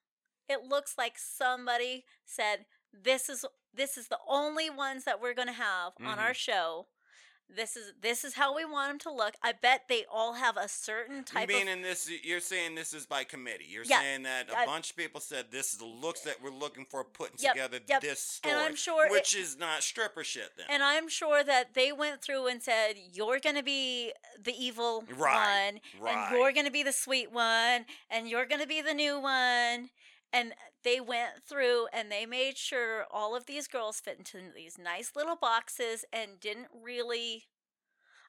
it 0.49 0.63
looks 0.63 0.97
like 0.97 1.13
somebody 1.17 2.05
said 2.25 2.65
this 2.93 3.29
is 3.29 3.45
this 3.73 3.97
is 3.97 4.07
the 4.07 4.17
only 4.27 4.69
ones 4.69 5.03
that 5.03 5.21
we're 5.21 5.33
going 5.33 5.47
to 5.47 5.53
have 5.53 5.93
on 6.01 6.19
our 6.19 6.31
mm-hmm. 6.31 6.33
show 6.33 6.87
this 7.55 7.75
is 7.77 7.93
this 8.01 8.23
is 8.23 8.33
how 8.33 8.55
we 8.55 8.65
want 8.65 8.89
them 8.89 8.99
to 8.99 9.11
look 9.11 9.33
i 9.41 9.53
bet 9.53 9.83
they 9.87 10.03
all 10.11 10.33
have 10.33 10.57
a 10.57 10.67
certain 10.67 11.23
type 11.23 11.49
you 11.49 11.57
mean 11.57 11.67
of 11.67 11.73
in 11.75 11.81
this? 11.81 12.09
You're 12.23 12.39
saying 12.41 12.75
this 12.75 12.93
is 12.93 13.05
by 13.05 13.23
committee. 13.23 13.65
You're 13.69 13.85
Yeah, 13.85 14.01
saying 14.01 14.23
that 14.23 14.49
a 14.51 14.57
I- 14.59 14.65
bunch 14.65 14.89
of 14.91 14.97
people 14.97 15.21
said 15.21 15.45
this 15.51 15.71
is 15.73 15.79
the 15.79 15.85
looks 15.85 16.21
that 16.21 16.41
we're 16.43 16.49
looking 16.51 16.85
for, 16.85 17.03
putting 17.03 17.37
Yep, 17.39 17.53
together 17.53 17.79
yep. 17.87 18.01
this 18.01 18.19
story, 18.19 18.53
And 18.53 18.63
I'm 18.63 18.75
sure 18.75 19.09
which 19.09 19.35
is 19.35 19.57
not 19.57 19.81
stripper 19.83 20.23
shit. 20.23 20.49
Then 20.57 20.65
and 20.69 20.83
i'm 20.83 21.07
sure 21.07 21.43
that 21.43 21.73
they 21.73 21.91
went 21.91 22.21
through 22.21 22.47
and 22.47 22.61
said 22.61 22.95
you're 23.13 23.39
going 23.39 23.55
to 23.55 23.63
be 23.63 24.11
the 24.41 24.53
evil 24.53 25.03
Right, 25.15 25.71
one 25.73 26.03
right. 26.03 26.15
and 26.29 26.35
you're 26.37 26.51
going 26.51 26.65
to 26.65 26.71
be 26.71 26.83
the 26.83 26.91
sweet 26.93 27.31
one 27.31 27.85
and 28.09 28.27
you're 28.29 28.45
going 28.45 28.61
to 28.61 28.67
be 28.67 28.81
the 28.81 28.93
new 28.93 29.19
one 29.19 29.89
and 30.33 30.53
they 30.87 31.01
went 31.01 31.43
through 31.45 31.87
and 31.91 32.09
they 32.09 32.25
made 32.25 32.57
sure 32.57 33.05
all 33.11 33.35
of 33.35 33.45
these 33.45 33.67
girls 33.67 33.99
fit 33.99 34.17
into 34.17 34.37
these 34.55 34.77
nice 34.77 35.11
little 35.17 35.35
boxes 35.35 36.05
and 36.13 36.39
didn't 36.39 36.67
really 36.81 37.43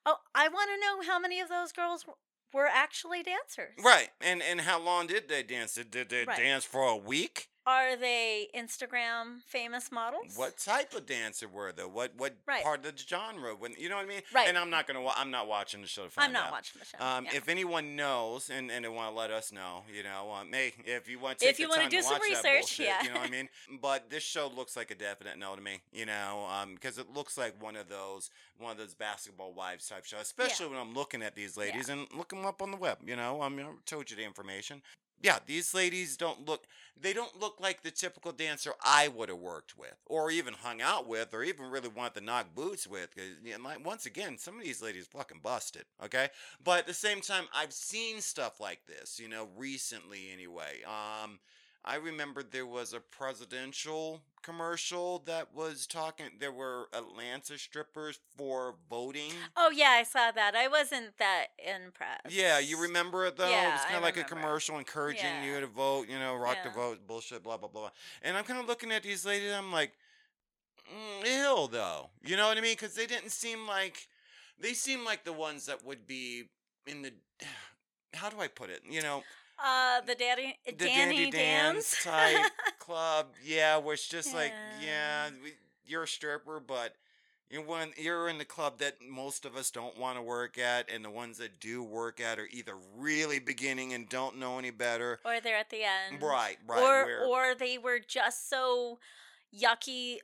oh 0.04 0.16
i 0.34 0.48
want 0.48 0.68
to 0.68 0.80
know 0.80 1.08
how 1.10 1.20
many 1.20 1.38
of 1.40 1.48
those 1.48 1.70
girls 1.70 2.04
were 2.52 2.66
actually 2.66 3.22
dancers 3.22 3.74
right. 3.84 4.08
And 4.20 4.42
and 4.42 4.62
how 4.62 4.80
long 4.80 5.06
did 5.06 5.28
they 5.28 5.42
dance? 5.42 5.74
Did 5.74 6.08
they 6.08 6.24
Right. 6.24 6.36
dance 6.36 6.64
for 6.64 6.82
a 6.82 6.96
week? 6.96 7.50
Are 7.68 7.96
they 7.96 8.48
instagram 8.56 9.42
famous 9.46 9.92
models 9.92 10.32
What 10.36 10.56
type 10.56 10.94
of 10.94 11.04
dancer 11.04 11.46
were 11.48 11.70
they? 11.72 11.82
What 11.82 12.12
what 12.16 12.32
Right. 12.46 12.62
part 12.64 12.84
of 12.86 12.96
the 12.96 13.02
genre? 13.06 13.54
When 13.54 13.74
you 13.78 13.90
know 13.90 13.96
what 13.96 14.06
I 14.06 14.08
mean? 14.08 14.22
Right. 14.34 14.48
And 14.48 14.56
I'm 14.56 14.70
not 14.70 14.86
gonna. 14.86 15.02
Wa- 15.02 15.12
I'm 15.16 15.30
not 15.30 15.46
watching 15.48 15.82
the 15.82 15.86
show 15.86 16.04
to 16.04 16.10
find 16.10 16.28
i'm 16.28 16.32
not 16.32 16.46
out. 16.46 16.52
watching 16.52 16.78
the 16.80 16.86
show 16.86 17.04
Um, 17.04 17.26
yeah. 17.26 17.36
If 17.36 17.48
anyone 17.48 17.94
knows 17.94 18.48
and, 18.48 18.70
and 18.70 18.84
they 18.84 18.88
want 18.88 19.12
to 19.12 19.18
let 19.18 19.30
us 19.30 19.52
know, 19.52 19.82
you 19.94 20.02
know, 20.02 20.32
um, 20.32 20.48
hey, 20.50 20.72
if 20.86 21.08
you 21.10 21.18
want 21.18 21.38
to 21.40 21.46
If 21.48 21.58
you 21.60 21.68
wanna 21.68 21.90
do 21.90 22.00
some 22.00 22.20
research, 22.22 22.42
bullshit, 22.60 22.86
yeah. 22.86 23.02
you 23.02 23.10
know 23.10 23.16
what 23.20 23.28
I 23.28 23.30
mean. 23.30 23.48
But 23.82 24.08
this 24.08 24.22
show 24.22 24.48
looks 24.48 24.74
like 24.76 24.90
a 24.90 24.94
definite 24.94 25.38
no 25.38 25.54
to 25.54 25.60
me, 25.60 25.82
you 25.92 26.06
know, 26.06 26.48
because 26.74 26.96
it 26.96 27.10
looks 27.12 27.36
like 27.36 27.62
one 27.62 27.76
of 27.76 27.88
those 27.90 28.30
one 28.58 28.72
of 28.72 28.78
those 28.78 28.94
basketball 28.94 29.52
wives 29.52 29.86
type 29.88 30.04
shows, 30.06 30.22
especially 30.22 30.68
when 30.68 30.78
I'm 30.78 30.94
looking 30.94 31.22
at 31.22 31.34
these 31.34 31.56
ladies 31.56 31.88
and 31.90 32.06
look 32.16 32.30
them 32.30 32.46
up 32.46 32.62
on 32.62 32.70
the 32.70 32.76
web. 32.78 32.98
You 33.04 33.16
know, 33.16 33.42
I 33.42 33.48
mean, 33.50 33.66
I 33.66 33.72
told 33.84 34.10
you 34.10 34.16
the 34.16 34.24
information. 34.24 34.82
Yeah, 35.22 35.38
these 35.46 35.74
ladies 35.74 36.16
don't 36.16 36.46
look. 36.46 36.64
They 37.00 37.12
don't 37.12 37.40
look 37.40 37.60
like 37.60 37.82
the 37.82 37.90
typical 37.90 38.32
dancer 38.32 38.72
I 38.84 39.08
would 39.08 39.28
have 39.28 39.38
worked 39.38 39.78
with, 39.78 39.94
or 40.06 40.30
even 40.30 40.54
hung 40.54 40.80
out 40.80 41.08
with, 41.08 41.32
or 41.32 41.42
even 41.42 41.66
really 41.66 41.88
wanted 41.88 42.14
to 42.14 42.24
knock 42.24 42.54
boots 42.54 42.86
with. 42.86 43.14
Because 43.14 43.30
like, 43.62 43.84
once 43.84 44.06
again, 44.06 44.38
some 44.38 44.58
of 44.58 44.64
these 44.64 44.82
ladies 44.82 45.06
fucking 45.06 45.40
busted. 45.42 45.84
Okay, 46.04 46.28
but 46.62 46.80
at 46.80 46.86
the 46.86 46.94
same 46.94 47.20
time, 47.20 47.44
I've 47.54 47.72
seen 47.72 48.20
stuff 48.20 48.60
like 48.60 48.86
this. 48.86 49.18
You 49.20 49.28
know, 49.28 49.48
recently 49.56 50.30
anyway. 50.32 50.82
Um, 50.84 51.38
I 51.88 51.96
remember 51.96 52.42
there 52.42 52.66
was 52.66 52.92
a 52.92 53.00
presidential 53.00 54.22
commercial 54.42 55.20
that 55.26 55.54
was 55.54 55.86
talking. 55.86 56.26
There 56.38 56.52
were 56.52 56.88
Atlanta 56.92 57.58
strippers 57.58 58.20
for 58.36 58.76
voting. 58.88 59.32
oh 59.56 59.70
yeah 59.70 59.90
i 59.90 60.02
saw 60.02 60.30
that 60.30 60.54
i 60.54 60.68
wasn't 60.68 61.16
that 61.18 61.48
impressed 61.58 62.26
Yeah, 62.28 62.58
you 62.58 62.80
remember 62.80 63.26
it 63.26 63.36
though? 63.36 63.44
it 63.48 63.50
Yeah, 63.50 63.72
was 63.72 63.84
kind 63.84 63.94
I 63.94 63.96
of 63.98 64.02
like 64.02 64.16
a 64.16 64.24
commercial 64.24 64.78
encouraging 64.78 65.42
you 65.42 65.60
to 65.60 65.66
vote, 65.66 66.08
you 66.08 66.18
know, 66.18 66.34
rock 66.36 66.62
the 66.62 66.70
vote, 66.70 67.06
bullshit, 67.06 67.42
blah, 67.42 67.56
blah, 67.56 67.68
blah. 67.68 67.90
And 68.22 68.36
I'm 68.36 68.44
kind 68.44 68.60
of 68.60 68.66
looking 68.66 68.92
at 68.92 69.02
these 69.02 69.24
ladies, 69.24 69.52
I'm 69.52 69.72
like, 69.72 69.92
mm, 70.92 71.26
ill 71.26 71.68
though. 71.68 72.10
You 72.24 72.36
know 72.36 72.48
what 72.48 72.58
I 72.58 72.60
mean? 72.60 72.72
Because 72.72 72.94
they 72.94 73.06
didn't 73.06 73.30
seem 73.30 73.66
like, 73.66 74.08
they 74.60 74.72
seem 74.74 75.04
like 75.04 75.24
the 75.24 75.32
ones 75.32 75.66
that 75.66 75.84
would 75.84 76.06
be 76.06 76.44
in 76.86 77.02
the, 77.02 77.12
how 78.14 78.30
do 78.30 78.40
I 78.40 78.48
put 78.48 78.70
it? 78.70 78.82
You 78.88 79.02
know, 79.02 79.24
uh 79.62 80.00
the 80.02 80.14
daddy 80.14 80.56
the 80.66 80.72
danny 80.72 81.16
dandy 81.24 81.30
dance 81.30 82.02
dance 82.02 82.02
type 82.04 82.52
club. 82.78 83.26
Yeah, 83.44 83.78
where 83.78 83.94
it's 83.94 84.08
just 84.08 84.34
like, 84.34 84.52
yeah, 84.80 85.26
Yeah. 85.26 85.30
we, 85.42 85.52
you're 85.86 86.02
a 86.04 86.08
stripper, 86.08 86.60
but 86.60 86.94
you're 87.50 87.62
one. 87.64 87.92
You're 87.96 88.28
in 88.28 88.36
the 88.38 88.44
club 88.44 88.78
that 88.78 88.96
most 89.08 89.44
of 89.46 89.56
us 89.56 89.70
don't 89.70 89.96
want 89.98 90.18
to 90.18 90.22
work 90.22 90.58
at, 90.58 90.90
and 90.90 91.02
the 91.04 91.10
ones 91.10 91.38
that 91.38 91.60
do 91.60 91.82
work 91.82 92.20
at 92.20 92.38
are 92.38 92.46
either 92.50 92.74
really 92.96 93.38
beginning 93.38 93.94
and 93.94 94.08
don't 94.08 94.38
know 94.38 94.58
any 94.58 94.70
better. 94.70 95.18
or 95.24 95.40
they're 95.40 95.56
at 95.56 95.70
the 95.70 95.82
end 95.82 96.22
Right, 96.22 96.58
right. 96.66 96.78
or 96.82 97.04
where- 97.06 97.24
or 97.24 97.54
they 97.54 97.78
were 97.78 98.00
just 98.06 98.50
so 98.50 98.98
yucky 99.58 100.18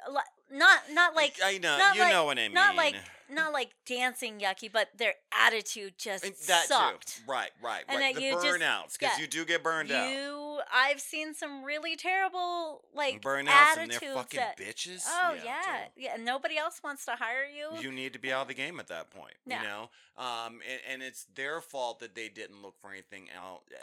not 0.52 0.80
not 0.92 1.14
like 1.16 1.36
I 1.42 1.56
know 1.56 1.78
you 1.94 2.00
like- 2.02 2.12
know 2.12 2.24
what 2.26 2.38
I 2.38 2.42
mean. 2.42 2.52
not 2.52 2.76
like 2.76 2.94
not 3.30 3.52
like 3.52 3.70
dancing 3.86 4.38
yucky 4.38 4.70
but 4.72 4.88
their 4.96 5.14
attitude 5.46 5.94
just 5.98 6.24
And 6.24 6.34
that 6.46 6.66
sucked 6.66 7.16
too. 7.16 7.22
Right, 7.28 7.50
right, 7.62 7.84
And 7.88 7.98
right. 7.98 8.14
that 8.14 8.20
The 8.20 8.36
burnouts, 8.48 8.98
because 8.98 9.16
yeah. 9.16 9.20
you 9.22 9.26
do 9.26 9.44
get 9.44 9.62
burned 9.62 9.90
out. 9.92 10.10
you 10.10 10.58
i've 10.72 11.00
seen 11.00 11.34
some 11.34 11.64
really 11.64 11.96
terrible 11.96 12.82
like 12.94 13.20
Burnouts 13.22 13.76
and 13.78 13.90
they're 13.90 14.00
fucking 14.14 14.38
that, 14.40 14.56
bitches. 14.58 15.04
oh 15.08 15.34
yeah 15.44 15.60
totally. 15.62 15.88
yeah, 15.96 16.16
nobody 16.22 16.56
else 16.56 16.80
wants 16.84 17.04
to 17.06 17.12
hire 17.12 17.44
you 17.44 17.80
you 17.80 17.90
need 17.92 18.12
to 18.12 18.18
be 18.18 18.32
out 18.32 18.42
of 18.42 18.48
the 18.48 18.54
game 18.54 18.78
at 18.80 18.86
that 18.88 19.10
point 19.10 19.34
Yeah. 19.46 19.62
you 19.62 19.68
know 19.68 19.90
um 20.16 20.60
and, 20.70 20.80
and 20.92 21.02
it's 21.02 21.24
their 21.34 21.60
fault 21.60 21.98
that 22.00 22.14
they 22.14 22.28
didn't 22.28 22.62
look 22.62 22.78
for 22.80 22.90
anything 22.90 23.26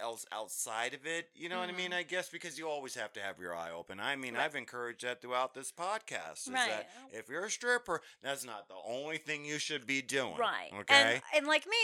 else 0.02 0.26
outside 0.32 0.94
of 0.94 1.06
it 1.06 1.28
you 1.36 1.50
know 1.50 1.60
what 1.60 1.70
i 1.70 1.74
mean 1.74 1.92
Mhm. 1.92 1.96
i 1.98 2.04
guess 2.04 2.30
because 2.30 2.58
you 2.58 2.68
always 2.70 2.96
have 2.96 3.12
to 3.14 3.20
have 3.20 3.38
your 3.40 3.54
eye 3.56 3.72
open 3.72 4.00
i 4.00 4.16
mean 4.16 4.36
Right. 4.36 4.44
i've 4.46 4.56
encouraged 4.56 5.04
that 5.04 5.22
throughout 5.22 5.54
this 5.54 5.72
podcast 5.72 6.44
is 6.48 6.50
Right. 6.54 6.70
that 6.70 6.90
if 7.12 7.28
you're 7.30 7.46
a 7.46 7.52
stripper 7.52 8.02
that's 8.22 8.46
not 8.46 8.68
the 8.70 8.76
only 8.86 9.18
thing 9.18 9.31
you 9.46 9.58
should 9.60 9.88
be 9.88 10.02
doing 10.02 10.36
right 10.38 10.70
okay 10.82 10.94
and 10.94 11.22
and 11.36 11.48
like 11.48 11.66
me 11.66 11.78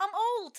i'm 0.00 0.10
old 0.14 0.54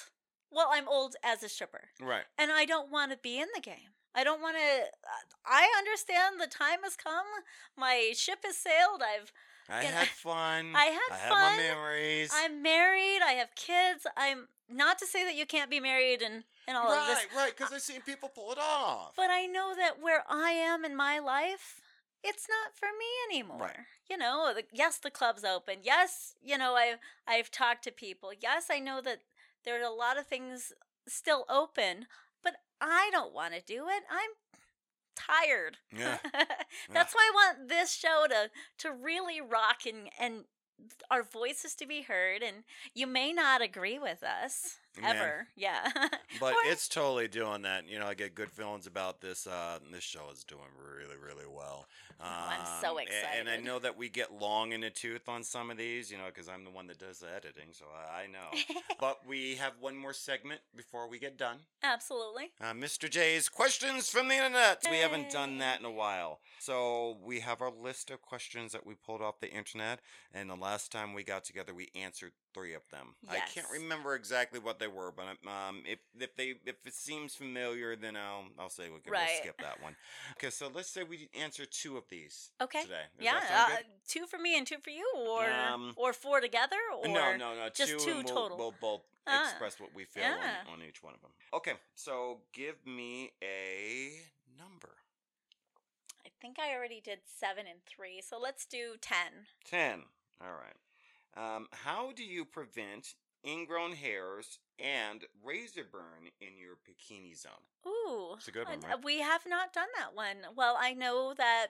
well 0.51 0.69
i'm 0.71 0.87
old 0.87 1.15
as 1.23 1.43
a 1.43 1.49
stripper 1.49 1.89
right 2.01 2.23
and 2.37 2.51
I 2.51 2.65
don't 2.65 2.91
want 2.91 3.11
to 3.11 3.17
be 3.17 3.39
in 3.39 3.47
the 3.53 3.61
game. 3.61 3.91
I 4.15 4.23
don't 4.23 4.41
want 4.41 4.57
to. 4.57 4.63
Uh, 4.63 5.45
I 5.45 5.71
understand 5.77 6.41
the 6.41 6.47
time 6.47 6.79
has 6.83 6.95
come. 6.95 7.25
My 7.77 8.13
ship 8.15 8.39
has 8.43 8.57
sailed. 8.57 9.03
I've. 9.03 9.31
i 9.69 9.83
had 9.83 10.07
fun 10.07 10.73
I 10.75 10.85
had 10.85 11.11
i 11.11 11.15
had 11.17 11.29
fun. 11.29 11.57
my 11.57 11.57
memories 11.57 12.31
I'm 12.33 12.63
married. 12.63 13.19
I 13.23 13.33
have 13.33 13.53
kids. 13.55 14.07
I'm 14.15 14.47
not 14.69 14.97
to 14.99 15.05
say 15.05 15.23
that 15.25 15.35
you 15.35 15.45
can't 15.45 15.69
be 15.69 15.79
married 15.79 16.21
and 16.21 16.43
and 16.67 16.77
all 16.77 16.91
of 16.91 17.07
this, 17.07 17.17
right 17.17 17.27
right 17.35 17.53
because 17.55 17.71
i've 17.71 17.81
seen 17.81 18.01
people 18.01 18.27
pull 18.27 18.51
it 18.51 18.57
off 18.57 19.13
but 19.15 19.29
I 19.29 19.45
know 19.45 19.73
that 19.77 20.01
where 20.01 20.23
I 20.29 20.51
am 20.51 20.83
in 20.83 20.95
my 20.95 21.19
life, 21.19 21.81
it's 22.23 22.47
not 22.49 22.75
for 22.75 22.87
me 22.87 23.05
anymore. 23.29 23.87
You 24.09 24.17
know, 24.17 24.51
the, 24.55 24.63
yes, 24.71 24.97
the 24.97 25.11
club's 25.11 25.43
open. 25.43 25.77
Yes, 25.83 26.35
you 26.41 26.57
know, 26.57 26.75
I've 26.75 26.97
I've 27.27 27.51
talked 27.51 27.83
to 27.85 27.91
people. 27.91 28.31
Yes, 28.39 28.65
I 28.71 28.79
know 28.79 29.01
that 29.01 29.19
there 29.65 29.79
are 29.79 29.85
a 29.85 29.93
lot 29.93 30.17
of 30.17 30.27
things 30.27 30.73
still 31.07 31.45
open, 31.49 32.05
but 32.43 32.55
I 32.81 33.09
don't 33.11 33.33
want 33.33 33.53
to 33.53 33.61
do 33.61 33.85
it. 33.89 34.03
I'm 34.09 34.31
tired. 35.15 35.77
yeah 35.97 36.17
That's 36.93 37.13
why 37.13 37.29
I 37.31 37.33
want 37.33 37.69
this 37.69 37.93
show 37.93 38.25
to 38.29 38.49
to 38.79 38.91
really 38.91 39.41
rock 39.41 39.85
and 39.87 40.09
and 40.19 40.45
our 41.09 41.23
voices 41.23 41.73
to 41.75 41.87
be 41.87 42.03
heard 42.03 42.43
and 42.43 42.57
you 42.93 43.07
may 43.07 43.33
not 43.33 43.61
agree 43.61 43.97
with 43.97 44.23
us. 44.23 44.77
Ever. 45.03 45.47
Yeah. 45.55 45.89
But 46.39 46.53
Or- 46.53 46.71
it's 46.71 46.87
totally 46.87 47.27
doing 47.27 47.63
that. 47.63 47.87
You 47.87 47.97
know, 47.97 48.05
I 48.05 48.13
get 48.13 48.35
good 48.35 48.51
feelings 48.51 48.85
about 48.85 49.21
this. 49.21 49.47
Uh, 49.47 49.79
this 49.91 50.03
show 50.03 50.29
is 50.31 50.43
doing 50.43 50.61
really, 50.77 51.15
really 51.17 51.47
well. 51.51 51.87
Um, 52.19 52.27
I'm 52.29 52.81
so 52.81 52.97
excited. 52.97 53.39
And 53.39 53.49
I 53.49 53.57
know 53.57 53.79
that 53.79 53.97
we 53.97 54.09
get 54.09 54.33
long 54.33 54.71
in 54.71 54.81
the 54.81 54.89
tooth 54.89 55.29
on 55.29 55.43
some 55.43 55.69
of 55.71 55.77
these, 55.77 56.11
you 56.11 56.17
know, 56.17 56.25
because 56.27 56.49
I'm 56.49 56.63
the 56.63 56.69
one 56.69 56.87
that 56.87 56.97
does 56.99 57.19
the 57.19 57.27
editing, 57.27 57.69
so 57.71 57.85
I, 57.95 58.23
I 58.23 58.27
know. 58.27 58.75
but 58.99 59.19
we 59.27 59.55
have 59.55 59.73
one 59.79 59.95
more 59.95 60.13
segment 60.13 60.61
before 60.75 61.07
we 61.09 61.17
get 61.19 61.37
done. 61.37 61.57
Absolutely. 61.83 62.51
Uh, 62.59 62.73
Mr. 62.73 63.09
J's 63.09 63.49
questions 63.49 64.09
from 64.09 64.27
the 64.27 64.35
internet. 64.35 64.83
We 64.89 64.97
haven't 64.97 65.31
done 65.31 65.59
that 65.59 65.79
in 65.79 65.85
a 65.85 65.91
while. 65.91 66.39
So 66.59 67.17
we 67.23 67.39
have 67.41 67.61
our 67.61 67.71
list 67.71 68.09
of 68.09 68.21
questions 68.21 68.71
that 68.71 68.85
we 68.85 68.95
pulled 68.95 69.21
off 69.21 69.39
the 69.39 69.51
internet, 69.51 69.99
and 70.33 70.49
the 70.49 70.55
last 70.55 70.91
time 70.91 71.13
we 71.13 71.23
got 71.23 71.45
together, 71.45 71.73
we 71.73 71.89
answered 71.95 72.31
three 72.53 72.73
of 72.73 72.81
them. 72.91 73.15
Yes. 73.23 73.35
I 73.35 73.53
can't 73.53 73.67
remember 73.71 74.15
exactly 74.15 74.59
what 74.59 74.79
they 74.79 74.86
were, 74.87 75.11
but 75.11 75.25
um, 75.49 75.83
if 75.85 75.99
if 76.19 76.35
they 76.35 76.55
if 76.65 76.75
it 76.85 76.93
seems 76.93 77.35
familiar, 77.35 77.95
then 77.95 78.15
I'll 78.15 78.45
I'll 78.59 78.69
say 78.69 78.83
we 78.85 78.99
can 78.99 79.11
we'll 79.11 79.13
Right. 79.21 79.37
skip 79.41 79.57
that 79.59 79.81
one. 79.81 79.95
Okay, 80.33 80.49
so 80.49 80.69
let's 80.73 80.89
say 80.89 81.03
we 81.03 81.29
answer 81.39 81.65
two 81.65 81.97
of 81.97 82.03
these 82.09 82.51
Okay. 82.61 82.81
today. 82.81 83.03
Does 83.17 83.25
yeah. 83.25 83.67
Uh, 83.71 83.77
two 84.07 84.25
for 84.25 84.37
me 84.39 84.57
and 84.57 84.65
two 84.65 84.77
for 84.83 84.89
you, 84.89 85.05
or 85.17 85.45
Um, 85.49 85.93
or 85.95 86.13
four 86.13 86.39
together, 86.41 86.77
or 86.97 87.07
no, 87.07 87.35
no, 87.35 87.55
no. 87.55 87.69
just 87.69 87.91
two, 87.91 87.97
two 87.99 88.13
we'll, 88.15 88.23
total? 88.23 88.57
We'll 88.57 88.71
both 88.79 89.01
Ah, 89.29 89.49
express 89.49 89.79
what 89.79 89.93
we 89.93 90.05
feel 90.05 90.23
yeah. 90.23 90.63
on, 90.67 90.75
on 90.75 90.87
each 90.87 91.03
one 91.03 91.13
of 91.13 91.21
them. 91.21 91.31
Okay, 91.53 91.73
so 91.95 92.41
give 92.53 92.85
me 92.85 93.31
a 93.43 94.11
number. 94.57 94.95
I 96.25 96.29
think 96.39 96.57
I 96.59 96.73
already 96.73 97.01
did 97.01 97.19
seven 97.25 97.65
and 97.67 97.79
three, 97.85 98.21
so 98.21 98.39
let's 98.39 98.65
do 98.65 98.95
ten. 99.01 99.47
10. 99.65 100.03
All 100.41 100.53
right. 100.53 100.75
Um, 101.35 101.67
how 101.71 102.11
do 102.13 102.23
you 102.23 102.45
prevent 102.45 103.15
ingrown 103.47 103.93
hairs 103.93 104.59
and 104.79 105.23
razor 105.43 105.83
burn 105.89 106.29
in 106.41 106.57
your 106.57 106.75
bikini 106.87 107.35
zone? 107.37 107.51
Ooh, 107.85 108.33
It's 108.37 108.47
a 108.47 108.51
good 108.51 108.67
one, 108.67 108.79
right? 108.81 109.03
We 109.03 109.19
have 109.21 109.41
not 109.47 109.73
done 109.73 109.87
that 109.97 110.15
one. 110.15 110.37
Well, 110.55 110.77
I 110.79 110.93
know 110.93 111.33
that 111.37 111.67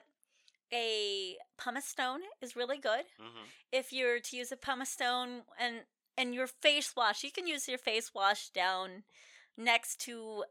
a 0.72 1.36
pumice 1.56 1.86
stone 1.86 2.20
is 2.42 2.56
really 2.56 2.78
good. 2.78 3.04
Mm-hmm. 3.20 3.44
If 3.72 3.92
you're 3.92 4.20
to 4.20 4.36
use 4.36 4.52
a 4.52 4.56
pumice 4.56 4.90
stone 4.90 5.42
and 5.58 5.76
and 6.16 6.34
your 6.34 6.48
face 6.48 6.94
wash, 6.96 7.22
you 7.22 7.30
can 7.30 7.46
use 7.46 7.68
your 7.68 7.78
face 7.78 8.12
wash 8.12 8.48
down 8.50 9.04
next 9.56 10.00
to 10.00 10.44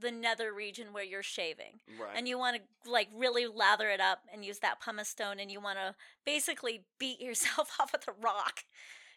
the 0.00 0.12
nether 0.12 0.52
region 0.52 0.92
where 0.92 1.02
you're 1.04 1.24
shaving. 1.24 1.80
Right. 2.00 2.10
and 2.16 2.28
you 2.28 2.38
want 2.38 2.56
to 2.56 2.90
like 2.90 3.08
really 3.14 3.46
lather 3.46 3.88
it 3.90 4.00
up 4.00 4.20
and 4.32 4.44
use 4.44 4.60
that 4.60 4.80
pumice 4.80 5.08
stone 5.08 5.40
and 5.40 5.50
you 5.50 5.60
want 5.60 5.78
to 5.78 5.96
basically 6.24 6.84
beat 6.98 7.20
yourself 7.28 7.72
off 7.80 7.92
with 7.92 8.06
a 8.08 8.12
rock 8.12 8.64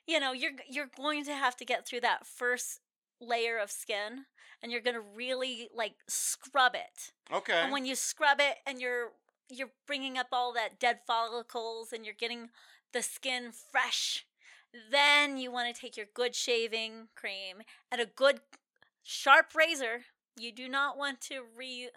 you 0.08 0.20
know 0.20 0.32
you're 0.34 0.52
you're 0.70 0.90
going 0.96 1.24
to 1.26 1.34
have 1.34 1.56
to 1.58 1.66
get 1.66 1.88
through 1.88 2.02
that 2.02 2.26
first 2.26 2.80
layer 3.20 3.58
of 3.58 3.72
skin 3.72 4.26
and 4.62 4.72
you're 4.72 4.82
going 4.82 4.96
to 4.96 5.04
really 5.16 5.70
like 5.76 5.96
scrub 6.08 6.74
it 6.76 7.12
okay. 7.34 7.62
and 7.64 7.72
when 7.72 7.86
you 7.86 7.96
scrub 7.96 8.40
it 8.40 8.58
and 8.66 8.82
you're 8.82 9.12
you're 9.50 9.72
bringing 9.86 10.18
up 10.18 10.28
all 10.32 10.54
that 10.54 10.80
dead 10.80 11.00
follicles 11.06 11.92
and 11.92 12.06
you're 12.06 12.16
getting 12.18 12.50
the 12.94 13.02
skin 13.02 13.52
fresh 13.52 14.26
then 14.92 15.38
you 15.38 15.52
want 15.52 15.74
to 15.74 15.80
take 15.80 15.98
your 15.98 16.06
good 16.14 16.36
shaving 16.36 17.08
cream 17.16 17.58
and 17.92 18.02
a 18.02 18.06
good 18.06 18.40
sharp 19.04 19.54
razor 19.56 20.02
you 20.38 20.52
do 20.52 20.70
not 20.70 20.98
want 20.98 21.20
to 21.22 21.42
re 21.58 21.90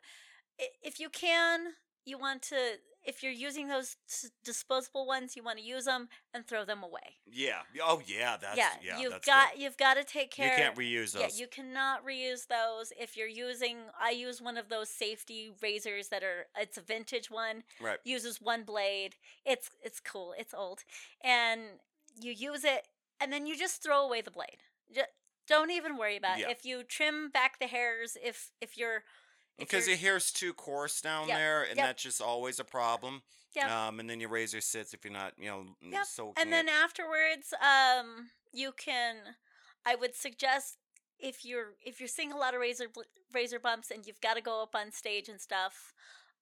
if 0.83 0.99
you 0.99 1.09
can 1.09 1.75
you 2.05 2.19
want 2.19 2.43
to 2.43 2.57
if 3.05 3.23
you're 3.23 3.33
using 3.33 3.69
those 3.69 3.97
s- 4.09 4.31
disposable 4.45 5.07
ones 5.07 5.37
you 5.37 5.43
want 5.43 5.59
to 5.59 5.65
use 5.65 5.85
them 5.85 6.09
and 6.33 6.47
throw 6.47 6.65
them 6.65 6.83
away 6.83 7.17
yeah. 7.27 7.61
Oh, 7.83 8.01
yeah. 8.07 8.37
That's 8.41 8.57
yeah, 8.57 8.69
yeah. 8.83 9.01
you've 9.01 9.21
got 9.25 9.53
good. 9.53 9.61
you've 9.63 9.77
got 9.77 9.95
to 9.95 10.05
take 10.05 10.31
care. 10.31 10.51
You 10.53 10.57
can't 10.57 10.77
reuse 10.77 11.13
those. 11.13 11.23
yeah, 11.23 11.29
you 11.35 11.49
cannot 11.49 12.07
reuse 12.07 12.47
those. 12.47 12.93
If 12.99 13.17
you're 13.17 13.27
using, 13.27 13.79
I 14.01 14.11
use 14.11 14.41
one 14.41 14.57
of 14.57 14.69
those 14.69 14.89
safety 14.89 15.51
razors 15.61 16.09
that 16.09 16.23
are. 16.23 16.47
It's 16.57 16.79
a 16.79 16.81
vintage 16.81 17.31
one. 17.33 17.65
right. 17.81 17.99
Uses 18.05 18.41
one 18.41 18.63
blade. 18.63 19.17
It's 19.45 19.71
it's 19.83 19.99
cool. 19.99 20.33
It's 20.39 20.55
old, 20.55 20.85
and 21.25 21.61
you 22.21 22.31
use 22.33 22.63
it, 22.65 22.87
and 23.21 23.33
then 23.33 23.47
you 23.49 23.57
just 23.59 23.83
throw 23.83 24.05
away 24.05 24.21
the 24.21 24.31
blade. 24.31 24.63
Just, 24.95 25.09
don't 25.49 25.71
even 25.73 25.97
worry 25.97 26.17
about 26.17 26.39
Yeah. 26.39 26.51
it. 26.51 26.53
If 26.53 26.65
you 26.65 26.85
trim 26.85 27.31
back 27.31 27.59
the 27.59 27.67
hairs, 27.67 28.17
if 28.23 28.53
if 28.61 28.77
you're 28.79 29.03
Because 29.59 29.87
your 29.87 29.97
hair's 29.97 30.31
too 30.33 30.53
coarse 30.53 31.01
down 31.01 31.29
Yep, 31.29 31.37
there, 31.37 31.63
and 31.63 31.77
yep. 31.77 31.87
that's 31.87 32.03
just 32.03 32.21
always 32.21 32.59
a 32.59 32.65
problem. 32.65 33.23
Yep. 33.55 33.71
Um, 33.71 34.01
and 34.01 34.11
then 34.11 34.19
your 34.19 34.31
razor 34.31 34.61
sits 34.61 34.95
if 34.95 35.05
you're 35.05 35.13
not, 35.13 35.33
you 35.39 35.47
know, 35.47 35.65
Yep, 35.81 36.05
soaking 36.07 36.43
and 36.43 36.53
then 36.53 36.67
it. 36.69 36.73
afterwards 36.75 37.55
um 37.63 38.31
you 38.53 38.73
can 38.77 39.17
i 39.87 39.95
would 39.95 40.15
suggest 40.15 40.79
if 41.21 41.45
you're 41.45 41.75
if 41.85 42.01
you're 42.01 42.09
seeing 42.09 42.33
a 42.33 42.37
lot 42.37 42.55
of 42.55 42.61
razor 42.61 42.87
razor 43.33 43.61
bumps 43.61 43.91
and 43.93 44.07
you've 44.07 44.21
got 44.21 44.35
to 44.35 44.41
go 44.41 44.63
up 44.63 44.75
on 44.75 44.91
stage 44.91 45.29
and 45.29 45.41
stuff 45.41 45.93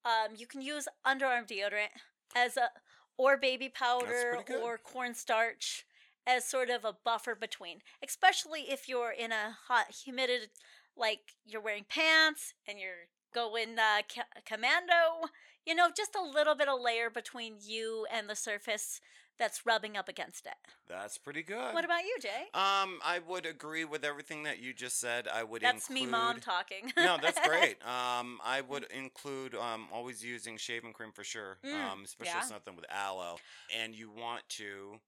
um 0.05 0.35
you 0.35 0.47
can 0.47 0.61
use 0.61 0.87
underarm 1.05 1.47
deodorant 1.47 1.93
as 2.35 2.57
a 2.57 2.69
or 3.17 3.37
baby 3.37 3.69
powder 3.69 4.39
or 4.63 4.77
cornstarch 4.79 5.85
as 6.25 6.45
sort 6.45 6.69
of 6.69 6.83
a 6.83 6.95
buffer 7.05 7.35
between 7.35 7.79
especially 8.03 8.61
if 8.61 8.89
you're 8.89 9.11
in 9.11 9.31
a 9.31 9.55
hot 9.67 9.91
humid 10.03 10.49
like 10.97 11.33
you're 11.45 11.61
wearing 11.61 11.85
pants 11.89 12.53
and 12.67 12.79
you're 12.79 13.07
going 13.33 13.77
uh, 13.79 14.01
ca- 14.13 14.41
commando 14.45 15.27
you 15.65 15.73
know 15.73 15.89
just 15.95 16.15
a 16.15 16.21
little 16.21 16.55
bit 16.55 16.67
of 16.67 16.79
layer 16.81 17.09
between 17.09 17.55
you 17.61 18.05
and 18.11 18.29
the 18.29 18.35
surface 18.35 18.99
that's 19.39 19.65
rubbing 19.65 19.97
up 19.97 20.07
against 20.07 20.45
it. 20.45 20.53
That's 20.87 21.17
pretty 21.17 21.41
good. 21.41 21.73
What 21.73 21.83
about 21.83 22.03
you, 22.03 22.15
Jay? 22.21 22.43
Um, 22.53 22.99
I 23.03 23.19
would 23.27 23.47
agree 23.47 23.83
with 23.83 24.05
everything 24.05 24.43
that 24.43 24.61
you 24.61 24.73
just 24.73 24.99
said. 24.99 25.27
I 25.27 25.43
would 25.43 25.63
That's 25.63 25.89
include. 25.89 26.05
me, 26.05 26.11
mom, 26.11 26.39
talking. 26.39 26.91
no, 26.95 27.17
that's 27.21 27.39
great. 27.47 27.77
Um, 27.83 28.39
I 28.43 28.61
would 28.61 28.85
include 28.91 29.55
um 29.55 29.87
always 29.91 30.23
using 30.23 30.57
shaving 30.57 30.93
cream 30.93 31.11
for 31.11 31.23
sure. 31.23 31.57
Mm, 31.65 31.91
um, 31.91 32.01
especially 32.05 32.33
yeah. 32.35 32.41
something 32.41 32.75
with 32.75 32.85
aloe, 32.89 33.37
and 33.75 33.95
you 33.95 34.09
want 34.11 34.47
to. 34.49 34.99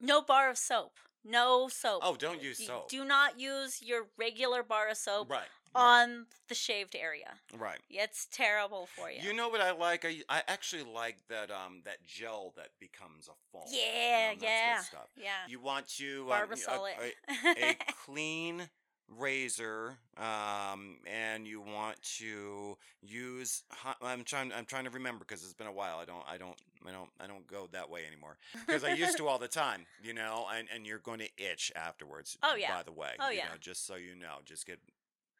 no 0.00 0.22
bar 0.22 0.50
of 0.50 0.58
soap. 0.58 0.92
No 1.28 1.68
soap. 1.68 2.00
Oh, 2.04 2.16
don't 2.16 2.42
use 2.42 2.58
You 2.60 2.66
soap. 2.66 2.88
Do 2.88 3.04
not 3.04 3.38
use 3.38 3.82
your 3.82 4.06
regular 4.16 4.62
bar 4.62 4.88
of 4.88 4.96
soap 4.96 5.30
Right. 5.30 5.48
on 5.74 6.26
the 6.48 6.54
shaved 6.54 6.96
area. 6.96 7.34
Right. 7.56 7.78
It's 7.90 8.26
terrible 8.30 8.86
for 8.86 9.10
you. 9.10 9.20
You 9.20 9.34
know 9.34 9.48
what 9.48 9.60
I 9.60 9.72
like? 9.72 10.04
I, 10.04 10.22
I 10.28 10.42
actually 10.48 10.84
like 10.84 11.18
that 11.28 11.50
um 11.50 11.82
that 11.84 12.04
gel 12.06 12.52
that 12.56 12.70
becomes 12.80 13.28
a 13.28 13.36
foam. 13.52 13.62
yeah, 13.70 14.28
that's 14.30 14.40
good 14.40 14.46
yeah, 14.48 14.80
stuff. 14.80 15.08
yeah. 15.16 15.30
You 15.46 15.60
want 15.60 15.86
to 15.98 16.32
um, 16.32 16.48
a, 16.68 17.56
a, 17.56 17.70
a 17.70 17.76
clean 18.06 18.68
razor 19.16 19.96
um 20.18 20.96
and 21.06 21.46
you 21.46 21.60
want 21.60 22.00
to 22.02 22.76
use 23.02 23.62
I'm 24.02 24.22
trying 24.24 24.52
I'm 24.52 24.66
trying 24.66 24.84
to 24.84 24.90
remember 24.90 25.24
because 25.26 25.42
it's 25.42 25.54
been 25.54 25.66
a 25.66 25.72
while 25.72 25.98
I 25.98 26.04
don't 26.04 26.22
I 26.28 26.36
don't 26.36 26.56
I 26.86 26.92
don't 26.92 27.08
I 27.20 27.26
don't 27.26 27.46
go 27.46 27.68
that 27.72 27.88
way 27.88 28.02
anymore 28.06 28.36
because 28.66 28.84
I 28.84 28.92
used 28.92 29.16
to 29.16 29.26
all 29.26 29.38
the 29.38 29.48
time 29.48 29.86
you 30.02 30.12
know 30.12 30.46
and 30.54 30.68
and 30.74 30.86
you're 30.86 30.98
going 30.98 31.20
to 31.20 31.28
itch 31.38 31.72
afterwards 31.74 32.36
Oh, 32.42 32.54
yeah. 32.54 32.74
by 32.76 32.82
the 32.82 32.92
way 32.92 33.12
Oh, 33.18 33.30
you 33.30 33.38
yeah. 33.38 33.44
know, 33.44 33.54
just 33.60 33.86
so 33.86 33.94
you 33.96 34.14
know 34.14 34.36
just 34.44 34.66
get 34.66 34.78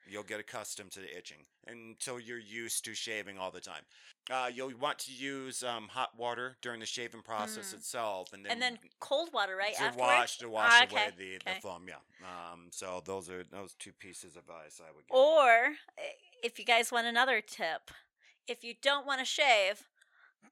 you'll 0.09 0.23
get 0.23 0.41
accustomed 0.41 0.91
to 0.91 1.01
the 1.01 1.17
itching 1.17 1.39
until 1.67 2.19
you're 2.19 2.39
used 2.39 2.85
to 2.85 2.95
shaving 2.95 3.39
all 3.39 3.51
the 3.51 3.61
time 3.61 3.83
uh, 4.31 4.49
you'll 4.53 4.73
want 4.79 4.99
to 4.99 5.13
use 5.13 5.63
um, 5.63 5.89
hot 5.89 6.11
water 6.17 6.57
during 6.61 6.81
the 6.81 6.87
shaving 6.87 7.23
process 7.23 7.73
Mm. 7.73 7.79
itself 7.79 8.33
and 8.33 8.45
then 8.45 8.53
and 8.53 8.61
then 8.63 8.79
cold 9.01 9.31
water, 9.33 9.57
right? 9.57 9.75
to 9.75 9.83
Afterwards? 9.83 9.97
wash 10.19 10.39
to 10.39 10.49
wash 10.51 10.73
Ah, 10.73 10.87
away 10.91 11.11
the, 11.17 11.37
okay. 11.37 11.55
the 11.55 11.61
foam. 11.63 11.87
Yeah. 11.89 11.95
Um. 12.23 12.69
So 12.71 13.03
those 13.05 13.31
are 13.31 13.43
those 13.45 13.75
two 13.79 13.93
pieces 13.93 14.37
of 14.37 14.43
advice 14.43 14.81
I 14.87 14.91
would 14.95 15.07
give. 15.07 15.17
Or 15.17 15.51
eh, 15.99 16.03
if 16.43 16.59
you 16.59 16.65
guys 16.67 16.93
want 16.93 17.07
another 17.07 17.41
tip, 17.41 17.91
if 18.47 18.63
you 18.63 18.75
don't 18.83 19.07
want 19.07 19.21
to 19.21 19.25
shave, 19.25 19.89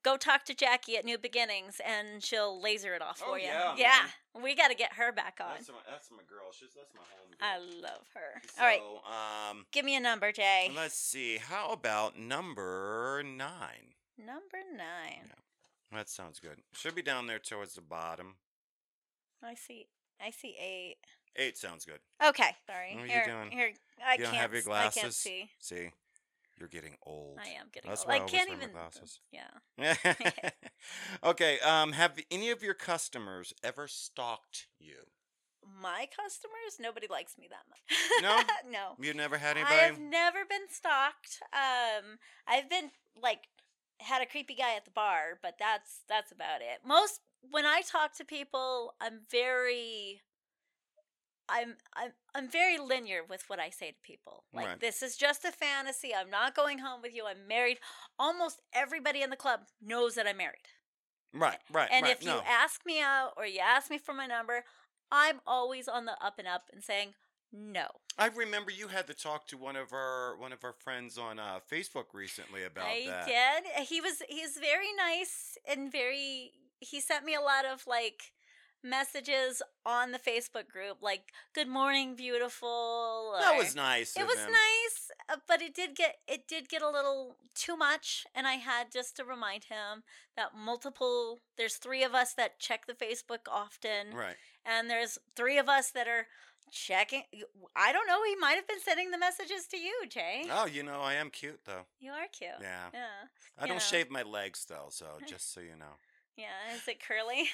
go 0.03 0.16
talk 0.16 0.44
to 0.47 0.55
Jackie 0.55 0.97
at 0.97 1.05
New 1.05 1.18
Beginnings 1.18 1.80
and 1.86 2.22
she'll 2.22 2.61
laser 2.61 2.94
it 2.94 3.03
off 3.03 3.22
Oh, 3.24 3.32
for 3.32 3.38
you. 3.38 3.47
yeah, 3.76 4.07
we 4.42 4.55
got 4.55 4.68
to 4.68 4.74
get 4.76 4.94
her 4.94 5.12
back 5.12 5.38
on. 5.40 5.55
that's 5.57 5.68
my 5.68 5.74
that's 5.90 6.11
my 6.11 6.22
girl. 6.28 6.51
She's 6.53 6.68
that's 6.76 6.92
my 6.94 7.01
home. 7.01 7.32
I 7.40 7.59
love 7.59 8.07
her. 8.14 8.40
So, 8.55 8.62
All 8.62 8.66
right, 8.66 9.51
Um. 9.51 9.66
give 9.72 9.84
me 9.84 9.94
a 9.97 10.01
number, 10.01 10.32
Jay. 10.32 10.70
Let's 10.74 10.99
see. 10.99 11.38
How 11.38 11.70
about 11.72 12.18
number 12.18 13.22
nine? 13.24 13.94
Number 14.18 14.59
nine. 14.74 15.32
That 15.92 16.09
sounds 16.09 16.40
good. 16.40 16.59
Should 16.72 16.94
be 16.94 17.03
down 17.03 17.26
there 17.26 17.38
towards 17.38 17.74
the 17.74 17.80
bottom. 17.82 18.36
I 19.42 19.55
see. 19.55 19.86
I 20.20 20.30
see 20.30 20.57
eight. 20.59 20.97
Eight 21.36 21.59
sounds 21.59 21.84
good. 21.84 22.01
Okay, 22.24 22.57
sorry. 22.66 22.94
What 22.97 23.05
are 23.05 23.07
you 23.07 23.24
doing? 23.26 23.51
here. 23.51 23.72
I 24.05 24.12
You 24.14 24.18
don't 24.24 24.32
can't. 24.32 24.36
have 24.42 24.53
your 24.53 24.62
s- 24.62 24.68
I 24.68 24.88
can't 25.01 25.12
see. 25.12 25.51
See, 25.59 25.90
you're 26.59 26.69
getting 26.69 26.97
old. 27.05 27.39
I 27.43 27.49
am 27.51 27.67
getting 27.73 27.91
That's 27.91 28.03
old. 28.03 28.13
I 28.13 28.17
I 28.17 28.21
can't 28.21 28.51
even. 28.51 28.71
glasses. 28.71 29.21
Yeah. 29.33 29.95
okay. 31.25 31.59
Um. 31.61 31.93
Have 31.93 32.19
any 32.31 32.51
of 32.51 32.63
your 32.63 32.75
customers 32.75 33.53
ever 33.63 33.87
stalked 33.89 34.69
you? 34.79 35.07
My 35.83 36.07
customers, 36.17 36.79
nobody 36.81 37.07
likes 37.11 37.37
me 37.39 37.49
that 37.51 37.65
much. 37.69 38.23
No? 38.23 38.71
no. 38.71 39.05
You've 39.05 39.17
never 39.17 39.37
had 39.37 39.57
anybody. 39.57 39.77
I've 39.77 39.99
never 39.99 40.45
been 40.49 40.69
stalked. 40.71 41.41
Um, 41.53 42.19
I've 42.47 42.71
been 42.71 42.91
like 43.21 43.49
had 43.99 44.23
a 44.23 44.27
creepy 44.27 44.55
guy 44.55 44.77
at 44.77 44.85
the 44.85 44.91
bar, 44.93 45.39
but 45.43 45.57
that's 45.59 46.03
that's 46.09 46.33
about 46.33 46.61
it. 46.61 46.87
Most 46.87 47.21
when 47.51 47.67
I 47.67 47.83
talk 47.83 48.17
to 48.17 48.25
people, 48.25 48.95
I'm 49.01 49.21
very 49.31 50.23
I'm 51.49 51.76
I'm 51.94 52.12
I'm 52.34 52.49
very 52.49 52.78
linear 52.78 53.20
with 53.28 53.44
what 53.49 53.59
I 53.61 53.70
say 53.70 53.90
to 53.92 53.97
people. 54.03 54.44
Like 54.53 54.66
Right. 54.66 54.80
this 54.80 55.03
is 55.03 55.16
just 55.16 55.44
a 55.44 55.53
fantasy. 55.53 56.12
I'm 56.14 56.30
not 56.30 56.55
going 56.55 56.78
home 56.78 57.03
with 57.03 57.14
you. 57.14 57.24
I'm 57.26 57.47
married. 57.49 57.78
Almost 58.18 58.61
everybody 58.72 59.22
in 59.22 59.30
the 59.30 59.36
club 59.36 59.61
knows 59.80 60.14
that 60.16 60.26
I'm 60.26 60.36
married. 60.38 60.68
Right, 61.32 61.59
right, 61.70 61.88
And 61.92 62.05
right. 62.05 62.12
if 62.12 62.22
you 62.22 62.30
no. 62.30 62.40
ask 62.49 62.80
me 62.86 63.01
out 63.01 63.32
or 63.36 63.44
you 63.44 63.61
ask 63.61 63.90
me 63.90 63.99
for 63.99 64.14
my 64.14 64.26
number, 64.26 64.64
I'm 65.12 65.40
always 65.47 65.86
on 65.86 66.07
the 66.07 66.12
up 66.24 66.38
and 66.38 66.49
up 66.49 66.70
and 66.72 66.82
saying 66.82 67.14
no. 67.53 67.86
I 68.18 68.26
remember 68.28 68.70
you 68.70 68.88
had 68.88 69.07
to 69.09 69.14
talk 69.14 69.47
to 69.49 69.57
one 69.59 69.76
of 69.76 69.92
our 69.92 70.36
one 70.38 70.53
of 70.53 70.64
our 70.64 70.72
friends 70.72 71.18
on 71.18 71.38
uh, 71.38 71.61
Facebook 71.70 72.07
recently 72.14 72.64
about 72.64 72.86
I 72.86 73.05
that. 73.07 73.26
did. 73.26 73.86
He 73.86 74.01
was 74.01 74.22
he's 74.28 74.57
very 74.59 74.92
nice 74.97 75.59
and 75.68 75.92
very 75.92 76.53
he 76.80 77.01
sent 77.01 77.24
me 77.24 77.34
a 77.34 77.40
lot 77.40 77.64
of 77.64 77.86
like 77.86 78.32
messages 78.89 79.62
on 79.84 80.12
the 80.12 80.18
Facebook 80.18 80.68
group 80.68 80.99
like 81.03 81.32
good 81.55 81.68
morning 81.68 82.14
beautiful. 82.16 83.34
That 83.41 83.57
was 83.57 83.74
nice. 83.74 84.16
It 84.16 84.26
was 84.26 84.39
him. 84.39 84.51
nice, 84.53 85.11
uh, 85.28 85.37
but 85.49 85.61
it 85.62 85.74
did 85.74 85.95
get 85.95 86.16
it 86.28 86.47
did 86.49 86.68
get 86.68 86.82
a 86.82 86.89
little 86.91 87.37
too 87.55 87.76
much 87.76 88.26
and 88.34 88.47
I 88.47 88.55
had 88.55 88.93
just 88.93 89.16
to 89.16 89.24
remind 89.24 89.64
him 89.64 90.03
that 90.37 90.51
multiple 90.57 91.41
there's 91.57 91.76
3 91.76 92.05
of 92.05 92.14
us 92.14 92.34
that 92.34 92.59
check 92.59 92.87
the 92.87 92.95
Facebook 92.95 93.49
often 93.51 94.14
Right. 94.14 94.37
and 94.64 94.89
there's 94.91 95.18
3 95.37 95.59
of 95.59 95.68
us 95.68 95.91
that 95.93 96.07
are 96.09 96.26
checking 96.70 97.22
I 97.76 97.93
don't 97.93 98.07
know, 98.07 98.22
he 98.24 98.37
might 98.37 98.55
have 98.57 98.66
been 98.68 98.80
sending 98.80 99.11
the 99.11 99.18
messages 99.18 99.66
to 99.70 99.76
you, 99.76 99.95
Jay. 100.09 100.45
Oh, 100.51 100.66
you 100.66 100.82
know, 100.82 101.01
I 101.01 101.14
am 101.14 101.30
cute 101.30 101.61
though. 101.64 101.87
You 102.01 102.11
are 102.12 102.26
cute. 102.32 102.51
Yeah. 102.61 102.89
Yeah. 102.93 103.01
I 103.59 103.62
you 103.64 103.68
don't 103.68 103.76
know. 103.76 103.80
shave 103.80 104.11
my 104.11 104.22
legs 104.22 104.64
though, 104.68 104.89
so 104.91 105.07
just 105.28 105.53
so 105.55 105.61
you 105.61 105.76
know. 105.78 105.97
Yeah, 106.37 106.74
is 106.74 106.87
it 106.87 106.99
curly? 107.03 107.45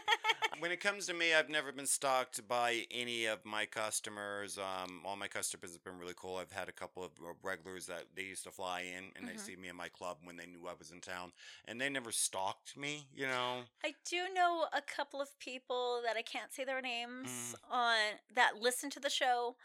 when 0.60 0.70
it 0.70 0.80
comes 0.80 1.06
to 1.06 1.14
me, 1.14 1.34
I've 1.34 1.48
never 1.48 1.72
been 1.72 1.86
stalked 1.86 2.46
by 2.46 2.86
any 2.90 3.26
of 3.26 3.44
my 3.44 3.66
customers. 3.66 4.58
Um, 4.58 5.00
all 5.04 5.16
my 5.16 5.26
customers 5.26 5.72
have 5.72 5.82
been 5.82 5.98
really 5.98 6.14
cool. 6.16 6.36
I've 6.36 6.52
had 6.52 6.68
a 6.68 6.72
couple 6.72 7.02
of 7.02 7.10
uh, 7.20 7.32
regulars 7.42 7.86
that 7.86 8.04
they 8.14 8.22
used 8.22 8.44
to 8.44 8.52
fly 8.52 8.82
in 8.82 9.10
and 9.16 9.26
they 9.28 9.32
Mhm. 9.32 9.40
see 9.40 9.56
me 9.56 9.68
in 9.68 9.74
my 9.76 9.88
club 9.88 10.18
when 10.22 10.36
they 10.36 10.46
knew 10.46 10.68
I 10.68 10.74
was 10.78 10.92
in 10.92 11.00
town, 11.00 11.32
and 11.64 11.80
they 11.80 11.88
never 11.88 12.12
stalked 12.12 12.76
me. 12.76 13.08
You 13.12 13.26
know, 13.26 13.64
I 13.84 13.94
do 14.04 14.32
know 14.32 14.66
a 14.72 14.82
couple 14.82 15.20
of 15.20 15.36
people 15.40 16.00
that 16.04 16.16
I 16.16 16.22
can't 16.22 16.52
say 16.52 16.64
their 16.64 16.80
names 16.80 17.28
Mm. 17.56 17.72
on 17.72 18.18
that 18.34 18.56
listen 18.58 18.88
to 18.90 19.00
the 19.00 19.10
show 19.10 19.56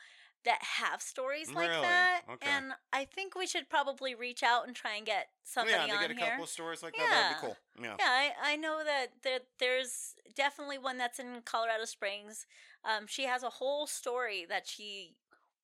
that 0.46 0.62
have 0.62 1.02
stories 1.02 1.52
like 1.54 1.70
Really? 1.70 1.82
that. 1.82 2.22
Okay. 2.30 2.50
And 2.50 2.74
I 2.92 3.06
think 3.06 3.36
we 3.36 3.48
should 3.48 3.70
probably 3.70 4.14
reach 4.14 4.44
out 4.44 4.68
and 4.68 4.76
try 4.76 4.96
and 4.96 5.06
get 5.06 5.28
somebody 5.44 5.78
yeah, 5.78 5.94
on 5.96 6.02
get 6.02 6.12
a 6.12 6.14
here. 6.14 6.30
couple 6.30 6.44
of 6.44 6.50
stories 6.50 6.84
like 6.84 6.96
that. 6.98 7.10
That'd 7.10 7.38
be 7.38 7.48
cool. 7.48 7.58
Yeah. 7.82 7.96
Yeah, 8.00 8.06
I, 8.44 8.54
I 8.54 8.56
know 8.58 8.82
that 8.84 9.08
there, 9.24 9.40
there's 9.60 10.16
definitely 10.36 10.78
one 10.78 10.98
that's 10.98 11.20
in 11.20 11.42
Colorado 11.46 11.86
Springs. 11.86 12.46
Um, 12.84 13.08
she 13.08 13.24
has 13.24 13.44
a 13.44 13.50
whole 13.50 13.88
story 13.88 14.46
that 14.50 14.68
she 14.68 15.16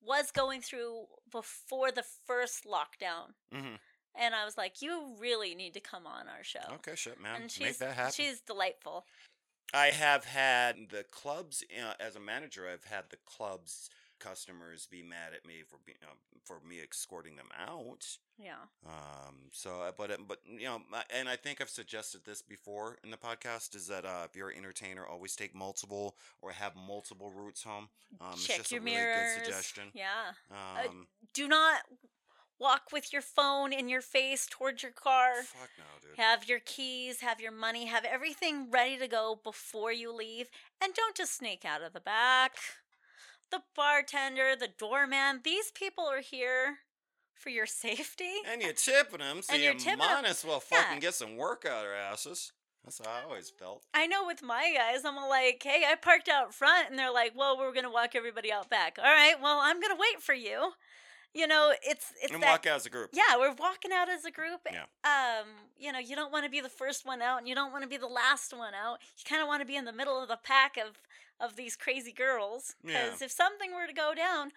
was 0.02 0.32
going 0.32 0.62
through 0.62 1.06
before 1.32 1.92
the 1.92 2.04
first 2.26 2.66
lockdown. 2.66 3.34
hmm 3.54 3.76
And 4.16 4.34
I 4.34 4.46
was 4.46 4.58
like, 4.58 4.82
you 4.82 5.16
really 5.20 5.56
need 5.56 5.74
to 5.74 5.82
come 5.82 6.08
on 6.08 6.28
our 6.30 6.44
show. 6.44 6.74
Okay, 6.76 6.96
shit, 6.96 7.20
man. 7.22 7.36
And 7.36 7.44
Make 7.44 7.52
she's 7.52 7.78
that 7.80 7.94
happen. 7.96 8.14
she's 8.14 8.40
delightful. 8.40 9.06
I 9.74 9.88
have 9.88 10.26
had 10.26 10.90
the 10.90 11.04
clubs 11.04 11.64
uh, 11.78 11.94
as 12.00 12.16
a 12.16 12.20
manager. 12.20 12.68
I've 12.72 12.86
had 12.86 13.06
the 13.10 13.18
clubs 13.26 13.90
customers 14.20 14.88
be 14.90 15.02
mad 15.02 15.34
at 15.36 15.46
me 15.46 15.64
for 15.68 15.78
be, 15.86 15.94
uh, 16.04 16.14
for 16.44 16.58
me 16.68 16.80
escorting 16.82 17.36
them 17.36 17.50
out. 17.58 18.06
Yeah. 18.38 18.54
Um. 18.86 19.36
So, 19.52 19.82
uh, 19.82 19.92
but 19.98 20.12
uh, 20.12 20.18
but 20.28 20.40
you 20.46 20.66
know, 20.66 20.82
and 21.16 21.28
I 21.28 21.36
think 21.36 21.62
I've 21.62 21.70
suggested 21.70 22.22
this 22.26 22.42
before 22.42 22.98
in 23.04 23.12
the 23.12 23.18
podcast 23.18 23.76
is 23.76 23.88
that 23.88 24.06
uh, 24.06 24.26
if 24.30 24.36
you're 24.36 24.50
an 24.50 24.58
entertainer, 24.58 25.06
always 25.06 25.36
take 25.36 25.56
multiple 25.56 26.16
or 26.42 26.52
have 26.52 26.74
multiple 26.76 27.32
routes 27.36 27.64
home. 27.64 27.90
Um, 28.22 28.30
it's 28.34 28.48
Check 28.48 28.58
just 28.58 28.72
your 28.72 28.82
a 28.82 28.84
really 28.84 28.98
mirrors. 28.98 29.36
good 29.36 29.46
suggestion. 29.46 29.84
Yeah. 29.94 30.34
Um. 30.52 31.08
Do 31.34 31.48
not 31.48 31.82
walk 32.60 32.92
with 32.92 33.14
your 33.14 33.22
phone 33.22 33.72
in 33.72 33.88
your 33.88 34.02
face 34.02 34.46
towards 34.50 34.84
your 34.84 34.92
car. 34.92 35.44
fuck 35.44 35.70
no, 35.78 35.86
dude. 36.02 36.18
Have 36.20 36.48
your 36.50 36.60
keys, 36.60 37.22
have 37.22 37.40
your 37.40 37.54
money, 37.54 37.86
have 37.86 38.04
everything 38.04 38.70
ready 38.70 38.98
to 38.98 39.08
go 39.08 39.40
before 39.44 39.94
you 39.94 40.14
leave. 40.14 40.48
And 40.84 40.94
don't 40.94 41.16
just 41.16 41.38
sneak 41.38 41.64
out 41.66 41.82
of 41.82 41.94
the 41.94 42.02
back. 42.02 42.52
The 43.52 43.62
bartender, 43.76 44.56
the 44.56 44.68
doorman, 44.78 45.42
these 45.44 45.72
people 45.72 46.06
are 46.06 46.22
here 46.22 46.80
for 47.34 47.50
your 47.50 47.66
safety. 47.66 48.32
And 48.52 48.62
you're 48.62 48.74
tipping 48.74 49.20
them, 49.20 49.42
so 49.42 49.54
And 49.54 49.64
you 49.64 49.74
you're 49.86 49.98
might 49.98 50.26
as 50.26 50.44
well 50.46 50.64
Yeah. 50.72 50.82
fucking 50.84 51.00
get 51.00 51.16
some 51.16 51.36
work 51.36 51.66
out 51.66 51.78
of 51.78 51.84
their 51.84 51.96
asses. 51.96 52.52
That's 52.84 53.00
how 53.04 53.12
I 53.12 53.24
always 53.24 53.50
felt. 53.50 53.86
I 53.94 54.08
know 54.08 54.26
with 54.26 54.42
my 54.42 54.74
guys, 54.76 55.04
I'm 55.04 55.16
like, 55.16 55.62
hey, 55.64 55.84
I 55.86 55.96
parked 55.96 56.30
out 56.30 56.54
front, 56.54 56.90
and 56.90 56.98
they're 56.98 57.12
like, 57.12 57.34
well, 57.36 57.58
we're 57.58 57.74
gonna 57.74 57.90
walk 57.92 58.16
everybody 58.16 58.52
out 58.52 58.70
back. 58.70 58.98
All 58.98 59.04
right, 59.04 59.36
well, 59.42 59.60
I'm 59.60 59.82
gonna 59.82 59.98
wait 59.98 60.22
for 60.22 60.34
you. 60.34 60.72
You 61.34 61.46
know, 61.48 61.74
it's 61.84 62.12
it's 62.22 62.34
and 62.34 62.42
that 62.42 62.50
walk 62.52 62.66
out 62.66 62.78
as 62.78 62.86
a 62.86 62.90
group. 62.90 63.12
Yeah, 63.14 63.38
we're 63.38 63.54
walking 63.54 63.92
out 63.94 64.10
as 64.10 64.26
a 64.26 64.32
group. 64.32 64.62
Yeah. 64.72 64.84
Um, 65.04 65.46
you 65.78 65.92
know, 65.92 66.00
you 66.00 66.16
don't 66.16 66.32
want 66.32 66.46
to 66.46 66.50
be 66.50 66.60
the 66.60 66.70
first 66.70 67.06
one 67.06 67.22
out 67.22 67.38
and 67.38 67.48
you 67.48 67.54
don't 67.54 67.72
want 67.72 67.84
to 67.84 67.90
be 67.90 67.98
the 67.98 68.08
last 68.08 68.52
one 68.52 68.74
out. 68.74 68.98
You 69.18 69.24
kind 69.30 69.42
of 69.42 69.48
want 69.48 69.62
to 69.62 69.66
be 69.68 69.76
in 69.76 69.86
the 69.86 69.94
middle 69.94 70.22
of 70.22 70.28
the 70.28 70.40
pack 70.44 70.76
of 70.78 70.98
of 71.40 71.56
these 71.56 71.76
crazy 71.78 72.12
girls 72.12 72.76
Yeah. 72.84 73.06
because 73.06 73.22
if 73.22 73.32
something 73.32 73.74
were 73.74 73.88
to 73.88 73.94
go 73.94 74.14
down, 74.16 74.52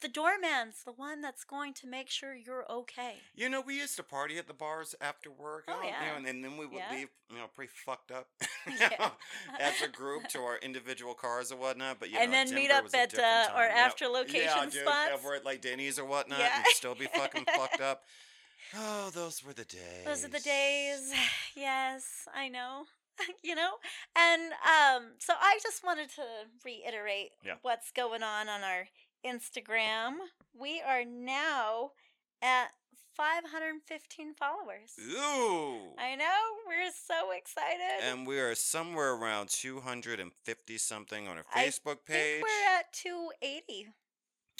the 0.00 0.08
doorman's 0.08 0.84
the 0.84 0.92
one 0.92 1.20
that's 1.20 1.44
going 1.44 1.74
to 1.74 1.86
make 1.86 2.08
sure 2.08 2.34
you're 2.34 2.64
okay. 2.70 3.16
You 3.34 3.48
know, 3.48 3.60
we 3.60 3.76
used 3.76 3.96
to 3.96 4.02
party 4.02 4.38
at 4.38 4.46
the 4.46 4.54
bars 4.54 4.94
after 5.00 5.30
work. 5.30 5.64
Oh, 5.68 5.80
you 5.82 5.90
know, 5.90 5.96
yeah. 6.00 6.16
and 6.16 6.26
then, 6.44 6.56
we 6.56 6.66
would 6.66 6.76
Yeah. 6.78 6.92
leave, 6.92 7.08
you 7.30 7.36
know, 7.38 7.46
pretty 7.54 7.72
fucked 7.84 8.10
up 8.10 8.28
Yeah. 8.66 8.90
know, 8.98 9.10
as 9.60 9.80
a 9.82 9.88
group 9.88 10.28
to 10.34 10.40
our 10.40 10.58
individual 10.58 11.14
cars 11.14 11.50
or 11.52 11.56
whatnot. 11.56 11.98
But 12.00 12.10
you 12.10 12.18
And 12.18 12.30
know, 12.30 12.36
then 12.44 12.54
meet 12.54 12.70
up 12.70 12.86
at, 12.94 13.18
uh, 13.18 13.48
our 13.54 13.64
after 13.66 14.04
yeah, 14.04 14.10
location 14.10 14.70
dude, 14.70 14.82
spots. 14.82 15.10
Over 15.14 15.34
at 15.34 15.44
like 15.44 15.60
Denny's 15.62 15.98
or 15.98 16.04
whatnot, 16.04 16.38
Yeah. 16.38 16.56
and 16.56 16.64
still 16.68 16.94
be 16.94 17.06
fucking 17.06 17.44
fucked 17.56 17.80
up. 17.80 18.02
Oh, 18.76 19.10
those 19.14 19.42
were 19.44 19.52
the 19.54 19.64
days. 19.64 20.04
Those 20.04 20.24
are 20.24 20.28
the 20.28 20.40
days. 20.40 21.12
Yes, 21.56 22.28
I 22.34 22.48
know. 22.48 22.84
you 23.42 23.54
know? 23.56 23.72
And 24.16 24.52
um 24.52 25.14
so 25.18 25.32
I 25.40 25.58
just 25.62 25.82
wanted 25.82 26.08
to 26.10 26.22
reiterate 26.64 27.30
Yeah. 27.44 27.54
what's 27.62 27.90
going 27.90 28.22
on 28.22 28.48
on 28.48 28.62
our 28.62 28.86
Instagram. 29.26 30.14
We 30.58 30.80
are 30.86 31.04
now 31.04 31.92
at 32.42 32.68
515 33.16 34.34
followers. 34.34 34.92
Ooh. 35.00 35.92
I 35.98 36.14
know. 36.14 36.24
We're 36.66 36.90
so 36.92 37.32
excited. 37.36 38.04
and 38.04 38.26
we 38.26 38.38
are 38.38 38.54
somewhere 38.54 39.14
around 39.14 39.48
250 39.50 40.78
something 40.78 41.26
on 41.28 41.36
our 41.38 41.44
Facebook 41.56 41.98
I 42.08 42.12
page. 42.12 42.42
think 42.42 42.44
we're 42.44 42.78
at 42.78 42.92
280. 42.92 43.88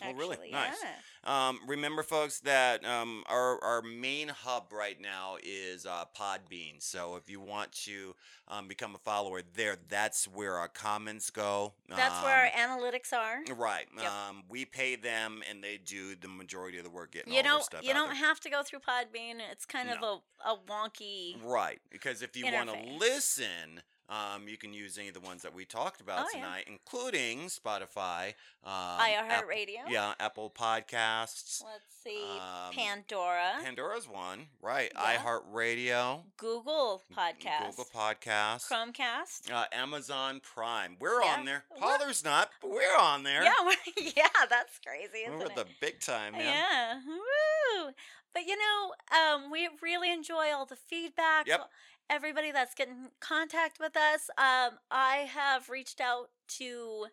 Oh, 0.05 0.13
really? 0.15 0.51
Nice. 0.53 0.77
yeah. 0.83 1.49
Um, 1.49 1.59
remember, 1.67 2.03
folks, 2.05 2.41
that 2.41 2.85
um, 2.85 3.25
our 3.27 3.63
our 3.63 3.83
main 3.83 4.29
hub 4.29 4.73
right 4.73 4.99
now 5.01 5.37
is 5.43 5.85
uh, 5.87 6.05
Podbean. 6.17 6.81
So 6.81 7.17
if 7.17 7.29
you 7.29 7.41
want 7.41 7.73
to 7.85 8.15
um, 8.47 8.69
become 8.69 8.95
a 8.95 8.99
follower 8.99 9.43
there, 9.55 9.77
that's 9.89 10.27
where 10.27 10.55
our 10.55 10.69
comments 10.69 11.31
go. 11.31 11.75
That's 11.89 12.23
where 12.23 12.35
our 12.57 12.71
Um, 12.71 12.81
analytics 12.81 13.13
are. 13.13 13.41
Right. 13.55 13.87
Yep. 13.97 14.07
Um, 14.11 14.45
we 14.49 14.65
pay 14.65 14.95
them, 14.97 15.43
and 15.51 15.63
they 15.63 15.79
do 15.79 16.15
the 16.15 16.29
majority 16.29 16.79
of 16.79 16.85
the 16.85 16.91
work 16.91 17.11
getting 17.13 17.33
You 17.33 17.43
stuff 17.63 17.83
you 17.83 17.93
don't 17.93 18.09
there. 18.11 18.17
have 18.17 18.39
to 18.41 18.51
go 18.51 18.63
through 18.63 18.81
Podbean. 18.81 19.41
It's 19.51 19.67
kind 19.67 19.91
of 19.91 19.99
a, 20.03 20.49
a 20.49 20.57
wonky 20.69 21.37
Right, 21.43 21.81
because 21.91 22.23
if 22.23 22.37
you 22.37 22.45
want 22.53 22.71
to 22.71 22.79
listen, 22.99 23.83
um, 24.09 24.49
you 24.49 24.57
can 24.57 24.73
use 24.73 24.97
any 24.99 25.09
of 25.09 25.15
the 25.15 25.21
ones 25.21 25.43
that 25.43 25.55
we 25.55 25.65
talked 25.65 26.01
about 26.01 26.21
Oh, 26.21 26.29
yeah. 26.35 26.41
tonight, 26.45 26.65
including 26.67 27.41
Spotify, 27.49 28.35
um, 28.65 28.73
iHeartRadio. 29.01 29.89
yeah, 29.91 30.15
Apple 30.19 30.51
Podcasts, 30.51 31.63
Let's 31.65 31.85
see. 32.03 32.23
Um, 32.39 32.73
Pandora. 32.75 33.53
Pandora's 33.63 34.09
one, 34.09 34.47
right? 34.63 34.91
Yeah. 34.95 35.17
iHeartRadio, 35.17 36.23
Google 36.37 37.03
Podcast. 37.17 37.71
Google 37.77 37.87
Podcast, 37.95 38.71
Chromecast. 38.71 39.53
uh, 39.53 39.65
Amazon 39.73 40.41
Prime. 40.43 40.97
We're 41.01 41.23
Yeah. 41.23 41.37
on 41.39 41.45
there. 41.45 41.65
We're- 41.71 41.99
not, 42.25 42.51
but 42.63 42.71
we're 42.71 42.97
on 42.99 43.23
there. 43.23 43.43
Yeah, 43.45 43.53
we're, 43.65 43.75
yeah, 44.17 44.27
that's 44.49 44.79
crazy, 44.85 45.25
isn't 45.27 45.39
we're 45.39 45.47
it? 45.47 45.55
the 45.55 45.67
big 45.81 46.01
time, 46.01 46.33
man. 46.33 46.43
Yeah. 46.43 47.01
Woo. 47.07 47.91
But 48.33 48.47
you 48.47 48.57
know, 48.57 48.95
um, 49.17 49.51
we 49.51 49.69
really 49.83 50.13
enjoy 50.13 50.53
all 50.55 50.65
the 50.67 50.77
feedback. 50.77 51.47
Yep. 51.47 51.69
Everybody 52.11 52.53
that's 52.53 52.75
getting 52.75 53.09
contact 53.21 53.79
with 53.79 53.97
us. 53.97 54.31
Um, 54.39 54.79
I 54.91 55.29
have 55.33 55.69
reached 55.69 56.01
out 56.01 56.31
to 56.59 57.07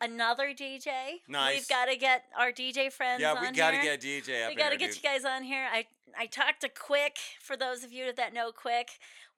another 0.00 0.48
DJ. 0.48 1.20
Nice. 1.28 1.56
We've 1.58 1.68
got 1.68 1.86
to 1.86 1.96
get 1.96 2.24
our 2.38 2.50
DJ 2.50 2.90
friends 2.92 3.20
Yeah, 3.20 3.34
we 3.40 3.50
gotta 3.56 3.76
here. 3.78 3.96
get 3.96 4.00
DJ 4.00 4.44
up 4.44 4.50
we 4.50 4.56
got 4.56 4.70
to 4.70 4.76
get 4.76 4.92
dude. 4.92 5.02
you 5.02 5.08
guys 5.08 5.24
on 5.24 5.44
here. 5.44 5.66
I 5.72 5.86
I 6.18 6.26
talked 6.26 6.62
to 6.62 6.68
Quick. 6.68 7.18
For 7.40 7.56
those 7.56 7.84
of 7.84 7.92
you 7.92 8.12
that 8.12 8.32
know 8.34 8.50
Quick, 8.50 8.88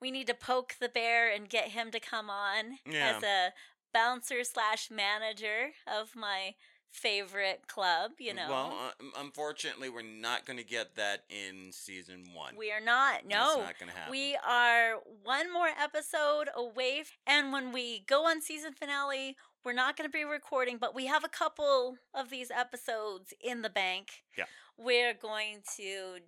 we 0.00 0.10
need 0.10 0.26
to 0.28 0.34
poke 0.34 0.76
the 0.80 0.88
bear 0.88 1.30
and 1.30 1.48
get 1.48 1.68
him 1.68 1.90
to 1.90 2.00
come 2.00 2.30
on 2.30 2.78
Yeah. 2.88 3.16
as 3.16 3.22
a 3.22 3.52
bouncer 3.92 4.44
slash 4.44 4.90
manager 4.90 5.72
of 5.86 6.16
my 6.16 6.54
favorite 6.92 7.66
club. 7.66 8.12
You 8.18 8.34
know, 8.34 8.46
Well, 8.48 8.78
uh, 9.00 9.04
unfortunately, 9.18 9.88
we're 9.88 10.02
not 10.02 10.46
going 10.46 10.58
to 10.58 10.64
get 10.64 10.94
that 10.96 11.24
in 11.30 11.72
season 11.72 12.24
one. 12.34 12.54
we 12.56 12.70
are 12.70 12.80
not. 12.80 13.26
No, 13.26 13.48
It's 13.56 13.66
not 13.66 13.78
going 13.80 13.90
to 13.90 13.96
happen. 13.96 14.10
we 14.10 14.36
are 14.46 14.96
one 15.24 15.52
more 15.52 15.68
episode 15.80 16.48
away. 16.54 17.02
And 17.26 17.52
when 17.52 17.72
we 17.72 18.04
go 18.06 18.26
on 18.26 18.40
season 18.40 18.72
finale, 18.74 19.36
we're 19.64 19.72
not 19.72 19.96
going 19.96 20.08
to 20.08 20.12
be 20.12 20.24
recording, 20.24 20.76
but 20.78 20.94
we 20.94 21.06
have 21.06 21.24
a 21.24 21.28
couple 21.28 21.96
of 22.14 22.30
these 22.30 22.50
episodes 22.50 23.32
in 23.40 23.62
the 23.62 23.70
bank. 23.70 24.22
Yeah. 24.36 24.44
We're 24.76 25.14
going 25.14 25.62
to 25.76 26.18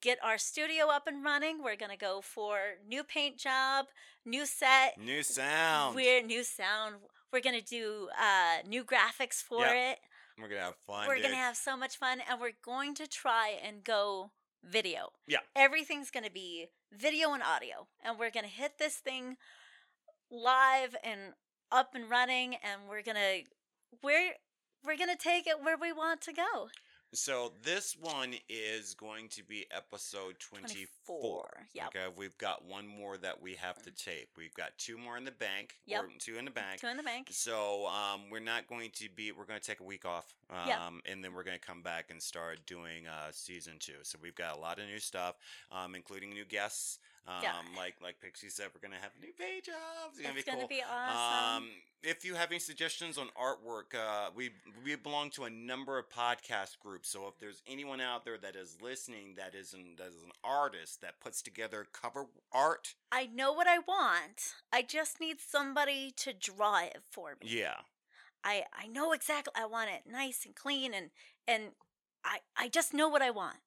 get 0.00 0.18
our 0.22 0.36
studio 0.38 0.86
up 0.90 1.06
and 1.06 1.22
running. 1.24 1.62
We're 1.62 1.76
going 1.76 1.92
to 1.92 1.96
go 1.98 2.20
for 2.22 2.58
new 2.88 3.04
paint 3.04 3.36
job, 3.38 3.86
new 4.24 4.46
set, 4.46 4.98
New 4.98 5.22
sound. 5.22 5.94
we're 5.94 6.22
new 6.22 6.42
sound. 6.42 6.96
We're 7.32 7.40
going 7.40 7.58
to 7.58 7.64
do 7.64 8.08
uh, 8.18 8.66
new 8.66 8.84
graphics 8.84 9.42
for 9.42 9.60
Yep. 9.60 9.74
it. 9.74 9.98
We're 10.40 10.48
gonna 10.48 10.60
have 10.62 10.76
fun. 10.86 11.06
we're 11.08 11.18
going 11.18 11.30
to 11.30 11.36
have 11.36 11.56
so 11.56 11.76
much 11.76 11.96
fun 11.96 12.20
and 12.28 12.40
we're 12.40 12.52
going 12.64 12.94
to 12.96 13.06
try 13.06 13.58
and 13.62 13.84
go 13.84 14.32
video. 14.64 15.10
Yeah. 15.26 15.38
Everything's 15.54 16.10
going 16.10 16.24
to 16.24 16.30
be 16.30 16.68
video 16.90 17.32
and 17.32 17.42
audio 17.42 17.86
and 18.04 18.18
we're 18.18 18.30
going 18.30 18.44
to 18.44 18.50
hit 18.50 18.78
this 18.78 18.96
thing 18.96 19.36
live 20.30 20.96
and 21.04 21.34
up 21.70 21.94
and 21.94 22.08
running 22.08 22.54
and 22.54 22.82
we're 22.88 23.02
going 23.02 23.16
to 23.16 23.42
we're 24.02 24.32
we're 24.84 24.96
going 24.96 25.10
to 25.10 25.16
take 25.22 25.46
it 25.46 25.62
where 25.62 25.76
we 25.76 25.92
want 25.92 26.20
to 26.22 26.32
go. 26.32 26.68
So 27.14 27.52
this 27.62 27.94
one 28.00 28.34
is 28.48 28.94
going 28.94 29.28
to 29.30 29.44
be 29.44 29.66
episode 29.70 30.38
24. 30.38 30.86
24, 31.06 31.66
yep. 31.74 31.86
Okay, 31.88 32.06
we've 32.16 32.36
got 32.38 32.64
one 32.64 32.86
more 32.86 33.18
that 33.18 33.42
we 33.42 33.52
have 33.56 33.82
to 33.82 33.90
tape. 33.90 34.28
We've 34.36 34.54
got 34.54 34.70
two 34.78 34.96
more 34.96 35.18
in 35.18 35.24
the 35.24 35.30
bank. 35.30 35.74
Yep. 35.86 36.04
Two 36.18 36.38
in 36.38 36.46
the 36.46 36.50
bank. 36.50 36.80
Two 36.80 36.86
in 36.86 36.96
the 36.96 37.02
bank. 37.02 37.28
So 37.30 37.86
um, 37.88 38.22
we're 38.30 38.40
not 38.40 38.66
going 38.66 38.90
to 38.94 39.08
be. 39.14 39.30
We're 39.30 39.44
going 39.44 39.60
to 39.60 39.66
take 39.66 39.80
a 39.80 39.84
week 39.84 40.06
off, 40.06 40.32
um, 40.48 40.66
Yep. 40.66 40.78
and 41.04 41.22
then 41.22 41.34
we're 41.34 41.44
going 41.44 41.58
to 41.58 41.64
come 41.66 41.82
back 41.82 42.10
and 42.10 42.20
start 42.22 42.60
doing 42.66 43.06
uh, 43.06 43.30
season 43.30 43.74
two. 43.78 43.92
So 44.04 44.18
we've 44.22 44.34
got 44.34 44.56
a 44.56 44.58
lot 44.58 44.78
of 44.78 44.86
new 44.86 44.98
stuff, 44.98 45.34
um, 45.70 45.94
including 45.94 46.30
new 46.30 46.46
guests. 46.46 46.98
Um, 47.26 47.34
Yeah. 47.42 47.52
Like 47.76 47.94
like 48.02 48.20
Pixie 48.20 48.48
said, 48.50 48.66
we're 48.74 48.80
going 48.86 48.96
to 48.98 49.02
have 49.02 49.12
new 49.20 49.32
page 49.32 49.66
jobs. 49.66 50.18
It's 50.18 50.22
going 50.22 50.34
to 50.34 50.38
It's 50.40 50.44
be 50.46 50.50
going 50.50 50.60
cool. 50.60 50.68
be 50.68 50.82
awesome. 50.82 51.62
Um, 51.64 51.68
if 52.02 52.24
you 52.24 52.34
have 52.34 52.50
any 52.50 52.58
suggestions 52.58 53.16
on 53.16 53.28
artwork, 53.40 53.94
uh, 53.94 54.30
we 54.34 54.50
we 54.84 54.96
belong 54.96 55.30
to 55.30 55.44
a 55.44 55.50
number 55.50 55.98
of 55.98 56.08
podcast 56.08 56.80
groups. 56.80 57.08
So 57.08 57.28
if 57.28 57.38
there's 57.38 57.62
anyone 57.66 58.00
out 58.00 58.24
there 58.24 58.38
that 58.38 58.56
is 58.56 58.78
listening 58.82 59.34
that 59.36 59.54
is 59.54 59.72
an, 59.72 59.94
that 59.98 60.08
is 60.08 60.22
an 60.24 60.32
artist 60.42 61.00
that 61.02 61.20
puts 61.20 61.42
together 61.42 61.86
cover 61.92 62.26
art, 62.52 62.94
I 63.12 63.26
know 63.26 63.52
what 63.52 63.68
I 63.68 63.78
want. 63.78 64.54
I 64.72 64.82
just 64.82 65.20
need 65.20 65.36
somebody 65.40 66.10
to 66.16 66.32
draw 66.32 66.80
it 66.82 66.98
for 67.12 67.36
me. 67.40 67.48
yeah, 67.50 67.76
I 68.42 68.64
I 68.76 68.88
know 68.88 69.12
exactly 69.12 69.52
I 69.56 69.66
want 69.66 69.90
it 69.90 70.10
nice 70.10 70.44
and 70.44 70.56
clean 70.56 70.92
and 70.92 71.10
and 71.46 71.62
I 72.24 72.38
I 72.56 72.68
just 72.68 72.92
know 72.92 73.08
what 73.08 73.22
I 73.22 73.30
want. 73.30 73.58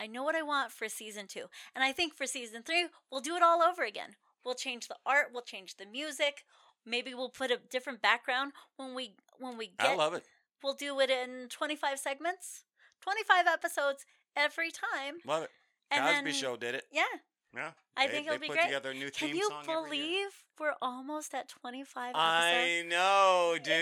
I 0.00 0.06
know 0.06 0.22
what 0.22 0.34
I 0.34 0.42
want 0.42 0.72
for 0.72 0.88
season 0.88 1.26
2. 1.26 1.44
And 1.74 1.84
I 1.84 1.92
think 1.92 2.14
for 2.14 2.26
season 2.26 2.62
3 2.62 2.86
we'll 3.10 3.20
do 3.20 3.36
it 3.36 3.42
all 3.42 3.62
over 3.62 3.84
again. 3.84 4.16
We'll 4.44 4.54
change 4.54 4.88
the 4.88 4.96
art, 5.06 5.28
we'll 5.32 5.42
change 5.42 5.76
the 5.76 5.86
music, 5.86 6.44
maybe 6.84 7.14
we'll 7.14 7.30
put 7.30 7.50
a 7.50 7.58
different 7.70 8.02
background 8.02 8.52
when 8.76 8.94
we 8.94 9.14
when 9.38 9.56
we 9.56 9.68
get 9.78 9.88
I 9.88 9.94
love 9.94 10.14
it. 10.14 10.24
we'll 10.62 10.74
do 10.74 11.00
it 11.00 11.10
in 11.10 11.48
25 11.48 11.98
segments. 11.98 12.64
25 13.00 13.46
episodes 13.46 14.06
every 14.36 14.70
time. 14.70 15.16
Love 15.26 15.44
it. 15.44 15.50
And 15.90 16.04
Cosby 16.04 16.30
then, 16.30 16.32
Show 16.32 16.56
did 16.56 16.74
it. 16.74 16.84
Yeah. 16.90 17.02
Yeah, 17.54 17.70
I 17.96 18.06
they, 18.06 18.12
think 18.12 18.26
it'll 18.26 18.38
be 18.38 18.48
great. 18.48 18.62
together 18.62 18.90
a 18.90 18.94
new 18.94 19.10
Can 19.10 19.34
you 19.36 19.48
song 19.48 19.62
every 19.68 19.96
year. 19.98 20.06
believe 20.06 20.28
we're 20.58 20.74
almost 20.82 21.34
at 21.34 21.48
25 21.48 22.10
episodes? 22.10 22.16
I 22.16 22.82
know, 22.88 23.54
dude. 23.62 23.72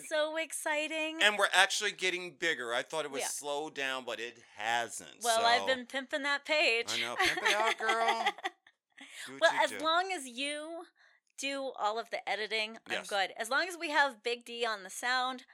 It's 0.00 0.08
so 0.08 0.36
exciting. 0.36 1.18
and 1.22 1.38
we're 1.38 1.48
actually 1.52 1.92
getting 1.92 2.34
bigger. 2.38 2.72
I 2.74 2.82
thought 2.82 3.04
it 3.04 3.10
would 3.10 3.20
Yeah. 3.20 3.28
slow 3.28 3.70
down, 3.70 4.04
but 4.04 4.20
it 4.20 4.38
hasn't. 4.56 5.10
well, 5.22 5.44
I've 5.44 5.66
been 5.66 5.86
pimping 5.86 6.22
that 6.22 6.44
page. 6.44 6.88
I 6.94 7.00
know. 7.00 7.16
Pimp 7.16 7.38
it 7.42 7.54
out, 7.54 7.78
girl. 7.78 8.24
Well, 9.40 9.52
as 9.62 9.70
do. 9.70 9.78
long 9.78 10.10
as 10.12 10.26
you 10.26 10.84
do 11.38 11.70
all 11.78 11.98
of 11.98 12.10
the 12.10 12.26
editing, 12.28 12.78
I'm 12.88 13.04
good. 13.04 13.30
As 13.38 13.50
long 13.50 13.68
as 13.68 13.76
we 13.78 13.90
have 13.90 14.22
Big 14.22 14.44
D 14.44 14.64
on 14.66 14.82
the 14.82 14.90
sound, 14.90 15.44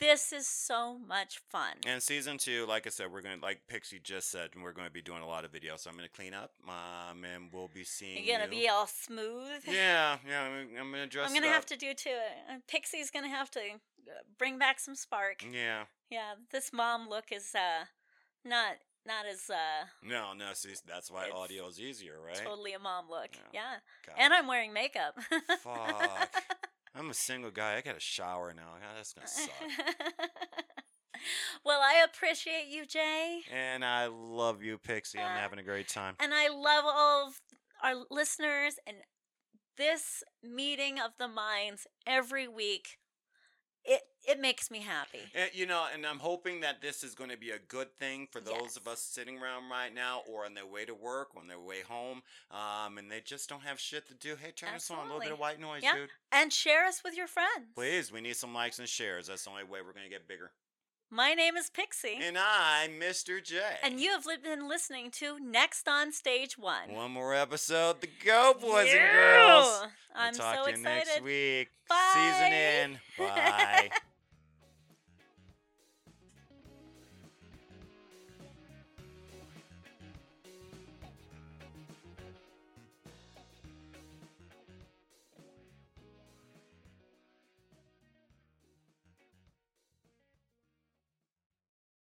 this 0.00 0.32
is 0.32 0.48
so 0.48 0.98
much 0.98 1.40
fun. 1.50 1.74
And 1.86 2.02
season 2.02 2.38
two, 2.38 2.66
like 2.66 2.86
I 2.86 2.90
said, 2.90 3.12
we're 3.12 3.20
gonna 3.20 3.42
like 3.42 3.60
Pixie 3.68 4.00
just 4.02 4.30
said, 4.30 4.50
we're 4.60 4.72
gonna 4.72 4.90
be 4.90 5.02
doing 5.02 5.22
a 5.22 5.26
lot 5.26 5.44
of 5.44 5.52
videos. 5.52 5.80
So 5.80 5.90
I'm 5.90 5.96
gonna 5.96 6.08
clean 6.08 6.34
up, 6.34 6.52
um, 6.66 7.24
and 7.24 7.50
we'll 7.52 7.68
be 7.68 7.84
seeing. 7.84 8.24
You're 8.24 8.38
gonna 8.38 8.52
you. 8.52 8.62
be 8.62 8.68
all 8.68 8.86
smooth. 8.86 9.62
Yeah, 9.70 10.16
yeah. 10.28 10.42
I'm, 10.42 10.68
I'm 10.80 10.90
gonna 10.90 11.06
dress. 11.06 11.28
I'm 11.28 11.34
gonna 11.34 11.52
have 11.52 11.66
to 11.66 11.76
do 11.76 11.94
too. 11.94 12.10
Uh, 12.50 12.56
Pixie's 12.66 13.10
gonna 13.10 13.28
have 13.28 13.50
to 13.52 13.60
uh, 13.60 14.12
bring 14.38 14.58
back 14.58 14.80
some 14.80 14.94
spark. 14.94 15.44
Yeah. 15.52 15.84
Yeah, 16.10 16.34
this 16.50 16.72
mom 16.72 17.08
look 17.08 17.26
is 17.30 17.54
uh 17.54 17.84
not 18.44 18.76
not 19.06 19.26
as 19.26 19.48
uh 19.50 19.86
No, 20.02 20.32
no. 20.32 20.52
See, 20.54 20.74
that's 20.88 21.10
why 21.10 21.30
audio 21.30 21.68
is 21.68 21.78
easier, 21.78 22.16
right? 22.24 22.36
totally 22.36 22.72
a 22.72 22.78
mom 22.78 23.04
look. 23.08 23.28
Yeah. 23.52 23.60
Yeah. 24.08 24.14
And 24.18 24.34
I'm 24.34 24.46
wearing 24.46 24.72
makeup. 24.72 25.18
Fuck. 25.62 26.30
I'm 27.00 27.08
a 27.10 27.14
single 27.14 27.50
guy. 27.50 27.76
I 27.76 27.80
got 27.80 27.96
a 27.96 28.00
shower 28.00 28.52
now. 28.54 28.74
God, 28.78 28.94
that's 28.96 29.14
gonna 29.14 29.26
suck. 29.26 29.50
well, 31.64 31.80
I 31.80 32.04
appreciate 32.04 32.66
you, 32.68 32.84
Jay. 32.84 33.40
and 33.50 33.82
I 33.84 34.06
love 34.06 34.62
you, 34.62 34.76
Pixie. 34.76 35.18
I'm 35.18 35.36
Uh, 35.36 35.40
having 35.40 35.58
a 35.58 35.62
great 35.62 35.88
time. 35.88 36.14
And 36.20 36.34
I 36.34 36.48
love 36.48 36.84
all 36.86 37.28
of 37.28 37.40
our 37.82 37.94
listeners 38.10 38.74
and 38.86 38.98
this 39.78 40.22
meeting 40.42 40.98
of 41.00 41.12
the 41.18 41.26
minds 41.28 41.86
every 42.06 42.46
week. 42.46 42.98
It 43.84 44.02
it 44.28 44.38
makes 44.38 44.70
me 44.70 44.80
happy. 44.80 45.20
And, 45.34 45.50
you 45.54 45.64
know, 45.66 45.86
and 45.92 46.04
I'm 46.06 46.18
hoping 46.18 46.60
that 46.60 46.82
this 46.82 47.02
is 47.02 47.14
going 47.14 47.30
to 47.30 47.38
be 47.38 47.50
a 47.52 47.58
good 47.58 47.88
thing 47.98 48.28
for 48.30 48.38
those 48.40 48.60
Yes. 48.62 48.76
of 48.76 48.86
us 48.86 49.00
sitting 49.00 49.38
around 49.38 49.70
right 49.70 49.92
now 49.94 50.20
or 50.28 50.44
on 50.44 50.52
their 50.52 50.66
way 50.66 50.84
to 50.84 50.94
work, 50.94 51.28
on 51.36 51.48
their 51.48 51.58
way 51.58 51.80
home, 51.80 52.22
um, 52.50 52.98
and 52.98 53.10
they 53.10 53.20
just 53.22 53.48
don't 53.48 53.62
have 53.62 53.80
shit 53.80 54.06
to 54.08 54.14
do. 54.14 54.36
Hey, 54.36 54.52
turn 54.52 54.74
this 54.74 54.90
on. 54.90 54.98
A 54.98 55.02
little 55.04 55.20
bit 55.20 55.32
of 55.32 55.38
white 55.38 55.58
noise, 55.58 55.82
Yeah. 55.82 55.94
dude. 55.94 56.10
And 56.30 56.52
share 56.52 56.84
us 56.84 57.02
with 57.02 57.16
your 57.16 57.26
friends. 57.28 57.72
Please, 57.74 58.12
we 58.12 58.20
need 58.20 58.36
some 58.36 58.52
likes 58.52 58.78
and 58.78 58.88
shares. 58.88 59.28
That's 59.28 59.44
the 59.44 59.50
only 59.50 59.64
way 59.64 59.80
we're 59.80 59.94
going 59.94 60.04
to 60.04 60.10
get 60.10 60.28
bigger. 60.28 60.52
My 61.12 61.34
name 61.34 61.56
is 61.56 61.70
Pixie. 61.70 62.20
And 62.22 62.38
I'm 62.38 62.92
Mr. 63.00 63.42
J. 63.42 63.58
And 63.82 63.98
you 63.98 64.10
have 64.12 64.24
been 64.44 64.68
listening 64.68 65.10
to 65.12 65.40
Next 65.40 65.88
on 65.88 66.12
Stage 66.12 66.56
One. 66.56 66.92
One 66.92 67.10
more 67.10 67.34
episode 67.34 68.00
to 68.02 68.08
go, 68.24 68.54
boys 68.60 68.86
and 68.92 69.12
girls. 69.12 69.80
We'll 69.80 69.90
I'm 70.14 70.34
talk 70.34 70.54
so 70.54 70.64
to 70.66 70.70
you 70.70 70.76
excited. 70.76 71.06
next 71.08 71.22
week. 71.22 71.68
Bye. 71.88 72.10
Season 72.14 72.52
in. 72.52 73.00
Bye. 73.18 73.90